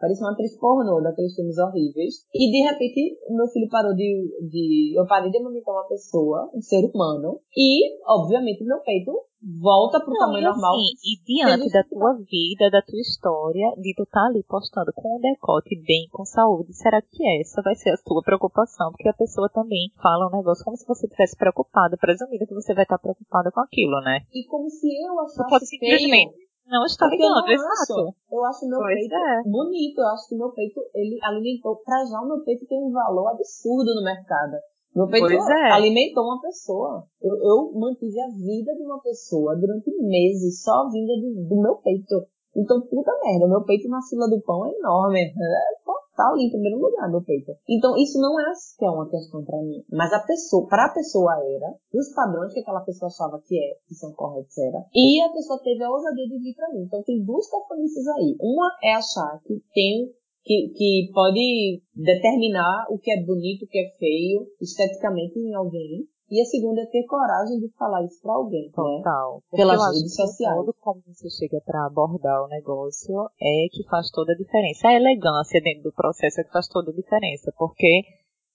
Parecia 0.00 0.24
uma 0.24 0.32
atriz 0.32 0.56
pornô, 0.58 1.00
daqueles 1.02 1.34
filmes 1.34 1.58
horríveis. 1.58 2.14
E 2.34 2.50
de 2.50 2.66
repente, 2.66 3.18
meu 3.28 3.46
filho 3.48 3.68
parou 3.68 3.94
de. 3.94 4.08
de 4.48 4.98
eu 4.98 5.06
parei 5.06 5.30
de 5.30 5.36
amamentar 5.38 5.74
uma 5.74 5.86
pessoa, 5.86 6.50
um 6.54 6.60
ser 6.62 6.84
humano. 6.86 7.38
E, 7.54 8.00
obviamente, 8.06 8.64
meu 8.64 8.80
peito 8.80 9.12
volta 9.60 10.00
pro 10.00 10.12
Não, 10.12 10.20
tamanho 10.20 10.40
e 10.40 10.44
normal. 10.44 10.74
assim, 10.74 10.92
e 11.04 11.24
diante 11.24 11.72
da 11.72 11.84
tua 11.84 12.12
vida, 12.14 12.70
da 12.70 12.82
tua 12.82 13.00
história, 13.00 13.72
de 13.76 13.94
tu 13.94 14.04
tá 14.06 14.26
ali 14.26 14.42
postando 14.44 14.92
com 14.94 15.16
o 15.16 15.20
decote 15.20 15.76
bem, 15.86 16.08
com 16.12 16.24
saúde, 16.24 16.74
será 16.74 17.00
que 17.00 17.26
essa 17.40 17.62
vai 17.62 17.74
ser 17.74 17.90
a 17.90 17.96
tua 18.04 18.22
preocupação? 18.22 18.90
Porque 18.92 19.08
a 19.08 19.14
pessoa 19.14 19.48
também 19.48 19.90
fala 20.02 20.28
um 20.28 20.36
negócio 20.36 20.64
como 20.64 20.76
se 20.76 20.86
você 20.86 21.06
estivesse 21.06 21.36
preocupada, 21.36 21.96
presumida 21.96 22.46
que 22.46 22.54
você 22.54 22.74
vai 22.74 22.84
estar 22.84 22.98
preocupada 22.98 23.50
com 23.50 23.60
aquilo, 23.60 24.00
né? 24.02 24.20
E 24.32 24.44
como 24.46 24.68
se 24.68 24.88
eu 24.88 25.14
Tu 25.26 25.36
pode 25.48 25.64
achasse 25.64 25.78
feio. 25.78 26.30
Não 26.70 26.86
eu 26.86 27.08
ligando, 27.10 27.34
não 27.34 27.48
exato. 27.50 28.14
Eu 28.30 28.44
acho 28.44 28.68
meu 28.68 28.78
Pois 28.78 28.94
peito 28.94 29.14
é. 29.14 29.42
bonito. 29.44 29.98
Eu 29.98 30.08
acho 30.08 30.28
que 30.28 30.36
meu 30.36 30.50
peito, 30.52 30.80
ele 30.94 31.18
alimentou. 31.22 31.76
Pra 31.84 32.04
já 32.04 32.20
o 32.20 32.28
meu 32.28 32.44
peito 32.44 32.64
tem 32.66 32.78
um 32.78 32.92
valor 32.92 33.28
absurdo 33.28 33.90
no 33.94 34.04
mercado. 34.04 34.56
Meu 34.94 35.06
peito 35.08 35.26
é. 35.26 35.72
alimentou 35.72 36.24
uma 36.24 36.40
pessoa. 36.40 37.04
Eu, 37.20 37.34
eu 37.34 37.72
mantive 37.74 38.20
a 38.20 38.28
vida 38.28 38.74
de 38.74 38.82
uma 38.82 39.00
pessoa 39.00 39.56
durante 39.56 39.90
meses, 40.02 40.62
só 40.62 40.88
vinda 40.88 41.12
do, 41.20 41.48
do 41.48 41.60
meu 41.60 41.76
peito. 41.76 42.26
Então, 42.56 42.80
puta 42.80 43.12
merda, 43.22 43.46
meu 43.46 43.64
peito 43.64 43.88
na 43.88 44.00
fila 44.02 44.28
do 44.28 44.40
pão 44.42 44.66
é 44.66 44.70
enorme. 44.70 45.20
É, 45.20 45.84
tá, 45.84 45.94
tá 46.20 46.28
ali 46.28 46.44
em 46.44 46.50
primeiro 46.50 46.76
lugar, 46.76 47.08
meu 47.08 47.24
peito. 47.24 47.52
Então, 47.64 47.96
isso 47.96 48.20
não 48.20 48.38
é 48.38 48.52
que 48.76 48.84
é 48.84 48.90
uma 48.90 49.08
questão 49.08 49.42
pra 49.42 49.56
mim. 49.62 49.80
Mas 49.88 50.12
a 50.12 50.20
pessoa, 50.20 50.68
pra 50.68 50.92
pessoa 50.92 51.32
era, 51.40 51.72
dos 51.90 52.12
padrões 52.12 52.52
que 52.52 52.60
aquela 52.60 52.84
pessoa 52.84 53.08
achava 53.08 53.40
que 53.40 53.56
é, 53.56 53.80
que 53.88 53.94
são 53.94 54.12
corretos 54.12 54.56
era. 54.58 54.84
E 54.94 55.22
a 55.22 55.32
pessoa 55.32 55.58
teve 55.64 55.82
a 55.82 55.90
ousadia 55.90 56.28
de 56.28 56.38
vir 56.38 56.54
pra 56.54 56.68
mim. 56.74 56.84
Então, 56.84 57.02
tem 57.02 57.24
duas 57.24 57.48
cafonices 57.48 58.06
aí. 58.08 58.36
Uma 58.38 58.68
é 58.84 58.92
achar 58.92 59.40
que 59.46 59.56
tem 59.72 60.12
que, 60.42 60.72
que 60.74 61.10
pode 61.12 61.82
determinar 61.94 62.86
o 62.90 62.98
que 62.98 63.10
é 63.12 63.24
bonito, 63.24 63.64
o 63.64 63.68
que 63.68 63.78
é 63.78 63.90
feio, 63.98 64.46
esteticamente 64.60 65.38
em 65.38 65.54
alguém. 65.54 66.04
E 66.30 66.40
a 66.40 66.44
segunda 66.44 66.80
é 66.82 66.86
ter 66.86 67.04
coragem 67.06 67.58
de 67.58 67.68
falar 67.76 68.04
isso 68.04 68.22
pra 68.22 68.34
alguém, 68.34 68.66
né? 68.66 68.72
Total. 68.72 69.42
Porque 69.50 69.56
Pelas 69.56 69.80
eu 69.80 69.82
acho 69.82 69.96
redes 69.98 70.14
sociais. 70.14 70.56
modo 70.56 70.74
como 70.80 71.02
você 71.06 71.28
chega 71.28 71.60
para 71.66 71.86
abordar 71.86 72.44
o 72.44 72.48
negócio 72.48 73.28
é 73.40 73.66
que 73.72 73.82
faz 73.90 74.10
toda 74.10 74.32
a 74.32 74.36
diferença. 74.36 74.86
A 74.88 74.94
elegância 74.94 75.60
dentro 75.60 75.82
do 75.84 75.92
processo 75.92 76.40
é 76.40 76.44
que 76.44 76.52
faz 76.52 76.68
toda 76.68 76.92
a 76.92 76.94
diferença. 76.94 77.52
Porque 77.58 78.02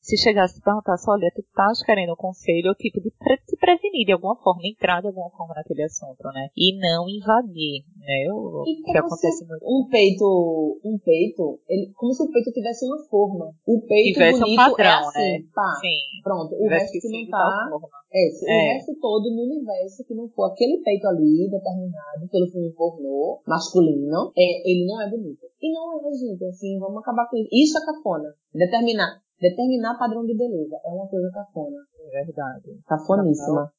se 0.05 0.17
chegasse 0.21 0.59
e 0.59 0.61
perguntasse, 0.61 1.09
olha, 1.09 1.31
tu 1.33 1.41
estás 1.41 1.81
querendo 1.83 2.13
um 2.13 2.15
conselho, 2.15 2.69
ou 2.69 2.75
tipo, 2.75 3.01
de 3.01 3.09
pre 3.17 3.37
te 3.41 3.57
prevenir 3.57 4.05
de 4.05 4.13
alguma 4.13 4.35
forma, 4.37 4.61
entrar 4.63 5.01
de 5.01 5.07
alguma 5.07 5.31
forma 5.31 5.53
naquele 5.55 5.81
assunto, 5.83 6.21
né? 6.33 6.49
E 6.55 6.77
não 6.77 7.09
invadir, 7.09 7.81
né? 7.97 8.29
O 8.31 8.63
E 8.67 8.83
que 8.85 8.97
acontece 8.97 9.39
se 9.39 9.45
muito. 9.47 9.65
um 9.65 9.87
peito, 9.89 10.25
um 10.85 10.97
peito, 11.03 11.59
ele, 11.67 11.91
como 11.95 12.13
se 12.13 12.21
o 12.21 12.29
peito 12.31 12.51
tivesse 12.51 12.85
uma 12.85 13.01
forma. 13.09 13.49
O 13.65 13.81
peito 13.81 14.13
Tivesse 14.13 14.37
um 14.37 14.41
bonito 14.45 14.57
padrão, 14.57 14.85
é 14.85 15.07
assim, 15.09 15.31
né? 15.41 15.49
pá, 15.53 15.73
Sim. 15.81 15.97
pronto. 16.23 16.53
O 16.53 16.67
resto 16.69 16.99
que 17.01 17.09
não 17.09 17.27
tá, 17.29 17.69
é, 18.13 18.29
se 18.29 18.45
É. 18.45 18.53
o 18.53 18.73
resto 18.77 18.93
todo 19.01 19.25
no 19.33 19.41
universo 19.43 20.05
que 20.07 20.13
não 20.13 20.29
for 20.29 20.51
aquele 20.51 20.81
peito 20.83 21.07
ali, 21.07 21.49
determinado 21.49 22.29
pelo 22.31 22.47
filme 22.51 22.71
pornô, 22.73 23.41
masculino, 23.47 24.31
é, 24.37 24.69
ele 24.69 24.85
não 24.85 25.01
é 25.01 25.09
bonito. 25.09 25.41
E 25.61 25.73
não 25.73 25.97
é, 25.97 26.13
gente, 26.13 26.45
assim, 26.45 26.77
vamos 26.79 27.01
acabar 27.01 27.27
com 27.27 27.37
isso. 27.37 27.49
Isso 27.51 27.77
é 27.79 27.85
cafona. 27.85 28.29
Determinar, 28.53 29.19
determinar 29.39 29.97
padrão 29.97 30.25
de 30.25 30.35
beleza 30.35 30.75
é 30.85 30.89
uma 30.89 31.07
coisa 31.07 31.29
cafona. 31.31 31.77
É 32.13 32.23
verdade. 32.23 32.79
Cafoníssima. 32.87 33.71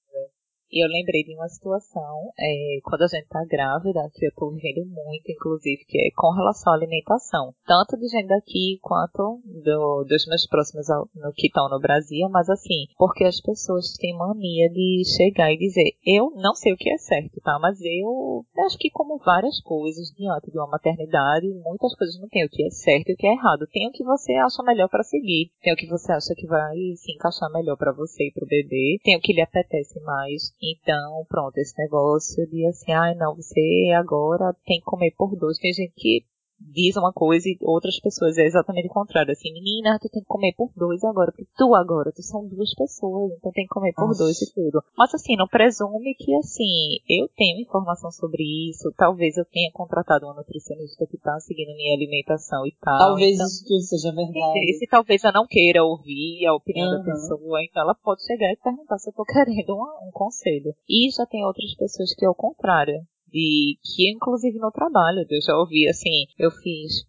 E 0.70 0.84
eu 0.84 0.88
lembrei 0.88 1.22
de 1.22 1.34
uma 1.34 1.48
situação, 1.48 2.30
é, 2.38 2.80
quando 2.82 3.02
a 3.02 3.06
gente 3.06 3.28
tá 3.28 3.44
grávida, 3.48 4.10
que 4.12 4.26
eu 4.26 4.32
tô 4.34 4.50
vivendo 4.50 4.84
muito, 4.86 5.30
inclusive, 5.30 5.84
que 5.86 5.96
é 5.98 6.10
com 6.14 6.34
relação 6.34 6.72
à 6.72 6.76
alimentação. 6.76 7.54
Tanto 7.64 7.96
de 7.96 8.08
gente 8.08 8.26
daqui 8.26 8.78
quanto 8.82 9.40
do- 9.44 10.04
dos 10.04 10.26
meus 10.26 10.46
próximos 10.46 10.90
ao- 10.90 11.08
no, 11.14 11.32
que 11.32 11.46
estão 11.46 11.68
no 11.68 11.78
Brasil, 11.78 12.28
mas 12.30 12.50
assim, 12.50 12.86
porque 12.98 13.24
as 13.24 13.40
pessoas 13.40 13.92
têm 13.96 14.16
mania 14.16 14.68
de 14.70 15.02
chegar 15.16 15.52
e 15.52 15.56
dizer, 15.56 15.94
eu 16.04 16.30
não 16.34 16.54
sei 16.54 16.72
o 16.72 16.76
que 16.76 16.90
é 16.90 16.98
certo, 16.98 17.40
tá? 17.42 17.58
Mas 17.60 17.78
eu 17.80 18.44
acho 18.66 18.76
que 18.78 18.90
como 18.90 19.18
várias 19.18 19.60
coisas 19.62 20.10
diante 20.16 20.50
de 20.50 20.58
uma 20.58 20.66
maternidade, 20.68 21.46
muitas 21.62 21.94
coisas 21.94 22.20
não 22.20 22.28
tem 22.28 22.44
o 22.44 22.48
que 22.50 22.64
é 22.66 22.70
certo 22.70 23.10
e 23.10 23.14
o 23.14 23.16
que 23.16 23.26
é 23.26 23.32
errado. 23.32 23.66
Tem 23.70 23.86
o 23.86 23.92
que 23.92 24.02
você 24.04 24.32
acha 24.34 24.62
melhor 24.64 24.88
para 24.88 25.04
seguir, 25.04 25.50
tem 25.62 25.72
o 25.72 25.76
que 25.76 25.86
você 25.86 26.12
acha 26.12 26.34
que 26.36 26.46
vai 26.46 26.74
se 26.96 27.12
encaixar 27.12 27.50
melhor 27.52 27.76
para 27.76 27.92
você 27.92 28.24
e 28.28 28.32
pro 28.32 28.46
bebê, 28.46 28.98
tem 29.04 29.16
o 29.16 29.20
que 29.20 29.32
lhe 29.32 29.40
apetece 29.42 30.00
mais. 30.00 30.55
Então, 30.62 31.24
pronto, 31.28 31.58
esse 31.58 31.76
negócio 31.78 32.46
de 32.48 32.66
assim, 32.66 32.92
ai 32.92 33.14
não, 33.14 33.36
você 33.36 33.92
agora 33.96 34.54
tem 34.64 34.78
que 34.78 34.84
comer 34.86 35.12
por 35.16 35.36
dois. 35.36 35.58
Tem 35.58 35.72
gente 35.72 35.92
que 35.94 36.24
diz 36.60 36.96
uma 36.96 37.12
coisa 37.12 37.48
e 37.48 37.56
outras 37.62 37.98
pessoas 38.00 38.36
é 38.38 38.44
exatamente 38.44 38.86
o 38.86 38.92
contrário. 38.92 39.32
Assim, 39.32 39.52
menina, 39.52 39.98
tu 40.00 40.08
tem 40.08 40.22
que 40.22 40.28
comer 40.28 40.54
por 40.56 40.70
dois 40.76 41.02
agora, 41.04 41.30
porque 41.32 41.46
tu 41.56 41.74
agora, 41.74 42.12
tu 42.12 42.22
são 42.22 42.46
duas 42.48 42.74
pessoas, 42.74 43.32
então 43.36 43.52
tem 43.52 43.64
que 43.64 43.74
comer 43.74 43.92
por 43.94 44.08
Nossa. 44.08 44.24
dois 44.24 44.40
e 44.42 44.52
tudo. 44.54 44.82
Mas 44.96 45.12
assim, 45.14 45.36
não 45.36 45.46
presume 45.46 46.14
que 46.14 46.34
assim, 46.36 46.98
eu 47.08 47.28
tenho 47.36 47.60
informação 47.60 48.10
sobre 48.10 48.42
isso, 48.70 48.92
talvez 48.96 49.36
eu 49.36 49.44
tenha 49.44 49.70
contratado 49.72 50.26
uma 50.26 50.34
nutricionista 50.34 51.06
que 51.06 51.18
tá 51.18 51.38
seguindo 51.40 51.74
minha 51.76 51.94
alimentação 51.94 52.66
e 52.66 52.72
tal. 52.80 52.98
Talvez 52.98 53.34
então, 53.34 53.46
isso 53.46 53.64
tudo 53.66 53.80
seja 53.82 54.12
verdade. 54.14 54.72
se 54.78 54.86
talvez 54.86 55.24
eu 55.24 55.32
não 55.32 55.46
queira 55.46 55.84
ouvir 55.84 56.46
a 56.46 56.54
opinião 56.54 56.88
da 56.90 56.96
Aham. 56.96 57.04
pessoa, 57.04 57.62
então 57.62 57.82
ela 57.82 57.94
pode 57.94 58.24
chegar 58.26 58.50
e 58.52 58.56
perguntar 58.56 58.98
se 58.98 59.10
eu 59.10 59.14
tô 59.14 59.24
querendo 59.28 59.74
uma- 59.74 59.98
um 60.06 60.10
conselho. 60.12 60.74
E 60.88 61.10
já 61.10 61.26
tem 61.26 61.44
outras 61.44 61.74
pessoas 61.76 62.14
que 62.14 62.24
é 62.24 62.28
o 62.28 62.34
contrário. 62.34 63.00
De 63.28 63.78
que, 63.82 64.10
inclusive, 64.12 64.58
no 64.58 64.70
trabalho, 64.70 65.26
eu 65.28 65.42
já 65.42 65.56
ouvi 65.56 65.88
assim, 65.88 66.26
eu 66.38 66.50
fiz. 66.50 67.04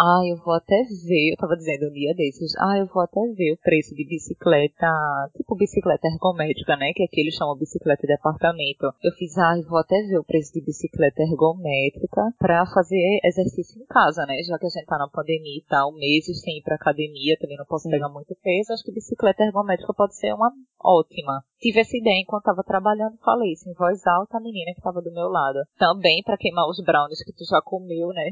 Ah, 0.00 0.24
eu 0.24 0.40
vou 0.40 0.54
até 0.54 0.80
ver, 1.04 1.28
eu 1.28 1.36
tava 1.36 1.60
dizendo 1.60 1.88
um 1.88 1.92
dia 1.92 2.14
desses, 2.14 2.56
ah, 2.56 2.78
eu 2.78 2.86
vou 2.86 3.02
até 3.02 3.20
ver 3.36 3.52
o 3.52 3.60
preço 3.60 3.94
de 3.94 4.08
bicicleta, 4.08 4.88
tipo 5.36 5.54
bicicleta 5.54 6.08
ergométrica, 6.08 6.74
né, 6.74 6.92
que 6.96 7.04
aqui 7.04 7.20
eles 7.20 7.34
chamam 7.34 7.54
bicicleta 7.54 8.06
de 8.06 8.14
apartamento. 8.14 8.88
Eu 9.04 9.12
fiz, 9.12 9.36
ah, 9.36 9.58
eu 9.60 9.68
vou 9.68 9.78
até 9.78 10.00
ver 10.08 10.16
o 10.16 10.24
preço 10.24 10.54
de 10.54 10.64
bicicleta 10.64 11.20
ergométrica 11.20 12.32
pra 12.38 12.64
fazer 12.72 13.20
exercício 13.22 13.76
em 13.76 13.84
casa, 13.84 14.24
né, 14.24 14.40
já 14.42 14.58
que 14.58 14.64
a 14.64 14.70
gente 14.70 14.86
tá 14.86 14.96
na 14.96 15.06
pandemia 15.06 15.58
e 15.60 15.66
tal, 15.68 15.92
meses 15.92 16.40
sem 16.40 16.56
ir 16.56 16.62
pra 16.62 16.76
academia, 16.76 17.36
também 17.38 17.58
não 17.58 17.66
posso 17.66 17.86
pegar 17.90 18.08
muito 18.08 18.34
peso, 18.42 18.72
acho 18.72 18.82
que 18.82 18.94
bicicleta 18.96 19.44
ergométrica 19.44 19.92
pode 19.92 20.16
ser 20.16 20.32
uma 20.32 20.50
ótima. 20.80 21.44
Tive 21.60 21.80
essa 21.80 21.94
ideia 21.94 22.22
enquanto 22.22 22.44
tava 22.44 22.64
trabalhando, 22.64 23.18
falei 23.22 23.52
isso 23.52 23.68
em 23.68 23.74
voz 23.74 24.00
alta 24.06 24.38
à 24.38 24.40
menina 24.40 24.72
que 24.74 24.80
tava 24.80 25.02
do 25.02 25.12
meu 25.12 25.28
lado. 25.28 25.60
Também 25.76 26.22
pra 26.24 26.38
queimar 26.38 26.66
os 26.70 26.82
brownies 26.82 27.22
que 27.22 27.34
tu 27.34 27.44
já 27.44 27.60
comeu, 27.60 28.08
né, 28.16 28.30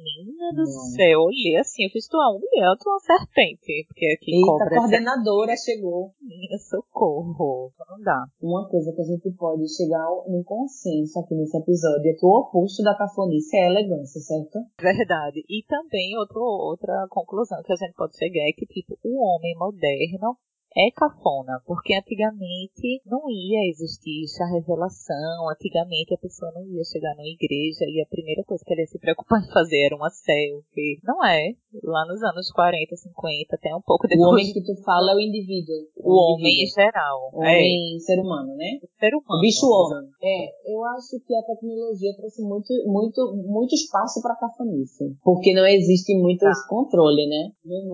Menina 0.00 0.50
do 0.56 0.64
Não. 0.64 0.96
céu, 0.96 1.20
olhei 1.28 1.56
assim, 1.56 1.84
eu 1.84 1.90
fiz 1.90 2.08
tua 2.08 2.32
mulher, 2.32 2.72
tu 2.80 2.88
uma 2.88 2.98
serpente, 3.00 3.84
porque 3.86 4.06
aqui 4.16 4.32
Eita, 4.32 4.46
cobra 4.46 4.66
a 4.66 4.78
coordenadora 4.80 5.56
chegou. 5.56 6.14
menina, 6.20 6.56
socorro, 6.58 7.72
não 7.78 8.00
dá. 8.02 8.24
Uma 8.40 8.68
coisa 8.68 8.92
que 8.92 9.00
a 9.00 9.04
gente 9.04 9.30
pode 9.36 9.68
chegar 9.68 10.06
num 10.26 10.42
consenso 10.42 11.18
aqui 11.20 11.34
nesse 11.34 11.56
episódio 11.56 12.10
é 12.10 12.14
que 12.14 12.24
o 12.24 12.32
oposto 12.40 12.82
da 12.82 12.96
cafonice 12.96 13.56
é 13.56 13.64
a 13.64 13.70
elegância, 13.70 14.20
certo? 14.20 14.58
Verdade. 14.80 15.44
E 15.48 15.64
também 15.68 16.16
outro, 16.18 16.40
outra 16.40 17.06
conclusão 17.10 17.60
que 17.62 17.72
a 17.72 17.76
gente 17.76 17.94
pode 17.94 18.16
chegar 18.16 18.40
é 18.48 18.52
que, 18.56 18.66
tipo, 18.66 18.98
o 19.04 19.20
homem 19.20 19.54
moderno 19.56 20.36
é 20.76 20.90
cafona, 20.94 21.60
porque 21.66 21.94
antigamente 21.94 23.02
não 23.04 23.28
ia 23.28 23.68
existir 23.68 24.24
essa 24.24 24.46
revelação, 24.46 25.48
antigamente 25.50 26.14
a 26.14 26.18
pessoa 26.18 26.52
não 26.54 26.62
ia 26.66 26.84
chegar 26.84 27.14
numa 27.16 27.26
igreja 27.26 27.84
e 27.88 28.00
a 28.00 28.06
primeira 28.06 28.44
coisa 28.44 28.62
que 28.64 28.72
ela 28.72 28.82
ia 28.82 28.86
se 28.86 28.98
preocupar 28.98 29.40
em 29.42 29.52
fazer 29.52 29.82
era 29.86 29.96
uma 29.96 30.10
selfie. 30.10 31.00
Não 31.04 31.24
é. 31.24 31.54
Lá 31.82 32.06
nos 32.06 32.22
anos 32.22 32.50
40, 32.52 32.96
50, 32.96 33.54
até 33.56 33.74
um 33.74 33.80
pouco 33.82 34.06
O 34.06 34.08
depois. 34.08 34.28
homem 34.28 34.52
que 34.52 34.62
tu 34.62 34.74
fala 34.82 35.12
é 35.12 35.14
o 35.14 35.20
indivíduo. 35.20 35.74
o 35.96 36.10
homem 36.34 36.46
em 36.46 36.62
indivíduo. 36.62 36.74
geral. 36.84 37.18
O 37.34 37.42
é, 37.44 37.48
homem 37.56 37.98
ser 38.00 38.18
humano, 38.20 38.54
né? 38.56 38.78
o 38.82 38.88
ser 38.98 39.10
humano. 39.14 39.38
O 39.38 39.40
bicho 39.40 39.66
homem. 39.66 40.10
É, 40.22 40.72
eu 40.72 40.84
acho 40.96 41.18
que 41.26 41.34
a 41.34 41.42
tecnologia 41.42 42.14
trouxe 42.16 42.42
muito, 42.42 42.70
muito, 42.86 43.18
muito 43.46 43.74
espaço 43.74 44.20
pra 44.22 44.36
cafonice. 44.36 45.16
Porque 45.22 45.52
não 45.52 45.66
existe 45.66 46.14
muito 46.16 46.40
Tá. 46.40 46.52
controle, 46.68 47.26
né? 47.26 47.50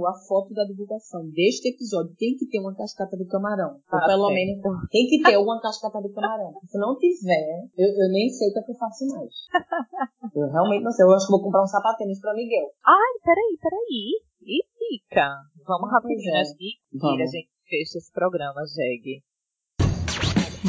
A 0.07 0.15
foto 0.29 0.53
da 0.55 0.65
divulgação 0.65 1.29
deste 1.31 1.69
episódio 1.69 2.15
tem 2.19 2.37
que 2.37 2.47
ter 2.47 2.61
uma 2.61 2.66
cascata 2.75 3.17
de 3.17 3.27
camarão. 3.27 3.79
Ou 3.93 4.01
pelo 4.07 4.27
certo. 4.29 4.35
menos 4.35 4.89
tem 4.91 5.07
que 5.07 5.23
ter 5.23 5.37
uma 5.37 5.61
cascata 5.61 6.01
de 6.03 6.13
camarão. 6.13 6.55
Se 6.67 6.79
não 6.79 6.97
tiver, 6.99 7.69
eu, 7.77 7.89
eu 7.89 8.09
nem 8.11 8.29
sei 8.31 8.49
o 8.49 8.53
que, 8.53 8.59
é 8.59 8.63
que 8.63 8.73
eu 8.73 8.77
faço 8.77 9.07
mais. 9.07 9.31
Eu 10.35 10.51
realmente 10.51 10.83
não 10.85 10.91
sei. 10.93 11.05
Eu 11.05 11.13
acho 11.13 11.27
que 11.27 11.33
vou 11.33 11.43
comprar 11.43 11.63
um 11.63 11.67
sapatênis 11.67 12.21
pra 12.21 12.35
Miguel. 12.35 12.67
Ai, 12.85 13.13
peraí, 13.25 13.59
peraí. 13.61 14.21
E 14.43 14.63
dica? 14.99 15.31
Vamos 15.67 15.89
Ah, 15.91 15.95
rapidinho 15.95 16.35
é. 16.35 16.39
nas 16.39 16.49
dicas 16.49 16.93
e 16.93 17.23
a 17.23 17.27
gente 17.27 17.49
fecha 17.69 17.99
esse 17.99 18.13
programa, 18.13 18.63
Jeg. 18.67 19.23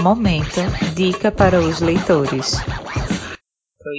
Momento, 0.01 0.61
dica 0.95 1.31
para 1.31 1.59
os 1.59 1.81
leitores. 1.81 2.53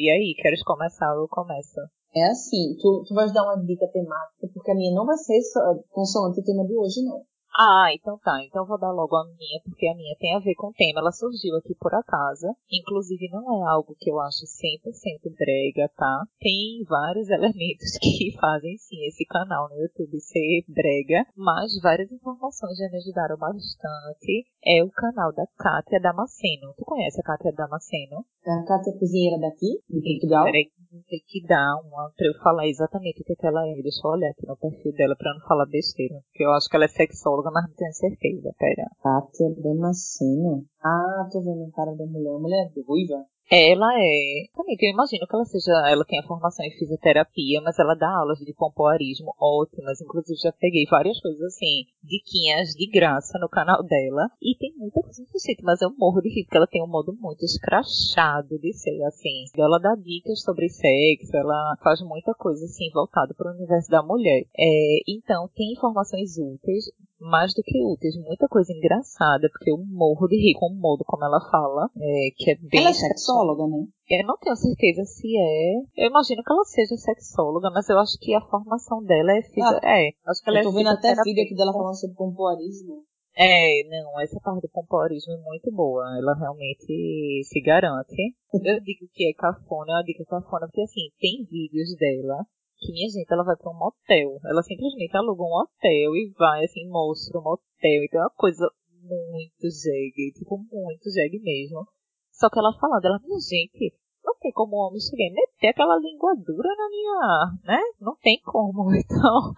E 0.00 0.11
aí, 0.11 0.34
queres 0.40 0.62
começar 0.62 1.12
ou 1.14 1.22
eu 1.22 1.28
começo? 1.28 1.80
É 2.14 2.24
assim, 2.30 2.76
tu, 2.80 3.04
tu 3.06 3.14
vais 3.14 3.32
dar 3.32 3.42
uma 3.44 3.56
dica 3.64 3.87
temática, 3.92 4.48
porque 4.54 4.70
a 4.70 4.74
minha 4.74 4.94
não 4.94 5.04
vai 5.06 5.16
ser 5.16 5.40
só, 5.42 5.61
consoante 5.90 6.40
o 6.40 6.44
tema 6.44 6.64
de 6.66 6.74
hoje, 6.76 7.02
não. 7.04 7.22
Ah, 7.56 7.88
então 7.92 8.18
tá. 8.18 8.42
Então 8.44 8.66
vou 8.66 8.78
dar 8.78 8.92
logo 8.92 9.16
a 9.16 9.24
minha, 9.24 9.61
porque 9.64 9.86
a 9.88 9.94
minha 9.94 10.14
tem 10.18 10.34
a 10.34 10.38
ver 10.38 10.55
com 10.55 10.68
o 10.68 10.72
tema. 10.72 11.01
Ela 11.01 11.12
surgiu 11.12 11.57
aqui 11.57 11.74
por 11.74 11.94
acaso. 11.94 12.46
Inclusive, 12.70 13.28
não 13.30 13.42
é 13.62 13.68
algo 13.70 13.96
que 13.99 14.11
eu 14.11 14.20
acho 14.20 14.46
100% 14.46 15.34
brega, 15.36 15.90
tá? 15.96 16.22
Tem 16.38 16.84
vários 16.88 17.28
elementos 17.30 17.99
que 18.01 18.36
fazem 18.38 18.76
sim 18.78 19.05
esse 19.07 19.24
canal 19.26 19.68
no 19.68 19.76
YouTube 19.76 20.20
ser 20.20 20.64
brega, 20.68 21.26
mas 21.36 21.80
várias 21.80 22.11
informações 22.12 22.76
já 22.78 22.88
me 22.90 22.99
ajudaram 22.99 23.36
bastante. 23.36 24.46
É 24.64 24.82
o 24.84 24.90
canal 24.90 25.32
da 25.32 25.46
Kátia 25.59 26.01
Damasceno. 26.01 26.74
Tu 26.76 26.84
conhece 26.84 27.20
a 27.20 27.24
Kátia 27.24 27.53
Damasceno? 27.53 28.24
A 28.46 28.64
Kátia 28.66 28.90
é 28.90 28.99
cozinheira 28.99 29.38
daqui, 29.40 29.82
de 29.88 30.01
Portugal? 30.01 30.44
Peraí, 30.44 30.70
tem 30.89 31.22
que 31.26 31.47
dar 31.47 31.76
uma 31.84 32.11
pra 32.16 32.26
eu 32.26 32.34
falar 32.43 32.66
exatamente 32.66 33.20
o 33.20 33.24
que, 33.24 33.32
é 33.32 33.36
que 33.36 33.47
ela 33.47 33.66
é. 33.68 33.82
Deixa 33.82 34.01
eu 34.05 34.11
olhar 34.11 34.30
aqui 34.30 34.47
no 34.47 34.57
perfil 34.57 34.93
dela 34.93 35.14
pra 35.16 35.34
não 35.34 35.41
falar 35.47 35.66
besteira. 35.66 36.20
Porque 36.30 36.45
eu 36.45 36.53
acho 36.53 36.68
que 36.68 36.76
ela 36.76 36.84
é 36.84 36.89
sexóloga, 36.89 37.51
mas 37.51 37.68
não 37.68 37.74
tenho 37.74 37.93
certeza. 37.93 38.55
Pera. 38.59 38.89
Kátia 39.03 39.51
Damasceno. 39.62 40.64
Ah, 40.82 41.28
tô 41.30 41.41
vendo 41.41 41.64
a 41.64 41.70
cara 41.72 41.95
da 41.95 42.07
mulher. 42.07 42.34
A 42.34 42.39
mulher 42.39 42.72
é 42.74 42.80
ruiva? 42.80 43.24
Ela 43.51 43.94
é. 43.99 44.44
Também, 44.55 44.76
eu 44.78 44.92
imagino 44.92 45.26
que 45.26 45.34
ela 45.34 45.44
seja. 45.46 45.72
Ela 45.88 46.05
tenha 46.05 46.22
formação 46.22 46.64
em 46.66 46.70
fisioterapia, 46.78 47.62
mas 47.62 47.78
ela 47.78 47.94
dá 47.94 48.09
aulas 48.09 48.38
de 48.38 48.53
pompoarismo 48.53 49.34
ótimas. 49.40 50.01
Inclusive, 50.03 50.38
já 50.38 50.53
peguei 50.53 50.84
várias 50.84 51.18
coisas 51.18 51.40
assim, 51.40 51.86
diquinhas 52.03 52.70
de 52.74 52.86
graça 52.90 53.38
no 53.38 53.49
canal 53.49 53.82
dela. 53.82 54.28
E 54.42 54.55
tem 54.59 54.74
muita 54.76 55.01
coisa 55.01 55.22
interessante, 55.22 55.62
mas 55.62 55.80
eu 55.80 55.90
morro 55.96 56.20
de 56.20 56.28
rir, 56.28 56.44
porque 56.44 56.59
ela 56.59 56.66
tem 56.66 56.82
um 56.82 56.86
modo 56.86 57.16
muito 57.18 57.42
escrachado 57.42 58.59
de 58.59 58.72
ser 58.74 59.03
assim. 59.05 59.44
Ela 59.57 59.78
dá 59.78 59.94
dicas 59.94 60.42
sobre 60.42 60.68
sexo, 60.68 61.34
ela 61.34 61.76
faz 61.82 62.03
muita 62.03 62.34
coisa 62.34 62.64
assim, 62.66 62.90
voltada 62.92 63.32
para 63.32 63.51
o 63.51 63.55
universo 63.55 63.90
da 63.90 64.03
mulher. 64.03 64.44
É, 64.59 64.99
então, 65.09 65.49
tem 65.55 65.72
informações 65.72 66.36
úteis, 66.36 66.84
mais 67.21 67.53
do 67.55 67.62
que 67.62 67.83
úteis, 67.85 68.14
muita 68.16 68.47
coisa 68.49 68.73
engraçada, 68.73 69.49
porque 69.51 69.71
eu 69.71 69.79
morro 69.79 70.27
de 70.29 70.37
rir 70.37 70.55
com 70.59 70.66
o 70.66 70.79
modo 70.79 71.05
como 71.05 71.25
ela 71.25 71.41
fala, 71.51 71.91
é, 71.97 72.31
que 72.37 72.51
é 72.51 72.55
bem 72.57 72.81
Ela 72.81 72.91
é 72.91 72.95
sexóloga, 72.95 73.66
né? 73.66 73.87
Eu 74.09 74.27
não 74.27 74.37
tenho 74.39 74.57
certeza 74.57 75.05
se 75.05 75.37
é. 75.37 76.05
Eu 76.05 76.11
imagino 76.11 76.43
que 76.43 76.53
ela 76.53 76.64
seja 76.64 76.97
sexóloga, 76.97 77.71
mas 77.71 77.89
eu 77.89 77.99
acho 77.99 78.16
que 78.21 78.35
a 78.35 78.41
formação 78.41 79.03
dela 79.03 79.33
é 79.33 79.43
fisio... 79.43 79.79
Ah, 79.83 80.01
é, 80.01 80.11
acho 80.27 80.43
que 80.43 80.51
ela 80.51 80.61
Eu 80.61 80.64
tô 80.64 80.71
é 80.71 80.75
vendo 80.75 80.89
até 80.89 81.14
vídeo 81.23 81.45
aqui 81.45 81.55
dela 81.55 81.73
falando 81.73 81.99
sobre 81.99 82.16
pompoarismo. 82.16 83.05
É, 83.37 83.85
não, 83.89 84.21
essa 84.21 84.41
parte 84.41 84.62
do 84.62 84.69
pompoarismo 84.69 85.33
é 85.33 85.37
muito 85.37 85.71
boa. 85.71 86.03
Ela 86.19 86.35
realmente 86.35 87.43
se 87.45 87.61
garante. 87.61 88.35
Eu 88.53 88.81
digo 88.81 89.07
que 89.12 89.29
é 89.29 89.33
cafona, 89.35 90.01
eu 90.01 90.05
digo 90.05 90.23
é 90.23 90.27
cafona, 90.27 90.66
porque 90.66 90.83
assim, 90.83 91.11
tem 91.21 91.47
vídeos 91.49 91.95
dela 91.97 92.45
que, 92.79 92.93
minha 92.93 93.09
gente, 93.09 93.31
ela 93.31 93.45
vai 93.45 93.57
pra 93.57 93.70
um 93.70 93.79
motel. 93.79 94.39
Ela 94.45 94.62
simplesmente 94.62 95.16
aluga 95.16 95.43
um 95.43 95.55
hotel 95.61 96.16
e 96.16 96.33
vai, 96.39 96.64
assim, 96.64 96.89
mostra 96.89 97.39
o 97.39 97.43
motel. 97.43 98.05
Então 98.05 98.20
é 98.20 98.24
uma 98.24 98.35
coisa 98.37 98.70
muito 99.03 99.68
jegue, 99.70 100.33
tipo, 100.35 100.59
muito 100.70 101.11
jegue 101.11 101.41
mesmo. 101.41 101.87
Só 102.33 102.49
que 102.49 102.59
ela 102.59 102.72
falando, 102.79 103.05
ela, 103.05 103.18
minha 103.18 103.41
gente, 103.41 103.95
não 104.25 104.35
tem 104.41 104.53
como 104.53 104.77
o 104.77 104.87
homem 104.87 104.99
e 105.01 105.31
meter 105.33 105.69
aquela 105.69 105.97
língua 105.97 106.35
dura 106.37 106.69
na 106.77 106.89
minha, 106.89 107.53
né? 107.64 107.81
Não 108.01 108.14
tem 108.23 108.41
como. 108.45 108.89
Então, 109.09 109.53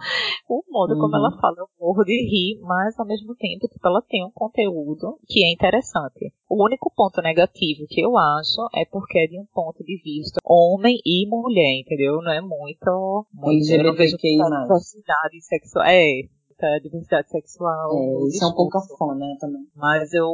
o 0.49 0.63
modo 0.71 0.95
como 0.95 1.09
Uhum. 1.15 1.17
ela 1.27 1.41
fala, 1.41 1.57
eu 1.59 1.67
morro 1.79 2.05
de 2.05 2.13
rir, 2.13 2.61
mas 2.63 2.99
ao 2.99 3.07
mesmo 3.07 3.35
tempo, 3.35 3.67
tipo, 3.69 3.87
ela 3.87 4.01
tem 4.09 4.25
um 4.25 4.31
conteúdo 4.31 5.19
que 5.27 5.45
é 5.45 5.53
interessante. 5.53 6.33
O 6.49 6.65
único 6.65 6.91
ponto 6.95 7.21
negativo 7.21 7.87
que 7.89 8.01
eu 8.01 8.17
acho 8.17 8.69
é 8.75 8.85
porque 8.85 9.19
é 9.19 9.27
de 9.27 9.39
um 9.39 9.47
ponto 9.53 9.83
de 9.85 10.01
vista 10.03 10.39
homem 10.45 10.99
e 11.05 11.27
mulher, 11.29 11.81
entendeu? 11.81 12.23
Não 12.23 12.33
é 12.33 12.41
muito, 12.41 13.27
muito 13.33 13.71
eu 13.73 13.85
não 13.85 13.95
vejo 13.95 14.17
diversidade 14.17 15.41
sexual. 15.43 15.85
É, 15.87 16.81
diversidade 16.83 17.29
sexual. 17.31 17.91
É, 17.93 18.29
isso 18.29 18.45
é 18.45 18.47
um 18.49 18.55
pouco 18.55 18.71
cafona 18.71 19.27
também. 19.39 19.63
Mas 19.75 20.13
eu, 20.13 20.29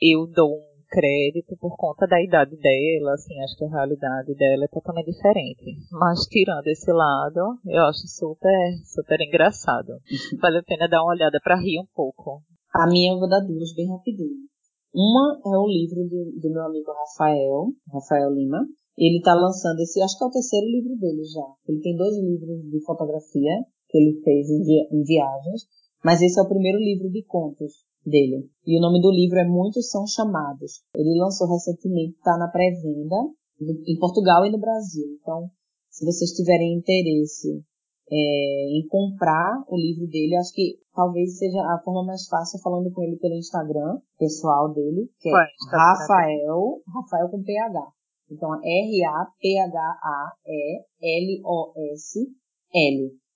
eu 0.00 0.26
dou 0.26 0.56
um 0.56 0.77
crédito 0.88 1.56
por 1.60 1.76
conta 1.76 2.06
da 2.06 2.20
idade 2.22 2.56
dela, 2.56 3.12
assim, 3.14 3.38
acho 3.42 3.56
que 3.56 3.64
a 3.64 3.68
realidade 3.68 4.34
dela 4.34 4.64
é 4.64 4.68
totalmente 4.68 5.10
diferente. 5.12 5.76
Mas 5.92 6.26
tirando 6.26 6.66
esse 6.66 6.90
lado, 6.92 7.58
eu 7.66 7.82
acho 7.84 8.06
super, 8.08 8.72
super 8.84 9.20
engraçado. 9.20 9.92
Vale 10.40 10.58
a 10.58 10.62
pena 10.62 10.88
dar 10.88 11.02
uma 11.02 11.12
olhada 11.12 11.38
pra 11.42 11.56
rir 11.60 11.78
um 11.80 11.86
pouco. 11.94 12.42
A 12.74 12.86
minha 12.86 13.12
eu 13.12 13.18
vou 13.18 13.28
dar 13.28 13.40
duas 13.40 13.74
bem 13.74 13.88
rapidinho. 13.88 14.48
Uma 14.94 15.38
é 15.44 15.56
o 15.58 15.66
livro 15.68 16.02
do, 16.08 16.32
do 16.40 16.50
meu 16.52 16.62
amigo 16.64 16.90
Rafael, 16.90 17.66
Rafael 17.92 18.30
Lima. 18.32 18.64
Ele 18.96 19.20
tá 19.22 19.34
lançando 19.34 19.78
esse, 19.80 20.02
acho 20.02 20.18
que 20.18 20.24
é 20.24 20.26
o 20.26 20.30
terceiro 20.30 20.66
livro 20.66 20.96
dele 20.98 21.22
já. 21.24 21.46
Ele 21.68 21.80
tem 21.80 21.94
dois 21.96 22.16
livros 22.16 22.62
de 22.70 22.82
fotografia 22.84 23.52
que 23.88 23.96
ele 23.98 24.20
fez 24.24 24.50
em, 24.50 24.62
via- 24.64 24.88
em 24.90 25.02
viagens, 25.04 25.62
mas 26.04 26.20
esse 26.20 26.38
é 26.38 26.42
o 26.42 26.48
primeiro 26.48 26.78
livro 26.78 27.08
de 27.10 27.22
contos 27.24 27.86
dele. 28.08 28.48
E 28.66 28.78
o 28.78 28.80
nome 28.80 29.00
do 29.00 29.10
livro 29.10 29.38
é 29.38 29.44
Muitos 29.44 29.90
São 29.90 30.06
Chamados. 30.06 30.82
Ele 30.94 31.18
lançou 31.20 31.48
recentemente, 31.48 32.18
tá 32.22 32.36
na 32.38 32.48
pré-venda 32.48 33.16
em 33.60 33.98
Portugal 33.98 34.44
e 34.46 34.50
no 34.50 34.58
Brasil. 34.58 35.06
Então, 35.20 35.50
se 35.90 36.04
vocês 36.04 36.30
tiverem 36.32 36.76
interesse 36.76 37.62
é, 38.10 38.78
em 38.78 38.86
comprar 38.88 39.64
o 39.68 39.76
livro 39.76 40.06
dele, 40.06 40.36
acho 40.36 40.52
que 40.52 40.78
talvez 40.94 41.38
seja 41.38 41.60
a 41.60 41.80
forma 41.84 42.04
mais 42.04 42.26
fácil 42.28 42.58
falando 42.60 42.90
com 42.92 43.02
ele 43.02 43.16
pelo 43.16 43.34
Instagram 43.34 43.98
pessoal 44.18 44.72
dele, 44.72 45.10
que 45.20 45.28
é 45.28 45.32
é 45.32 45.36
Rafael, 45.70 46.80
Rafael 46.86 47.28
com 47.30 47.42
PH. 47.42 47.92
Então, 48.30 48.50
R-A-P-H-A-E-L-O-S-L. 48.62 49.18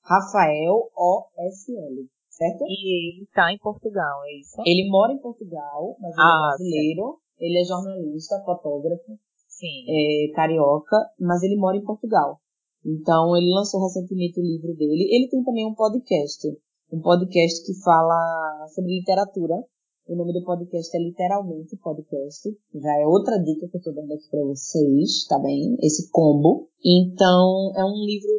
Rafael 0.04 0.90
O-S-L, 0.96 2.08
certo? 2.42 2.64
E 2.66 3.18
ele 3.18 3.26
tá 3.34 3.52
em 3.52 3.58
Portugal, 3.58 4.24
é 4.24 4.38
isso? 4.40 4.56
Ele 4.66 4.90
mora 4.90 5.12
em 5.12 5.18
Portugal, 5.18 5.96
mas 6.00 6.12
ele 6.12 6.22
Ah, 6.22 6.36
é 6.36 6.48
brasileiro. 6.48 7.18
Ele 7.38 7.58
é 7.58 7.64
jornalista, 7.64 8.42
fotógrafo, 8.44 9.18
Sim. 9.48 9.84
é, 9.88 10.32
carioca, 10.34 10.96
mas 11.18 11.42
ele 11.42 11.56
mora 11.56 11.76
em 11.76 11.84
Portugal. 11.84 12.38
Então, 12.84 13.36
ele 13.36 13.50
lançou 13.50 13.80
recentemente 13.82 14.38
o 14.38 14.42
livro 14.42 14.74
dele. 14.74 15.08
Ele 15.10 15.28
tem 15.28 15.42
também 15.42 15.66
um 15.66 15.74
podcast. 15.74 16.46
Um 16.92 17.00
podcast 17.00 17.64
que 17.64 17.74
fala 17.82 18.66
sobre 18.74 18.98
literatura. 18.98 19.54
O 20.06 20.16
nome 20.16 20.32
do 20.32 20.44
podcast 20.44 20.96
é 20.96 21.00
literalmente 21.00 21.76
podcast. 21.76 22.48
Já 22.74 23.00
é 23.00 23.06
outra 23.06 23.38
dica 23.38 23.68
que 23.68 23.76
eu 23.76 23.82
tô 23.82 23.92
dando 23.92 24.12
aqui 24.12 24.28
pra 24.30 24.44
vocês, 24.44 25.24
tá 25.28 25.38
bem? 25.38 25.76
Esse 25.80 26.10
combo. 26.10 26.68
Então, 26.84 27.72
é 27.76 27.84
um 27.84 28.04
livro, 28.04 28.30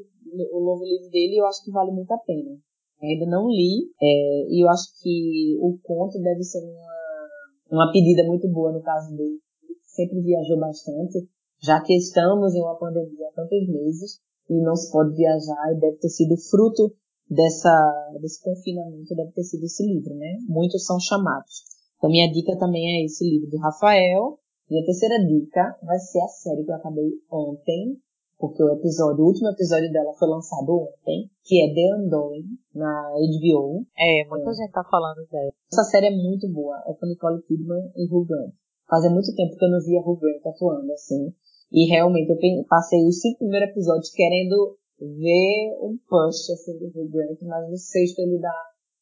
o 0.51 0.59
novo 0.63 0.83
livro 0.83 1.09
dele, 1.09 1.39
eu 1.39 1.45
acho 1.45 1.63
que 1.63 1.71
vale 1.71 1.91
muito 1.91 2.11
a 2.11 2.17
pena. 2.17 2.57
Ainda 3.03 3.25
não 3.25 3.49
li, 3.49 3.91
é, 4.01 4.47
e 4.47 4.63
eu 4.63 4.69
acho 4.69 4.85
que 5.01 5.57
o 5.59 5.77
conto 5.83 6.21
deve 6.21 6.41
ser 6.43 6.59
uma, 6.59 7.85
uma 7.85 7.91
pedida 7.91 8.23
muito 8.23 8.47
boa 8.49 8.71
no 8.71 8.81
caso 8.81 9.13
dele. 9.15 9.39
Ele 9.61 9.77
sempre 9.83 10.21
viajou 10.21 10.57
bastante, 10.57 11.27
já 11.61 11.81
que 11.81 11.93
estamos 11.93 12.55
em 12.55 12.61
uma 12.61 12.77
pandemia 12.77 13.27
há 13.27 13.35
tantos 13.35 13.67
meses 13.67 14.21
e 14.49 14.61
não 14.61 14.75
se 14.75 14.89
pode 14.91 15.15
viajar, 15.15 15.73
e 15.73 15.79
deve 15.79 15.97
ter 15.97 16.09
sido 16.09 16.37
fruto 16.49 16.95
dessa, 17.29 18.17
desse 18.21 18.41
confinamento, 18.41 19.15
deve 19.15 19.31
ter 19.31 19.43
sido 19.43 19.63
esse 19.63 19.85
livro, 19.85 20.15
né? 20.15 20.37
Muitos 20.47 20.85
são 20.85 20.99
chamados. 20.99 21.63
Então, 21.97 22.09
minha 22.09 22.31
dica 22.31 22.57
também 22.57 23.01
é 23.01 23.05
esse 23.05 23.23
livro 23.23 23.49
do 23.49 23.57
Rafael. 23.57 24.39
Minha 24.69 24.85
terceira 24.85 25.25
dica 25.25 25.77
vai 25.83 25.99
ser 25.99 26.21
a 26.21 26.27
série 26.27 26.63
que 26.63 26.71
eu 26.71 26.75
acabei 26.75 27.11
ontem, 27.31 27.97
porque 28.43 28.61
o 28.61 28.73
episódio, 28.73 29.23
o 29.23 29.27
último 29.27 29.47
episódio 29.47 29.89
dela 29.89 30.11
foi 30.19 30.27
lançado 30.27 30.67
ontem, 30.67 31.31
que 31.45 31.63
é 31.63 31.73
The 31.73 31.95
Undoing, 31.95 32.43
na 32.75 33.15
HBO. 33.15 33.87
É, 33.97 34.27
muita 34.27 34.51
gente 34.51 34.73
tá 34.73 34.83
falando 34.83 35.25
dela. 35.31 35.49
Essa 35.71 35.85
série 35.85 36.07
é 36.07 36.11
muito 36.11 36.51
boa, 36.51 36.75
é 36.85 36.93
com 36.93 37.05
Nicole 37.05 37.41
Kidman 37.43 37.89
e 37.95 38.03
Hugh 38.03 38.25
Grant. 38.25 38.51
Fazia 38.89 39.09
muito 39.09 39.33
tempo 39.33 39.55
que 39.55 39.63
eu 39.63 39.69
não 39.69 39.79
via 39.79 40.01
Hugh 40.01 40.19
Grant 40.19 40.45
atuando 40.45 40.91
assim, 40.91 41.33
e 41.71 41.89
realmente 41.89 42.31
eu 42.31 42.65
passei 42.67 43.07
os 43.07 43.21
cinco 43.21 43.37
primeiros 43.39 43.69
episódios 43.69 44.11
querendo 44.11 44.75
ver 44.99 45.77
um 45.79 45.97
push 46.09 46.49
assim 46.51 46.77
do 46.79 46.87
Hugh 46.87 47.11
Grant, 47.11 47.39
mas 47.43 47.69
no 47.69 47.77
sexto 47.77 48.19
ele 48.19 48.39
dá, 48.41 48.53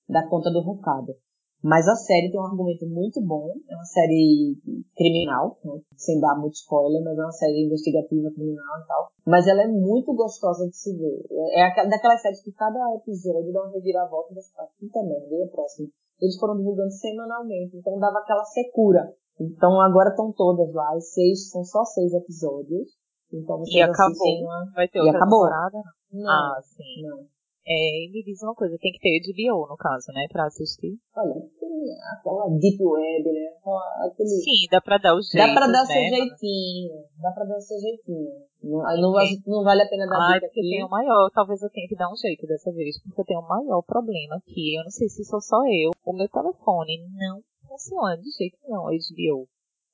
dá 0.08 0.30
conta 0.30 0.52
do 0.52 0.62
recado. 0.62 1.16
Mas 1.64 1.88
a 1.88 1.96
série 1.96 2.32
tem 2.32 2.40
um 2.40 2.46
argumento 2.46 2.86
muito 2.88 3.22
bom, 3.22 3.48
é 3.70 3.76
uma 3.76 3.86
série 3.86 4.58
criminal, 4.96 5.58
né? 5.64 5.80
sem 5.96 6.20
dar 6.20 6.36
muito 6.40 6.56
spoiler, 6.56 7.04
mas 7.04 7.18
é 7.18 7.22
uma 7.22 7.32
série 7.32 7.66
investigativa 7.66 8.32
criminal 8.32 8.80
e 8.84 8.88
tal. 8.88 9.12
Mas 9.26 9.48
ela 9.48 9.62
é 9.64 9.68
muito 9.68 10.14
gostosa 10.16 10.68
de 10.68 10.76
se 10.76 10.96
ver. 10.98 11.24
É 11.54 11.60
é 11.62 11.64
aquela- 11.64 11.90
daquelas 11.90 12.22
séries 12.22 12.42
que 12.44 12.52
cada 12.52 12.80
episódio 12.96 13.54
dá 13.54 13.62
uma 13.62 13.72
reviravolta 13.72 14.32
e 14.32 14.36
você 14.36 14.52
fala, 14.54 14.70
puta 14.80 15.04
merda, 15.04 15.36
e 15.36 15.44
o 15.46 15.52
próximo? 15.52 15.90
Eles 16.20 16.38
foram 16.38 16.58
divulgando 16.58 16.92
semanalmente, 16.92 17.78
então 17.78 17.98
dava 18.00 18.20
aquela 18.20 18.44
secura. 18.46 19.14
Então 19.40 19.80
agora 19.82 20.10
estão 20.10 20.32
todas 20.32 20.74
lá, 20.74 20.94
as 20.96 21.14
seis, 21.14 21.50
são 21.50 21.64
só 21.64 21.84
seis 21.86 22.14
episódios. 22.14 22.90
Então 23.34 23.60
vocês 23.60 23.76
E 23.76 23.82
acabou. 23.82 24.42
uma... 24.44 24.66
Vai 24.76 24.88
ter 24.88 25.00
E 25.00 25.02
outra 25.02 25.18
acabou. 25.18 25.44
temporada? 25.46 25.78
Não, 26.12 26.30
Ah, 26.30 26.60
sim. 26.64 27.02
não. 27.08 27.20
É, 27.66 28.10
me 28.12 28.24
diz 28.24 28.42
uma 28.42 28.56
coisa, 28.56 28.76
tem 28.82 28.92
que 28.92 29.00
ter 29.00 29.22
HBO 29.22 29.68
no 29.70 29.78
caso, 29.78 30.12
né, 30.14 30.26
pra 30.32 30.46
assistir. 30.48 30.98
Olha, 31.16 31.36
aquela 32.18 32.50
deep 32.58 32.82
web, 32.84 33.24
né? 33.32 33.48
Aquele... 34.06 34.30
Sim, 34.30 34.66
dá 34.72 34.82
pra 34.82 34.98
dar 34.98 35.14
o 35.16 35.22
jeito. 35.22 35.46
Dá 35.48 35.54
pra 35.54 35.68
dar 35.68 35.86
né? 35.86 35.86
seu 35.86 36.04
jeitinho. 36.10 36.92
Dá 37.22 37.32
pra 37.32 37.46
dar 37.46 37.62
seu 37.62 37.80
jeitinho. 37.80 38.32
Não, 38.64 38.82
não, 39.02 39.14
não 39.48 39.64
vale 39.64 39.82
a 39.84 39.88
pena 39.90 40.06
dar 40.08 40.18
Ah, 40.18 40.34
dica 40.34 40.48
porque 40.48 40.60
aqui. 40.60 40.70
tem 40.70 40.86
um 40.86 40.90
maior, 40.90 41.30
talvez 41.34 41.62
eu 41.62 41.70
tenha 41.70 41.88
que 41.88 41.96
dar 41.96 42.12
um 42.12 42.16
jeito 42.16 42.46
dessa 42.48 42.72
vez, 42.72 43.02
porque 43.04 43.22
eu 43.22 43.26
tenho 43.26 43.40
um 43.42 43.48
maior 43.48 43.82
problema 43.84 44.36
aqui. 44.38 44.76
Eu 44.78 44.84
não 44.84 44.92
sei 44.92 45.08
se 45.10 45.24
sou 45.26 45.42
só 45.42 45.58
eu. 45.68 45.92
O 46.06 46.14
meu 46.14 46.28
telefone 46.30 46.98
não 47.14 47.42
funciona 47.68 48.18
de 48.18 48.30
jeito 48.38 48.58
nenhum, 48.64 48.86
HBO. 48.86 49.48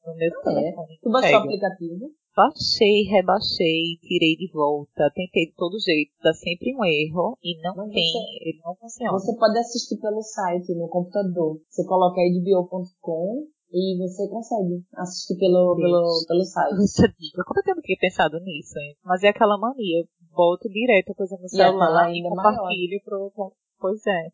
No 0.05 0.15
meu 0.15 0.31
É. 0.31 0.41
telefone. 0.41 0.99
Tu 1.01 1.09
baixou 1.09 1.39
o 1.39 1.43
aplicativo? 1.43 2.11
Baixei, 2.37 3.01
rebaixei, 3.09 3.97
tirei 4.05 4.37
de 4.37 4.45
volta, 4.53 5.09
tentei 5.15 5.47
de 5.49 5.55
todo 5.57 5.73
jeito, 5.81 6.13
dá 6.21 6.31
sempre 6.37 6.69
um 6.77 6.85
erro 6.85 7.33
e 7.41 7.57
não 7.65 7.73
Mas 7.75 7.89
tem, 7.89 8.11
você- 8.13 8.45
ele 8.45 8.59
não 8.63 8.75
funciona. 8.75 9.11
Você 9.17 9.35
pode 9.35 9.57
assistir 9.57 9.97
pelo 9.97 10.21
site, 10.21 10.69
no 10.75 10.87
computador. 10.87 11.57
Você 11.67 11.83
coloca 11.87 12.21
hbo.com 12.21 13.47
e 13.73 13.97
você 13.97 14.29
consegue 14.29 14.85
assistir 14.97 15.35
pelo, 15.39 15.75
pelo, 15.75 16.05
pelo 16.27 16.43
site. 16.45 16.73
Essa 16.77 17.07
dica, 17.09 17.41
como 17.43 17.59
eu 17.59 17.63
tenho 17.63 17.81
que 17.81 17.97
pensado 17.97 18.39
nisso, 18.39 18.77
hein? 18.77 18.95
Mas 19.03 19.23
é 19.23 19.29
aquela 19.29 19.57
mania, 19.57 20.01
eu 20.01 20.05
boto 20.31 20.69
direto 20.69 21.13
a 21.13 21.15
coisa 21.15 21.35
no 21.37 21.45
E 21.45 21.49
celular 21.49 22.13
e 22.13 22.21
compartilho 22.21 23.01
pro. 23.03 23.33
Pois 23.79 24.05
é. 24.05 24.29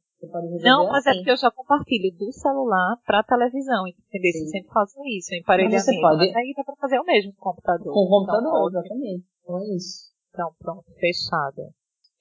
Não, 0.61 0.87
mas 0.89 1.05
é 1.05 1.09
assim. 1.09 1.19
porque 1.19 1.31
eu 1.31 1.37
já 1.37 1.51
compartilho 1.51 2.11
do 2.17 2.31
celular 2.31 2.95
pra 3.05 3.21
televisão, 3.23 3.85
entendeu? 3.87 4.31
Eu 4.33 4.39
Sim. 4.45 4.47
sempre 4.47 4.71
faço 4.73 4.95
isso, 5.05 5.33
em 5.35 5.39
emparelhamento. 5.39 5.75
Mas 5.75 5.85
você 5.95 6.01
pode- 6.01 6.17
Mas 6.27 6.35
aí 6.35 6.53
dá 6.55 6.63
pra 6.63 6.75
fazer 6.75 6.99
o 6.99 7.03
mesmo 7.05 7.33
com 7.33 7.49
o 7.49 7.53
computador. 7.53 7.93
Com 7.93 7.99
o 7.99 8.09
computador, 8.09 8.69
Então, 8.69 8.69
exatamente. 8.69 9.25
Então 9.43 9.59
é 9.59 9.75
isso. 9.75 10.11
Então, 10.29 10.51
pronto, 10.59 10.83
fechada. 10.99 11.73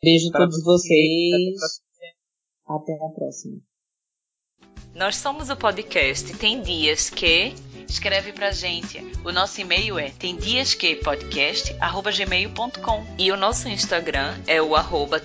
Beijo 0.03 0.29
a 0.35 0.39
todos 0.39 0.63
você, 0.65 0.89
vocês. 0.89 1.59
pra- 1.59 1.69
Até 2.77 2.93
a 2.95 3.09
próxima. 3.15 3.59
Nós 4.95 5.17
somos 5.17 5.49
o 5.49 5.57
podcast 5.57 6.37
Tem 6.37 6.61
Dias 6.61 7.09
Que. 7.09 7.55
Escreve 7.89 8.31
pra 8.33 8.51
gente. 8.51 8.99
O 9.25 9.33
nosso 9.33 9.59
e-mail 9.61 9.99
é 9.99 10.11
temdiasquepodcast.gmail.com 10.11 13.03
E 13.19 13.33
o 13.33 13.37
nosso 13.37 13.69
Instagram 13.69 14.35
é 14.47 14.61
o 14.61 14.75
arroba. 14.77 15.19